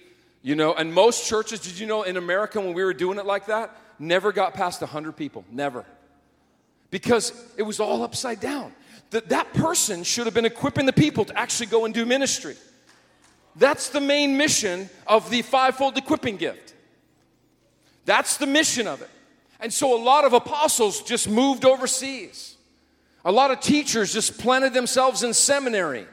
You 0.44 0.54
know, 0.54 0.74
and 0.74 0.92
most 0.92 1.26
churches, 1.26 1.58
did 1.60 1.78
you 1.78 1.86
know 1.86 2.02
in 2.02 2.18
America 2.18 2.60
when 2.60 2.74
we 2.74 2.84
were 2.84 2.92
doing 2.92 3.18
it 3.18 3.24
like 3.24 3.46
that, 3.46 3.74
never 3.98 4.30
got 4.30 4.52
past 4.52 4.82
100 4.82 5.16
people. 5.16 5.42
Never. 5.50 5.86
Because 6.90 7.32
it 7.56 7.62
was 7.62 7.80
all 7.80 8.02
upside 8.02 8.40
down. 8.40 8.74
That, 9.08 9.30
that 9.30 9.54
person 9.54 10.04
should 10.04 10.26
have 10.26 10.34
been 10.34 10.44
equipping 10.44 10.84
the 10.84 10.92
people 10.92 11.24
to 11.24 11.38
actually 11.38 11.68
go 11.68 11.86
and 11.86 11.94
do 11.94 12.04
ministry. 12.04 12.56
That's 13.56 13.88
the 13.88 14.02
main 14.02 14.36
mission 14.36 14.90
of 15.06 15.30
the 15.30 15.40
fivefold 15.40 15.96
equipping 15.96 16.36
gift. 16.36 16.74
That's 18.04 18.36
the 18.36 18.46
mission 18.46 18.86
of 18.86 19.00
it. 19.00 19.08
And 19.60 19.72
so 19.72 19.98
a 19.98 20.00
lot 20.02 20.26
of 20.26 20.34
apostles 20.34 21.00
just 21.04 21.26
moved 21.26 21.64
overseas. 21.64 22.54
A 23.24 23.32
lot 23.32 23.50
of 23.50 23.60
teachers 23.60 24.12
just 24.12 24.36
planted 24.36 24.74
themselves 24.74 25.22
in 25.22 25.32
seminary. 25.32 26.06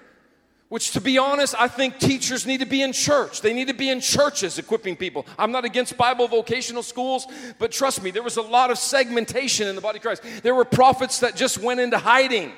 Which, 0.71 0.91
to 0.91 1.01
be 1.01 1.17
honest, 1.17 1.53
I 1.59 1.67
think 1.67 1.99
teachers 1.99 2.47
need 2.47 2.61
to 2.61 2.65
be 2.65 2.81
in 2.81 2.93
church. 2.93 3.41
They 3.41 3.51
need 3.51 3.67
to 3.67 3.73
be 3.73 3.89
in 3.89 3.99
churches 3.99 4.57
equipping 4.57 4.95
people. 4.95 5.25
I'm 5.37 5.51
not 5.51 5.65
against 5.65 5.97
Bible 5.97 6.29
vocational 6.29 6.81
schools, 6.81 7.27
but 7.59 7.73
trust 7.73 8.01
me, 8.01 8.09
there 8.09 8.23
was 8.23 8.37
a 8.37 8.41
lot 8.41 8.71
of 8.71 8.77
segmentation 8.77 9.67
in 9.67 9.75
the 9.75 9.81
body 9.81 9.97
of 9.97 10.01
Christ. 10.01 10.23
There 10.43 10.55
were 10.55 10.63
prophets 10.63 11.19
that 11.19 11.35
just 11.35 11.57
went 11.57 11.81
into 11.81 11.97
hiding 11.97 12.53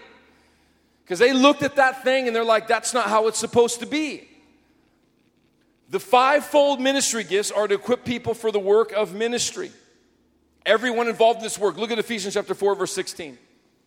because 1.04 1.18
they 1.18 1.34
looked 1.34 1.64
at 1.64 1.78
that 1.78 2.04
thing 2.04 2.28
and 2.28 2.36
they're 2.36 2.44
like, 2.44 2.68
that's 2.68 2.94
not 2.94 3.10
how 3.10 3.26
it's 3.26 3.40
supposed 3.40 3.80
to 3.80 3.88
be. 3.88 4.28
The 5.90 6.00
fivefold 6.00 6.80
ministry 6.80 7.24
gifts 7.24 7.50
are 7.50 7.68
to 7.68 7.74
equip 7.74 8.06
people 8.06 8.36
for 8.36 8.52
the 8.52 8.60
work 8.60 8.92
of 8.92 9.16
ministry. 9.16 9.72
Everyone 10.68 11.08
involved 11.08 11.38
in 11.38 11.44
this 11.46 11.58
work. 11.58 11.78
Look 11.78 11.90
at 11.90 11.98
Ephesians 11.98 12.36
chapter 12.36 12.54
4, 12.54 12.76
verse 12.76 12.94
16. 12.94 13.40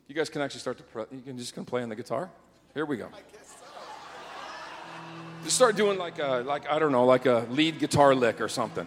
You 0.09 0.15
guys 0.17 0.29
can 0.29 0.43
actually 0.43 0.63
start 0.63 0.79
to, 0.79 0.83
pre- 0.83 1.05
you 1.13 1.23
can 1.25 1.39
just 1.39 1.55
gonna 1.55 1.65
play 1.65 1.85
on 1.85 1.89
the 1.91 1.95
guitar. 1.95 2.29
Here 2.75 2.85
we 2.85 2.97
go. 2.97 3.09
Just 5.47 5.59
start 5.59 5.77
doing 5.77 5.97
like 5.97 6.19
a, 6.19 6.43
like, 6.45 6.69
I 6.69 6.81
don't 6.81 6.91
know, 6.91 7.05
like 7.05 7.25
a 7.25 7.47
lead 7.51 7.79
guitar 7.79 8.17
lick 8.17 8.41
or 8.41 8.49
something. 8.49 8.85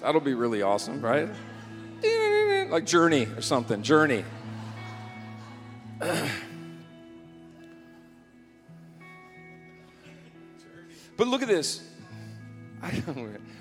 That'll 0.00 0.20
be 0.20 0.34
really 0.34 0.62
awesome, 0.62 1.00
right? 1.00 1.28
Like 2.68 2.84
Journey 2.84 3.28
or 3.36 3.40
something. 3.40 3.84
Journey. 3.84 4.24
but 6.00 6.28
look 11.18 11.42
at 11.42 11.48
this. 11.48 11.88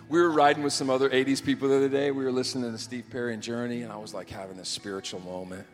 we 0.10 0.20
were 0.20 0.32
riding 0.32 0.64
with 0.64 0.74
some 0.74 0.90
other 0.90 1.12
80s 1.12 1.46
people 1.46 1.70
the 1.70 1.76
other 1.76 1.90
day. 1.90 2.10
We 2.10 2.24
were 2.24 2.32
listening 2.32 2.72
to 2.72 2.78
Steve 2.80 3.06
Perry 3.12 3.36
and 3.36 3.44
Journey, 3.44 3.84
and 3.84 3.92
I 3.92 3.98
was 3.98 4.16
like 4.16 4.32
having 4.32 4.58
this 4.58 4.70
spiritual 4.70 5.20
moment. 5.20 5.68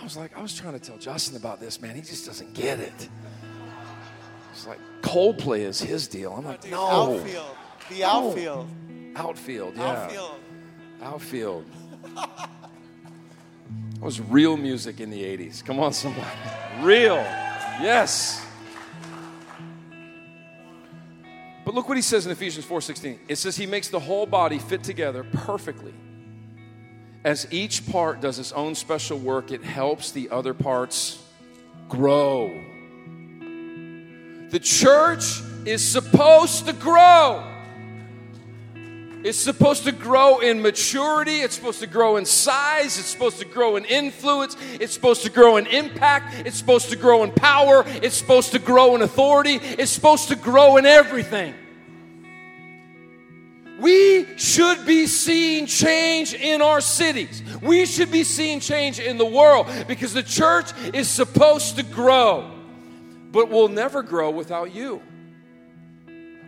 I 0.00 0.02
was 0.02 0.16
like, 0.16 0.36
I 0.36 0.42
was 0.42 0.56
trying 0.56 0.72
to 0.72 0.80
tell 0.80 0.98
Justin 0.98 1.36
about 1.36 1.60
this, 1.60 1.80
man. 1.80 1.94
He 1.94 2.00
just 2.00 2.26
doesn't 2.26 2.54
get 2.54 2.80
it. 2.80 3.08
It's 4.58 4.66
like 4.66 4.80
Coldplay 5.02 5.60
is 5.60 5.80
his 5.80 6.08
deal. 6.08 6.32
I'm 6.32 6.44
like, 6.44 6.68
no. 6.68 7.20
The 7.20 7.22
outfield. 7.22 7.56
The 7.90 8.04
outfield. 8.04 8.68
Outfield, 9.14 9.76
yeah. 9.76 9.84
Outfield. 9.84 10.34
Outfield. 11.00 11.64
That 12.16 14.00
was 14.00 14.20
real 14.20 14.56
music 14.56 14.98
in 14.98 15.10
the 15.10 15.22
80s. 15.22 15.64
Come 15.64 15.78
on, 15.78 15.92
somebody. 15.92 16.26
Real. 16.80 17.14
Yes. 17.80 18.44
But 21.64 21.74
look 21.74 21.88
what 21.88 21.96
he 21.96 22.02
says 22.02 22.26
in 22.26 22.32
Ephesians 22.32 22.66
4:16. 22.66 23.20
It 23.28 23.36
says 23.36 23.56
he 23.56 23.66
makes 23.66 23.86
the 23.90 24.00
whole 24.00 24.26
body 24.26 24.58
fit 24.58 24.82
together 24.82 25.22
perfectly. 25.22 25.94
As 27.22 27.46
each 27.52 27.88
part 27.92 28.20
does 28.20 28.40
its 28.40 28.50
own 28.50 28.74
special 28.74 29.18
work, 29.18 29.52
it 29.52 29.62
helps 29.62 30.10
the 30.10 30.28
other 30.30 30.52
parts 30.52 31.22
grow. 31.88 32.60
The 34.50 34.60
church 34.60 35.42
is 35.64 35.86
supposed 35.86 36.66
to 36.66 36.72
grow. 36.72 37.44
It's 39.24 39.38
supposed 39.38 39.84
to 39.84 39.92
grow 39.92 40.38
in 40.38 40.62
maturity. 40.62 41.40
It's 41.40 41.56
supposed 41.56 41.80
to 41.80 41.86
grow 41.86 42.16
in 42.16 42.24
size. 42.24 42.98
It's 42.98 43.08
supposed 43.08 43.38
to 43.40 43.44
grow 43.44 43.76
in 43.76 43.84
influence. 43.84 44.56
It's 44.80 44.94
supposed 44.94 45.22
to 45.24 45.30
grow 45.30 45.56
in 45.56 45.66
impact. 45.66 46.46
It's 46.46 46.56
supposed 46.56 46.88
to 46.90 46.96
grow 46.96 47.24
in 47.24 47.32
power. 47.32 47.84
It's 47.86 48.16
supposed 48.16 48.52
to 48.52 48.58
grow 48.58 48.94
in 48.94 49.02
authority. 49.02 49.54
It's 49.54 49.90
supposed 49.90 50.28
to 50.28 50.36
grow 50.36 50.76
in 50.76 50.86
everything. 50.86 51.54
We 53.80 54.26
should 54.36 54.86
be 54.86 55.06
seeing 55.06 55.66
change 55.66 56.34
in 56.34 56.62
our 56.62 56.80
cities. 56.80 57.42
We 57.62 57.86
should 57.86 58.10
be 58.10 58.24
seeing 58.24 58.60
change 58.60 58.98
in 58.98 59.18
the 59.18 59.26
world 59.26 59.68
because 59.86 60.12
the 60.12 60.22
church 60.22 60.72
is 60.92 61.08
supposed 61.08 61.76
to 61.76 61.84
grow, 61.84 62.50
but 63.30 63.50
we'll 63.50 63.68
never 63.68 64.02
grow 64.02 64.30
without 64.30 64.74
you. 64.74 65.02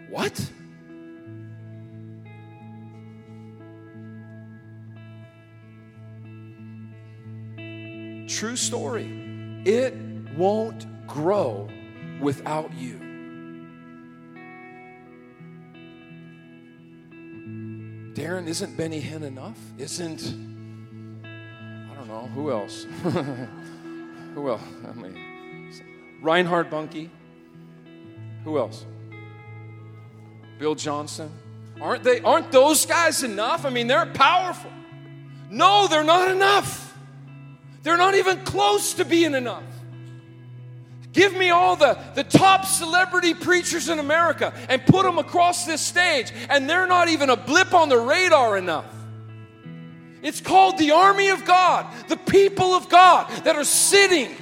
What? 0.08 0.50
True 8.28 8.56
story. 8.56 9.62
It 9.64 9.94
won't 10.36 10.86
grow 11.06 11.68
without 12.20 12.72
you. 12.74 12.98
Darren, 18.14 18.46
isn't 18.48 18.76
Benny 18.76 19.00
Hinn 19.00 19.22
enough? 19.22 19.58
Isn't, 19.78 20.20
I 21.24 21.94
don't 21.94 22.08
know, 22.08 22.28
who 22.34 22.50
else? 22.50 22.84
who 24.34 24.48
else? 24.48 24.62
I 24.88 24.92
mean, 24.92 25.29
Reinhard 26.20 26.70
Bonnke. 26.70 27.08
Who 28.44 28.58
else? 28.58 28.84
Bill 30.58 30.74
Johnson. 30.74 31.30
Aren't 31.80 32.04
they, 32.04 32.20
aren't 32.20 32.52
those 32.52 32.84
guys 32.84 33.22
enough? 33.22 33.64
I 33.64 33.70
mean, 33.70 33.86
they're 33.86 34.06
powerful. 34.06 34.70
No, 35.48 35.88
they're 35.88 36.04
not 36.04 36.30
enough. 36.30 36.96
They're 37.82 37.96
not 37.96 38.14
even 38.14 38.44
close 38.44 38.94
to 38.94 39.04
being 39.04 39.34
enough. 39.34 39.64
Give 41.12 41.36
me 41.36 41.50
all 41.50 41.74
the, 41.74 41.98
the 42.14 42.22
top 42.22 42.66
celebrity 42.66 43.34
preachers 43.34 43.88
in 43.88 43.98
America 43.98 44.52
and 44.68 44.84
put 44.84 45.02
them 45.04 45.18
across 45.18 45.66
this 45.66 45.80
stage, 45.80 46.32
and 46.48 46.70
they're 46.70 46.86
not 46.86 47.08
even 47.08 47.30
a 47.30 47.36
blip 47.36 47.74
on 47.74 47.88
the 47.88 47.98
radar 47.98 48.56
enough. 48.56 48.86
It's 50.22 50.40
called 50.40 50.78
the 50.78 50.92
army 50.92 51.30
of 51.30 51.44
God, 51.44 51.86
the 52.08 52.16
people 52.16 52.74
of 52.74 52.88
God 52.88 53.28
that 53.44 53.56
are 53.56 53.64
sitting. 53.64 54.36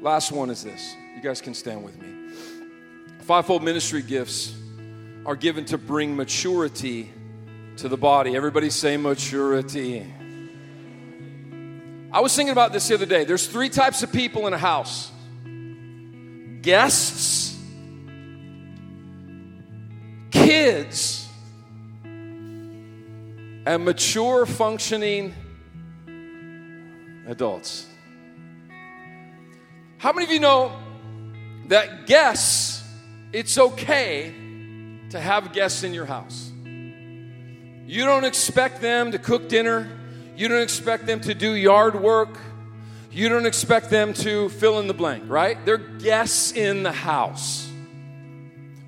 Last 0.00 0.32
one 0.32 0.48
is 0.48 0.64
this. 0.64 0.96
You 1.14 1.20
guys 1.20 1.40
can 1.40 1.52
stand 1.52 1.84
with 1.84 2.00
me. 2.00 2.32
Fivefold 3.20 3.62
ministry 3.62 4.02
gifts 4.02 4.54
are 5.26 5.36
given 5.36 5.66
to 5.66 5.78
bring 5.78 6.16
maturity 6.16 7.12
to 7.76 7.88
the 7.88 7.96
body. 7.96 8.34
Everybody 8.34 8.70
say 8.70 8.96
maturity. 8.96 10.06
I 12.12 12.20
was 12.20 12.34
thinking 12.34 12.52
about 12.52 12.72
this 12.72 12.88
the 12.88 12.94
other 12.94 13.06
day. 13.06 13.24
There's 13.24 13.46
three 13.46 13.68
types 13.68 14.02
of 14.02 14.10
people 14.10 14.46
in 14.46 14.52
a 14.52 14.58
house 14.58 15.12
guests, 16.62 17.56
kids, 20.30 21.28
and 23.66 23.84
mature, 23.84 24.46
functioning 24.46 25.34
adults. 27.26 27.89
How 30.00 30.12
many 30.14 30.24
of 30.24 30.30
you 30.30 30.40
know 30.40 30.72
that 31.66 32.06
guests, 32.06 32.82
it's 33.34 33.58
okay 33.58 34.34
to 35.10 35.20
have 35.20 35.52
guests 35.52 35.82
in 35.82 35.92
your 35.92 36.06
house. 36.06 36.50
You 36.64 38.06
don't 38.06 38.24
expect 38.24 38.80
them 38.80 39.12
to 39.12 39.18
cook 39.18 39.50
dinner. 39.50 39.90
You 40.38 40.48
don't 40.48 40.62
expect 40.62 41.04
them 41.04 41.20
to 41.20 41.34
do 41.34 41.52
yard 41.52 42.00
work. 42.00 42.38
You 43.10 43.28
don't 43.28 43.44
expect 43.44 43.90
them 43.90 44.14
to 44.14 44.48
fill 44.48 44.80
in 44.80 44.86
the 44.86 44.94
blank, 44.94 45.24
right? 45.26 45.62
They're 45.66 45.76
guests 45.76 46.52
in 46.52 46.82
the 46.82 46.92
house. 46.92 47.70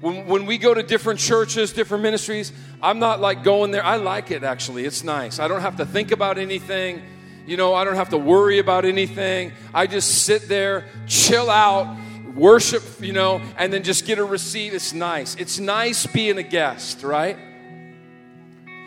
When, 0.01 0.27
when 0.27 0.47
we 0.47 0.57
go 0.57 0.73
to 0.73 0.83
different 0.83 1.21
churches, 1.21 1.75
different 1.75 2.05
ministries, 2.05 2.55
I'm 2.81 3.01
not 3.01 3.21
like 3.21 3.45
going 3.45 3.71
there. 3.71 3.85
I 3.85 3.97
like 3.97 4.31
it 4.31 4.45
actually. 4.45 4.87
It's 4.87 5.05
nice. 5.05 5.39
I 5.39 5.47
don't 5.47 5.61
have 5.61 5.77
to 5.77 5.85
think 5.85 6.11
about 6.11 6.39
anything. 6.39 7.03
You 7.47 7.57
know, 7.57 7.75
I 7.75 7.85
don't 7.85 7.97
have 7.97 8.11
to 8.11 8.19
worry 8.19 8.59
about 8.59 8.85
anything. 8.85 9.53
I 9.75 9.87
just 9.87 10.25
sit 10.25 10.49
there, 10.49 10.85
chill 11.07 11.51
out, 11.51 11.97
worship, 12.35 12.83
you 13.01 13.13
know, 13.13 13.41
and 13.57 13.73
then 13.73 13.83
just 13.83 14.07
get 14.07 14.19
a 14.19 14.25
receipt. 14.25 14.75
It's 14.75 14.93
nice. 14.93 15.35
It's 15.37 15.59
nice 15.59 16.07
being 16.07 16.39
a 16.39 16.43
guest, 16.43 17.03
right? 17.03 17.37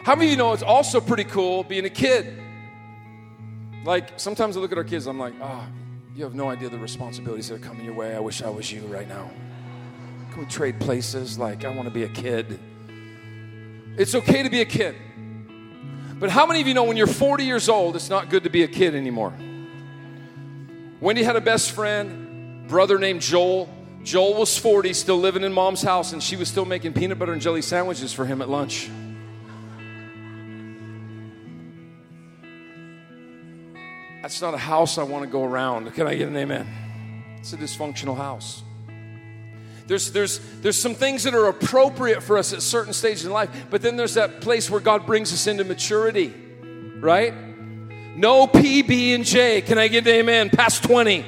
How 0.03 0.15
many 0.15 0.27
of 0.27 0.31
you 0.31 0.37
know 0.37 0.53
it's 0.53 0.63
also 0.63 1.01
pretty 1.01 1.25
cool 1.25 1.63
being 1.63 1.85
a 1.85 1.89
kid? 1.89 2.41
Like, 3.83 4.19
sometimes 4.19 4.55
I 4.55 4.59
look 4.61 4.71
at 4.71 4.77
our 4.77 4.83
kids, 4.83 5.05
I'm 5.05 5.19
like, 5.19 5.33
oh, 5.41 5.67
you 6.15 6.23
have 6.23 6.33
no 6.33 6.49
idea 6.49 6.69
the 6.69 6.77
responsibilities 6.77 7.49
that 7.49 7.55
are 7.55 7.59
coming 7.59 7.85
your 7.85 7.93
way. 7.93 8.15
I 8.15 8.19
wish 8.19 8.41
I 8.41 8.49
was 8.49 8.71
you 8.71 8.81
right 8.87 9.07
now. 9.07 9.29
Can 10.31 10.39
we 10.39 10.45
trade 10.45 10.79
places? 10.79 11.37
Like, 11.37 11.65
I 11.65 11.69
want 11.75 11.87
to 11.87 11.93
be 11.93 12.03
a 12.03 12.09
kid. 12.09 12.59
It's 13.97 14.15
okay 14.15 14.43
to 14.43 14.49
be 14.49 14.61
a 14.61 14.65
kid. 14.65 14.95
But 16.17 16.29
how 16.29 16.45
many 16.45 16.61
of 16.61 16.67
you 16.67 16.73
know 16.73 16.85
when 16.85 16.95
you're 16.95 17.07
40 17.07 17.43
years 17.43 17.67
old, 17.67 17.95
it's 17.95 18.09
not 18.09 18.29
good 18.29 18.43
to 18.45 18.49
be 18.49 18.63
a 18.63 18.67
kid 18.67 18.95
anymore? 18.95 19.33
Wendy 21.01 21.23
had 21.23 21.35
a 21.35 21.41
best 21.41 21.71
friend, 21.71 22.67
brother 22.69 22.97
named 22.97 23.21
Joel. 23.21 23.69
Joel 24.03 24.35
was 24.35 24.57
40, 24.57 24.93
still 24.93 25.17
living 25.17 25.43
in 25.43 25.51
mom's 25.51 25.81
house, 25.81 26.13
and 26.13 26.23
she 26.23 26.35
was 26.35 26.47
still 26.47 26.63
making 26.63 26.93
peanut 26.93 27.19
butter 27.19 27.33
and 27.33 27.41
jelly 27.41 27.61
sandwiches 27.61 28.13
for 28.13 28.25
him 28.25 28.41
at 28.41 28.49
lunch. 28.49 28.89
That's 34.21 34.41
not 34.41 34.53
a 34.53 34.57
house 34.57 34.97
I 34.97 35.03
want 35.03 35.23
to 35.23 35.29
go 35.29 35.43
around. 35.43 35.93
Can 35.93 36.07
I 36.07 36.15
get 36.15 36.29
an 36.29 36.37
amen? 36.37 36.67
It's 37.39 37.53
a 37.53 37.57
dysfunctional 37.57 38.17
house. 38.17 38.63
There's, 39.87 40.11
there's, 40.11 40.39
there's 40.61 40.77
some 40.77 40.95
things 40.95 41.23
that 41.23 41.35
are 41.35 41.45
appropriate 41.45 42.23
for 42.23 42.37
us 42.37 42.53
at 42.53 42.61
certain 42.61 42.93
stages 42.93 43.25
in 43.25 43.31
life, 43.31 43.49
but 43.69 43.81
then 43.81 43.97
there's 43.97 44.15
that 44.15 44.41
place 44.41 44.69
where 44.69 44.79
God 44.79 45.05
brings 45.05 45.31
us 45.31 45.45
into 45.45 45.63
maturity, 45.63 46.33
right? 46.99 47.33
No 48.15 48.47
PB 48.47 49.13
and 49.13 49.25
J. 49.25 49.61
Can 49.61 49.77
I 49.77 49.87
get 49.87 50.07
an 50.07 50.13
amen? 50.13 50.49
Past 50.49 50.83
20. 50.83 51.25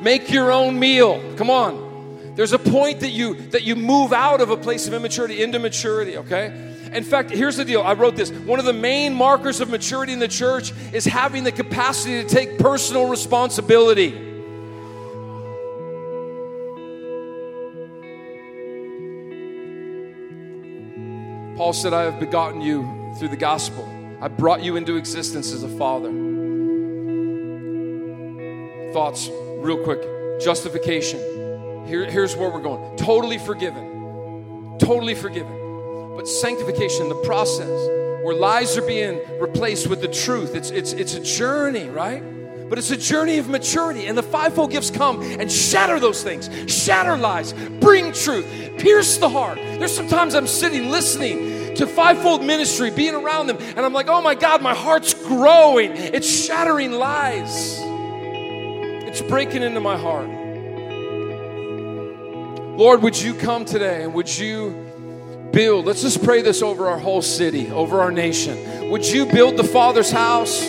Make 0.00 0.30
your 0.30 0.52
own 0.52 0.78
meal. 0.78 1.34
Come 1.36 1.50
on. 1.50 1.88
There's 2.36 2.52
a 2.52 2.58
point 2.58 3.00
that 3.00 3.10
you 3.10 3.34
that 3.50 3.64
you 3.64 3.74
move 3.74 4.12
out 4.12 4.40
of 4.40 4.50
a 4.50 4.56
place 4.56 4.86
of 4.86 4.94
immaturity 4.94 5.42
into 5.42 5.58
maturity, 5.58 6.18
okay? 6.18 6.66
In 6.92 7.02
fact, 7.02 7.30
here's 7.30 7.56
the 7.56 7.64
deal. 7.64 7.82
I 7.82 7.94
wrote 7.94 8.14
this. 8.14 8.30
One 8.30 8.60
of 8.60 8.64
the 8.64 8.72
main 8.72 9.12
markers 9.12 9.60
of 9.60 9.70
maturity 9.70 10.12
in 10.12 10.20
the 10.20 10.28
church 10.28 10.72
is 10.92 11.04
having 11.04 11.42
the 11.42 11.50
capacity 11.50 12.22
to 12.22 12.28
take 12.28 12.58
personal 12.58 13.08
responsibility. 13.08 14.27
Paul 21.68 21.74
said, 21.74 21.92
I 21.92 22.04
have 22.04 22.18
begotten 22.18 22.62
you 22.62 23.12
through 23.18 23.28
the 23.28 23.36
gospel. 23.36 23.86
I 24.22 24.28
brought 24.28 24.62
you 24.62 24.76
into 24.76 24.96
existence 24.96 25.52
as 25.52 25.64
a 25.64 25.68
father. 25.68 26.08
Thoughts, 28.94 29.28
real 29.58 29.84
quick. 29.84 30.00
Justification. 30.40 31.20
Here, 31.86 32.10
here's 32.10 32.34
where 32.36 32.48
we're 32.48 32.62
going. 32.62 32.96
Totally 32.96 33.36
forgiven. 33.36 34.78
Totally 34.78 35.14
forgiven. 35.14 36.16
But 36.16 36.26
sanctification, 36.26 37.10
the 37.10 37.22
process 37.26 37.68
where 38.24 38.34
lies 38.34 38.78
are 38.78 38.86
being 38.86 39.20
replaced 39.38 39.88
with 39.88 40.00
the 40.00 40.08
truth. 40.08 40.54
It's, 40.54 40.70
it's, 40.70 40.94
it's 40.94 41.16
a 41.16 41.20
journey, 41.20 41.90
right? 41.90 42.22
But 42.70 42.78
it's 42.78 42.92
a 42.92 42.96
journey 42.96 43.36
of 43.36 43.50
maturity. 43.50 44.06
And 44.06 44.16
the 44.16 44.22
fivefold 44.22 44.70
gifts 44.70 44.90
come 44.90 45.20
and 45.20 45.52
shatter 45.52 46.00
those 46.00 46.22
things, 46.22 46.48
shatter 46.66 47.18
lies, 47.18 47.52
bring 47.52 48.14
truth, 48.14 48.46
pierce 48.78 49.18
the 49.18 49.28
heart. 49.28 49.56
There's 49.56 49.94
sometimes 49.94 50.34
I'm 50.34 50.46
sitting 50.46 50.88
listening 50.90 51.57
to 51.78 51.86
fivefold 51.86 52.44
ministry, 52.44 52.90
being 52.90 53.14
around 53.14 53.46
them, 53.46 53.56
and 53.58 53.80
I'm 53.80 53.92
like, 53.92 54.08
oh 54.08 54.20
my 54.20 54.34
God, 54.34 54.62
my 54.62 54.74
heart's 54.74 55.14
growing. 55.14 55.92
It's 55.92 56.28
shattering 56.28 56.92
lies, 56.92 57.78
it's 57.80 59.22
breaking 59.22 59.62
into 59.62 59.80
my 59.80 59.96
heart. 59.96 60.28
Lord, 62.76 63.02
would 63.02 63.20
you 63.20 63.34
come 63.34 63.64
today 63.64 64.04
and 64.04 64.14
would 64.14 64.38
you 64.38 65.50
build? 65.52 65.86
Let's 65.86 66.02
just 66.02 66.22
pray 66.22 66.42
this 66.42 66.62
over 66.62 66.88
our 66.88 66.98
whole 66.98 67.22
city, 67.22 67.70
over 67.70 68.00
our 68.00 68.12
nation. 68.12 68.90
Would 68.90 69.06
you 69.06 69.26
build 69.26 69.56
the 69.56 69.64
Father's 69.64 70.10
house? 70.10 70.62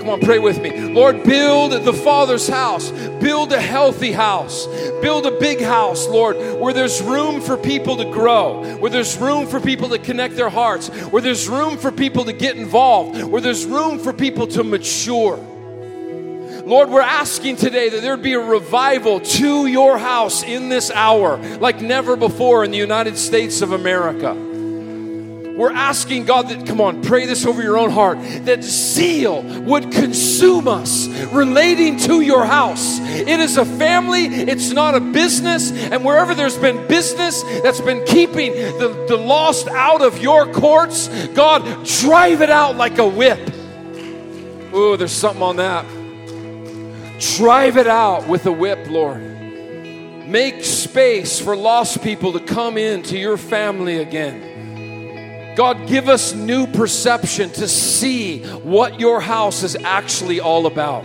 Come 0.00 0.08
on, 0.08 0.20
pray 0.20 0.38
with 0.38 0.62
me. 0.62 0.70
Lord, 0.80 1.24
build 1.24 1.72
the 1.72 1.92
Father's 1.92 2.48
house. 2.48 2.90
Build 3.20 3.52
a 3.52 3.60
healthy 3.60 4.12
house. 4.12 4.66
Build 5.02 5.26
a 5.26 5.38
big 5.38 5.60
house, 5.60 6.08
Lord, 6.08 6.36
where 6.58 6.72
there's 6.72 7.02
room 7.02 7.42
for 7.42 7.58
people 7.58 7.98
to 7.98 8.06
grow, 8.06 8.78
where 8.78 8.90
there's 8.90 9.18
room 9.18 9.46
for 9.46 9.60
people 9.60 9.90
to 9.90 9.98
connect 9.98 10.36
their 10.36 10.48
hearts, 10.48 10.88
where 10.88 11.20
there's 11.20 11.50
room 11.50 11.76
for 11.76 11.92
people 11.92 12.24
to 12.24 12.32
get 12.32 12.56
involved, 12.56 13.22
where 13.24 13.42
there's 13.42 13.66
room 13.66 13.98
for 13.98 14.14
people 14.14 14.46
to 14.46 14.64
mature. 14.64 15.36
Lord, 15.36 16.88
we're 16.88 17.02
asking 17.02 17.56
today 17.56 17.90
that 17.90 18.00
there'd 18.00 18.22
be 18.22 18.32
a 18.32 18.40
revival 18.40 19.20
to 19.20 19.66
your 19.66 19.98
house 19.98 20.42
in 20.42 20.70
this 20.70 20.90
hour 20.90 21.36
like 21.58 21.82
never 21.82 22.16
before 22.16 22.64
in 22.64 22.70
the 22.70 22.78
United 22.78 23.18
States 23.18 23.60
of 23.60 23.72
America. 23.72 24.49
We're 25.60 25.72
asking 25.72 26.24
God 26.24 26.48
that, 26.48 26.66
come 26.66 26.80
on, 26.80 27.02
pray 27.02 27.26
this 27.26 27.44
over 27.44 27.62
your 27.62 27.76
own 27.76 27.90
heart, 27.90 28.16
that 28.46 28.64
zeal 28.64 29.42
would 29.64 29.92
consume 29.92 30.66
us 30.66 31.06
relating 31.34 31.98
to 31.98 32.22
your 32.22 32.46
house. 32.46 32.98
It 33.00 33.28
is 33.40 33.58
a 33.58 33.66
family, 33.66 34.24
it's 34.24 34.70
not 34.70 34.94
a 34.94 35.00
business. 35.00 35.70
And 35.70 36.02
wherever 36.02 36.34
there's 36.34 36.56
been 36.56 36.88
business 36.88 37.42
that's 37.62 37.82
been 37.82 38.02
keeping 38.06 38.52
the, 38.52 39.04
the 39.06 39.18
lost 39.18 39.68
out 39.68 40.00
of 40.00 40.22
your 40.22 40.50
courts, 40.50 41.08
God, 41.34 41.84
drive 41.84 42.40
it 42.40 42.48
out 42.48 42.76
like 42.76 42.96
a 42.96 43.06
whip. 43.06 43.38
Ooh, 44.74 44.96
there's 44.96 45.12
something 45.12 45.42
on 45.42 45.56
that. 45.56 45.84
Drive 47.36 47.76
it 47.76 47.86
out 47.86 48.26
with 48.26 48.46
a 48.46 48.52
whip, 48.52 48.88
Lord. 48.88 49.20
Make 50.26 50.64
space 50.64 51.38
for 51.38 51.54
lost 51.54 52.02
people 52.02 52.32
to 52.32 52.40
come 52.40 52.78
into 52.78 53.18
your 53.18 53.36
family 53.36 53.98
again. 53.98 54.49
God, 55.56 55.88
give 55.88 56.08
us 56.08 56.32
new 56.32 56.66
perception 56.68 57.50
to 57.50 57.66
see 57.66 58.44
what 58.44 59.00
your 59.00 59.20
house 59.20 59.62
is 59.62 59.76
actually 59.76 60.38
all 60.38 60.66
about. 60.66 61.04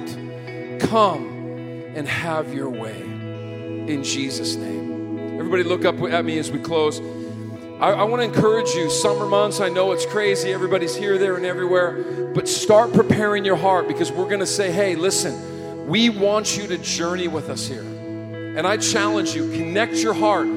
Come 0.80 1.84
and 1.96 2.08
have 2.08 2.54
your 2.54 2.70
way. 2.70 3.02
In 3.02 4.04
Jesus' 4.04 4.56
name. 4.56 5.40
Everybody, 5.40 5.64
look 5.64 5.84
up 5.84 6.00
at 6.02 6.24
me 6.24 6.38
as 6.38 6.52
we 6.52 6.60
close. 6.60 7.00
I, 7.80 7.92
I 7.92 8.04
want 8.04 8.22
to 8.22 8.28
encourage 8.28 8.70
you. 8.70 8.90
Summer 8.90 9.26
months, 9.26 9.62
I 9.62 9.70
know 9.70 9.92
it's 9.92 10.06
crazy. 10.06 10.54
Everybody's 10.54 10.96
here, 10.96 11.18
there, 11.18 11.36
and 11.36 11.46
everywhere. 11.46 12.32
But 12.34 12.48
start 12.48 12.94
preparing 12.94 13.46
your 13.46 13.56
heart 13.56 13.88
because 13.88 14.12
we're 14.12 14.28
going 14.28 14.40
to 14.40 14.46
say, 14.46 14.72
hey, 14.72 14.96
listen, 14.96 15.88
we 15.88 16.10
want 16.10 16.56
you 16.56 16.68
to 16.68 16.78
journey 16.78 17.28
with 17.28 17.50
us 17.50 17.68
here. 17.68 17.82
And 17.84 18.68
I 18.68 18.78
challenge 18.78 19.34
you 19.36 19.52
connect 19.52 19.96
your 19.96 20.14
heart, 20.14 20.48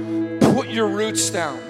put 0.40 0.68
your 0.68 0.88
roots 0.88 1.30
down 1.30 1.67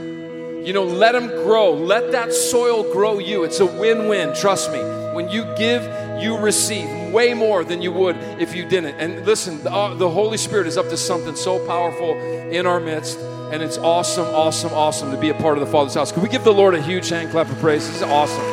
you 0.69 0.75
know, 0.75 0.85
let 0.85 1.12
them 1.12 1.29
grow. 1.29 1.73
Let 1.73 2.12
that 2.12 2.31
soil 2.31 2.93
grow 2.93 3.19
you. 3.19 3.45
It's 3.45 3.59
a 3.59 3.64
win 3.64 4.07
win, 4.07 4.35
trust 4.35 4.71
me. 4.71 4.79
When 5.14 5.31
you 5.31 5.45
give, 5.57 5.83
you 6.23 6.37
receive 6.37 7.11
way 7.11 7.33
more 7.33 7.64
than 7.64 7.81
you 7.81 7.91
would 7.91 8.16
if 8.39 8.55
you 8.55 8.69
didn't. 8.69 8.97
And 8.97 9.25
listen, 9.25 9.62
the, 9.62 9.73
uh, 9.73 9.95
the 9.95 10.11
Holy 10.11 10.37
Spirit 10.37 10.66
is 10.66 10.77
up 10.77 10.91
to 10.91 10.99
something 10.99 11.37
so 11.37 11.66
powerful 11.66 12.12
in 12.51 12.66
our 12.66 12.81
midst. 12.81 13.19
And 13.51 13.62
it's 13.62 13.79
awesome, 13.79 14.27
awesome, 14.27 14.75
awesome 14.75 15.11
to 15.11 15.16
be 15.16 15.31
a 15.31 15.35
part 15.35 15.57
of 15.57 15.64
the 15.64 15.73
Father's 15.73 15.95
house. 15.95 16.12
Can 16.12 16.23
we 16.23 16.29
give 16.29 16.45
the 16.45 16.53
Lord 16.53 16.75
a 16.75 16.83
huge 16.83 17.09
hand 17.09 17.31
clap 17.31 17.49
of 17.49 17.59
praise? 17.61 17.87
This 17.87 17.97
is 17.97 18.03
awesome. 18.03 18.45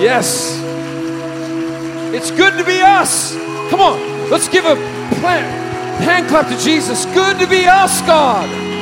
Yes. 0.00 0.56
It's 2.14 2.30
good 2.30 2.56
to 2.58 2.64
be 2.64 2.80
us. 2.80 3.34
Come 3.70 3.80
on, 3.80 4.30
let's 4.30 4.46
give 4.48 4.66
a 4.66 4.76
hand 4.76 6.28
clap 6.28 6.46
to 6.46 6.56
Jesus. 6.62 7.06
Good 7.06 7.40
to 7.40 7.48
be 7.48 7.64
us, 7.66 8.00
God. 8.02 8.73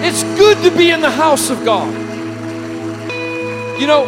It's 0.00 0.22
good 0.38 0.62
to 0.62 0.76
be 0.76 0.90
in 0.90 1.00
the 1.00 1.10
house 1.10 1.50
of 1.50 1.64
God. 1.64 1.92
You 3.80 3.86
know, 3.86 4.06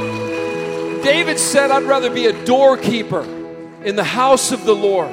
David 1.02 1.38
said, 1.38 1.70
I'd 1.70 1.84
rather 1.84 2.10
be 2.10 2.26
a 2.26 2.44
doorkeeper 2.44 3.22
in 3.82 3.96
the 3.96 4.04
house 4.04 4.52
of 4.52 4.64
the 4.64 4.74
Lord 4.74 5.12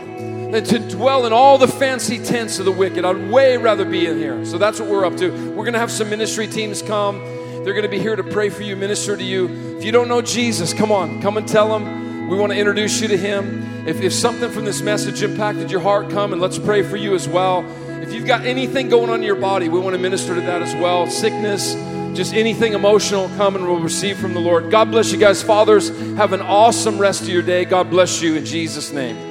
than 0.52 0.64
to 0.64 0.80
dwell 0.80 1.26
in 1.26 1.34
all 1.34 1.58
the 1.58 1.68
fancy 1.68 2.24
tents 2.24 2.60
of 2.60 2.66
the 2.66 2.72
wicked. 2.72 3.06
I'd 3.06 3.30
way 3.30 3.58
rather 3.58 3.86
be 3.86 4.06
in 4.06 4.18
here. 4.18 4.46
So 4.46 4.58
that's 4.58 4.80
what 4.80 4.90
we're 4.90 5.06
up 5.06 5.18
to. 5.18 5.30
We're 5.30 5.64
going 5.64 5.74
to 5.74 5.80
have 5.80 5.92
some 5.92 6.10
ministry 6.10 6.48
teams 6.48 6.82
come. 6.82 7.20
They're 7.64 7.74
going 7.74 7.84
to 7.84 7.90
be 7.90 8.00
here 8.00 8.16
to 8.16 8.24
pray 8.24 8.50
for 8.50 8.64
you, 8.64 8.76
minister 8.76 9.18
to 9.18 9.24
you. 9.24 9.78
If 9.78 9.84
you 9.84 9.92
don't 9.92 10.08
know 10.08 10.22
Jesus, 10.22 10.74
come 10.74 10.92
on, 10.92 11.22
come 11.22 11.38
and 11.38 11.48
tell 11.48 11.68
them. 11.68 12.30
We 12.30 12.38
want 12.38 12.52
to 12.52 12.58
introduce 12.58 13.02
you 13.02 13.08
to 13.08 13.18
him. 13.18 13.88
If, 13.88 14.02
if 14.02 14.14
something 14.14 14.52
from 14.52 14.66
this 14.66 14.82
message 14.82 15.24
impacted 15.24 15.72
your 15.72 15.82
heart, 15.82 16.10
come 16.10 16.34
and 16.34 16.42
let's 16.42 16.60
pray 16.60 16.84
for 16.84 16.98
you 16.98 17.16
as 17.16 17.28
well. 17.28 17.64
If 18.08 18.14
you've 18.14 18.26
got 18.26 18.46
anything 18.46 18.88
going 18.88 19.10
on 19.10 19.20
in 19.20 19.24
your 19.24 19.36
body, 19.36 19.68
we 19.68 19.82
want 19.82 19.94
to 19.94 20.02
minister 20.02 20.34
to 20.34 20.40
that 20.40 20.62
as 20.62 20.74
well. 20.76 21.08
Sickness, 21.08 21.74
just 22.16 22.34
anything 22.34 22.72
emotional, 22.72 23.28
come 23.36 23.58
and 23.58 23.68
we'll 23.68 23.82
receive 23.82 24.18
from 24.18 24.34
the 24.34 24.40
Lord. 24.40 24.72
God 24.72 24.92
bless 24.92 25.12
you 25.12 25.18
guys. 25.18 25.44
Fathers, 25.44 25.90
have 26.16 26.32
an 26.32 26.42
awesome 26.42 26.98
rest 27.00 27.24
of 27.24 27.28
your 27.28 27.42
day. 27.42 27.66
God 27.66 27.90
bless 27.90 28.22
you 28.22 28.36
in 28.36 28.46
Jesus' 28.46 28.94
name. 28.94 29.27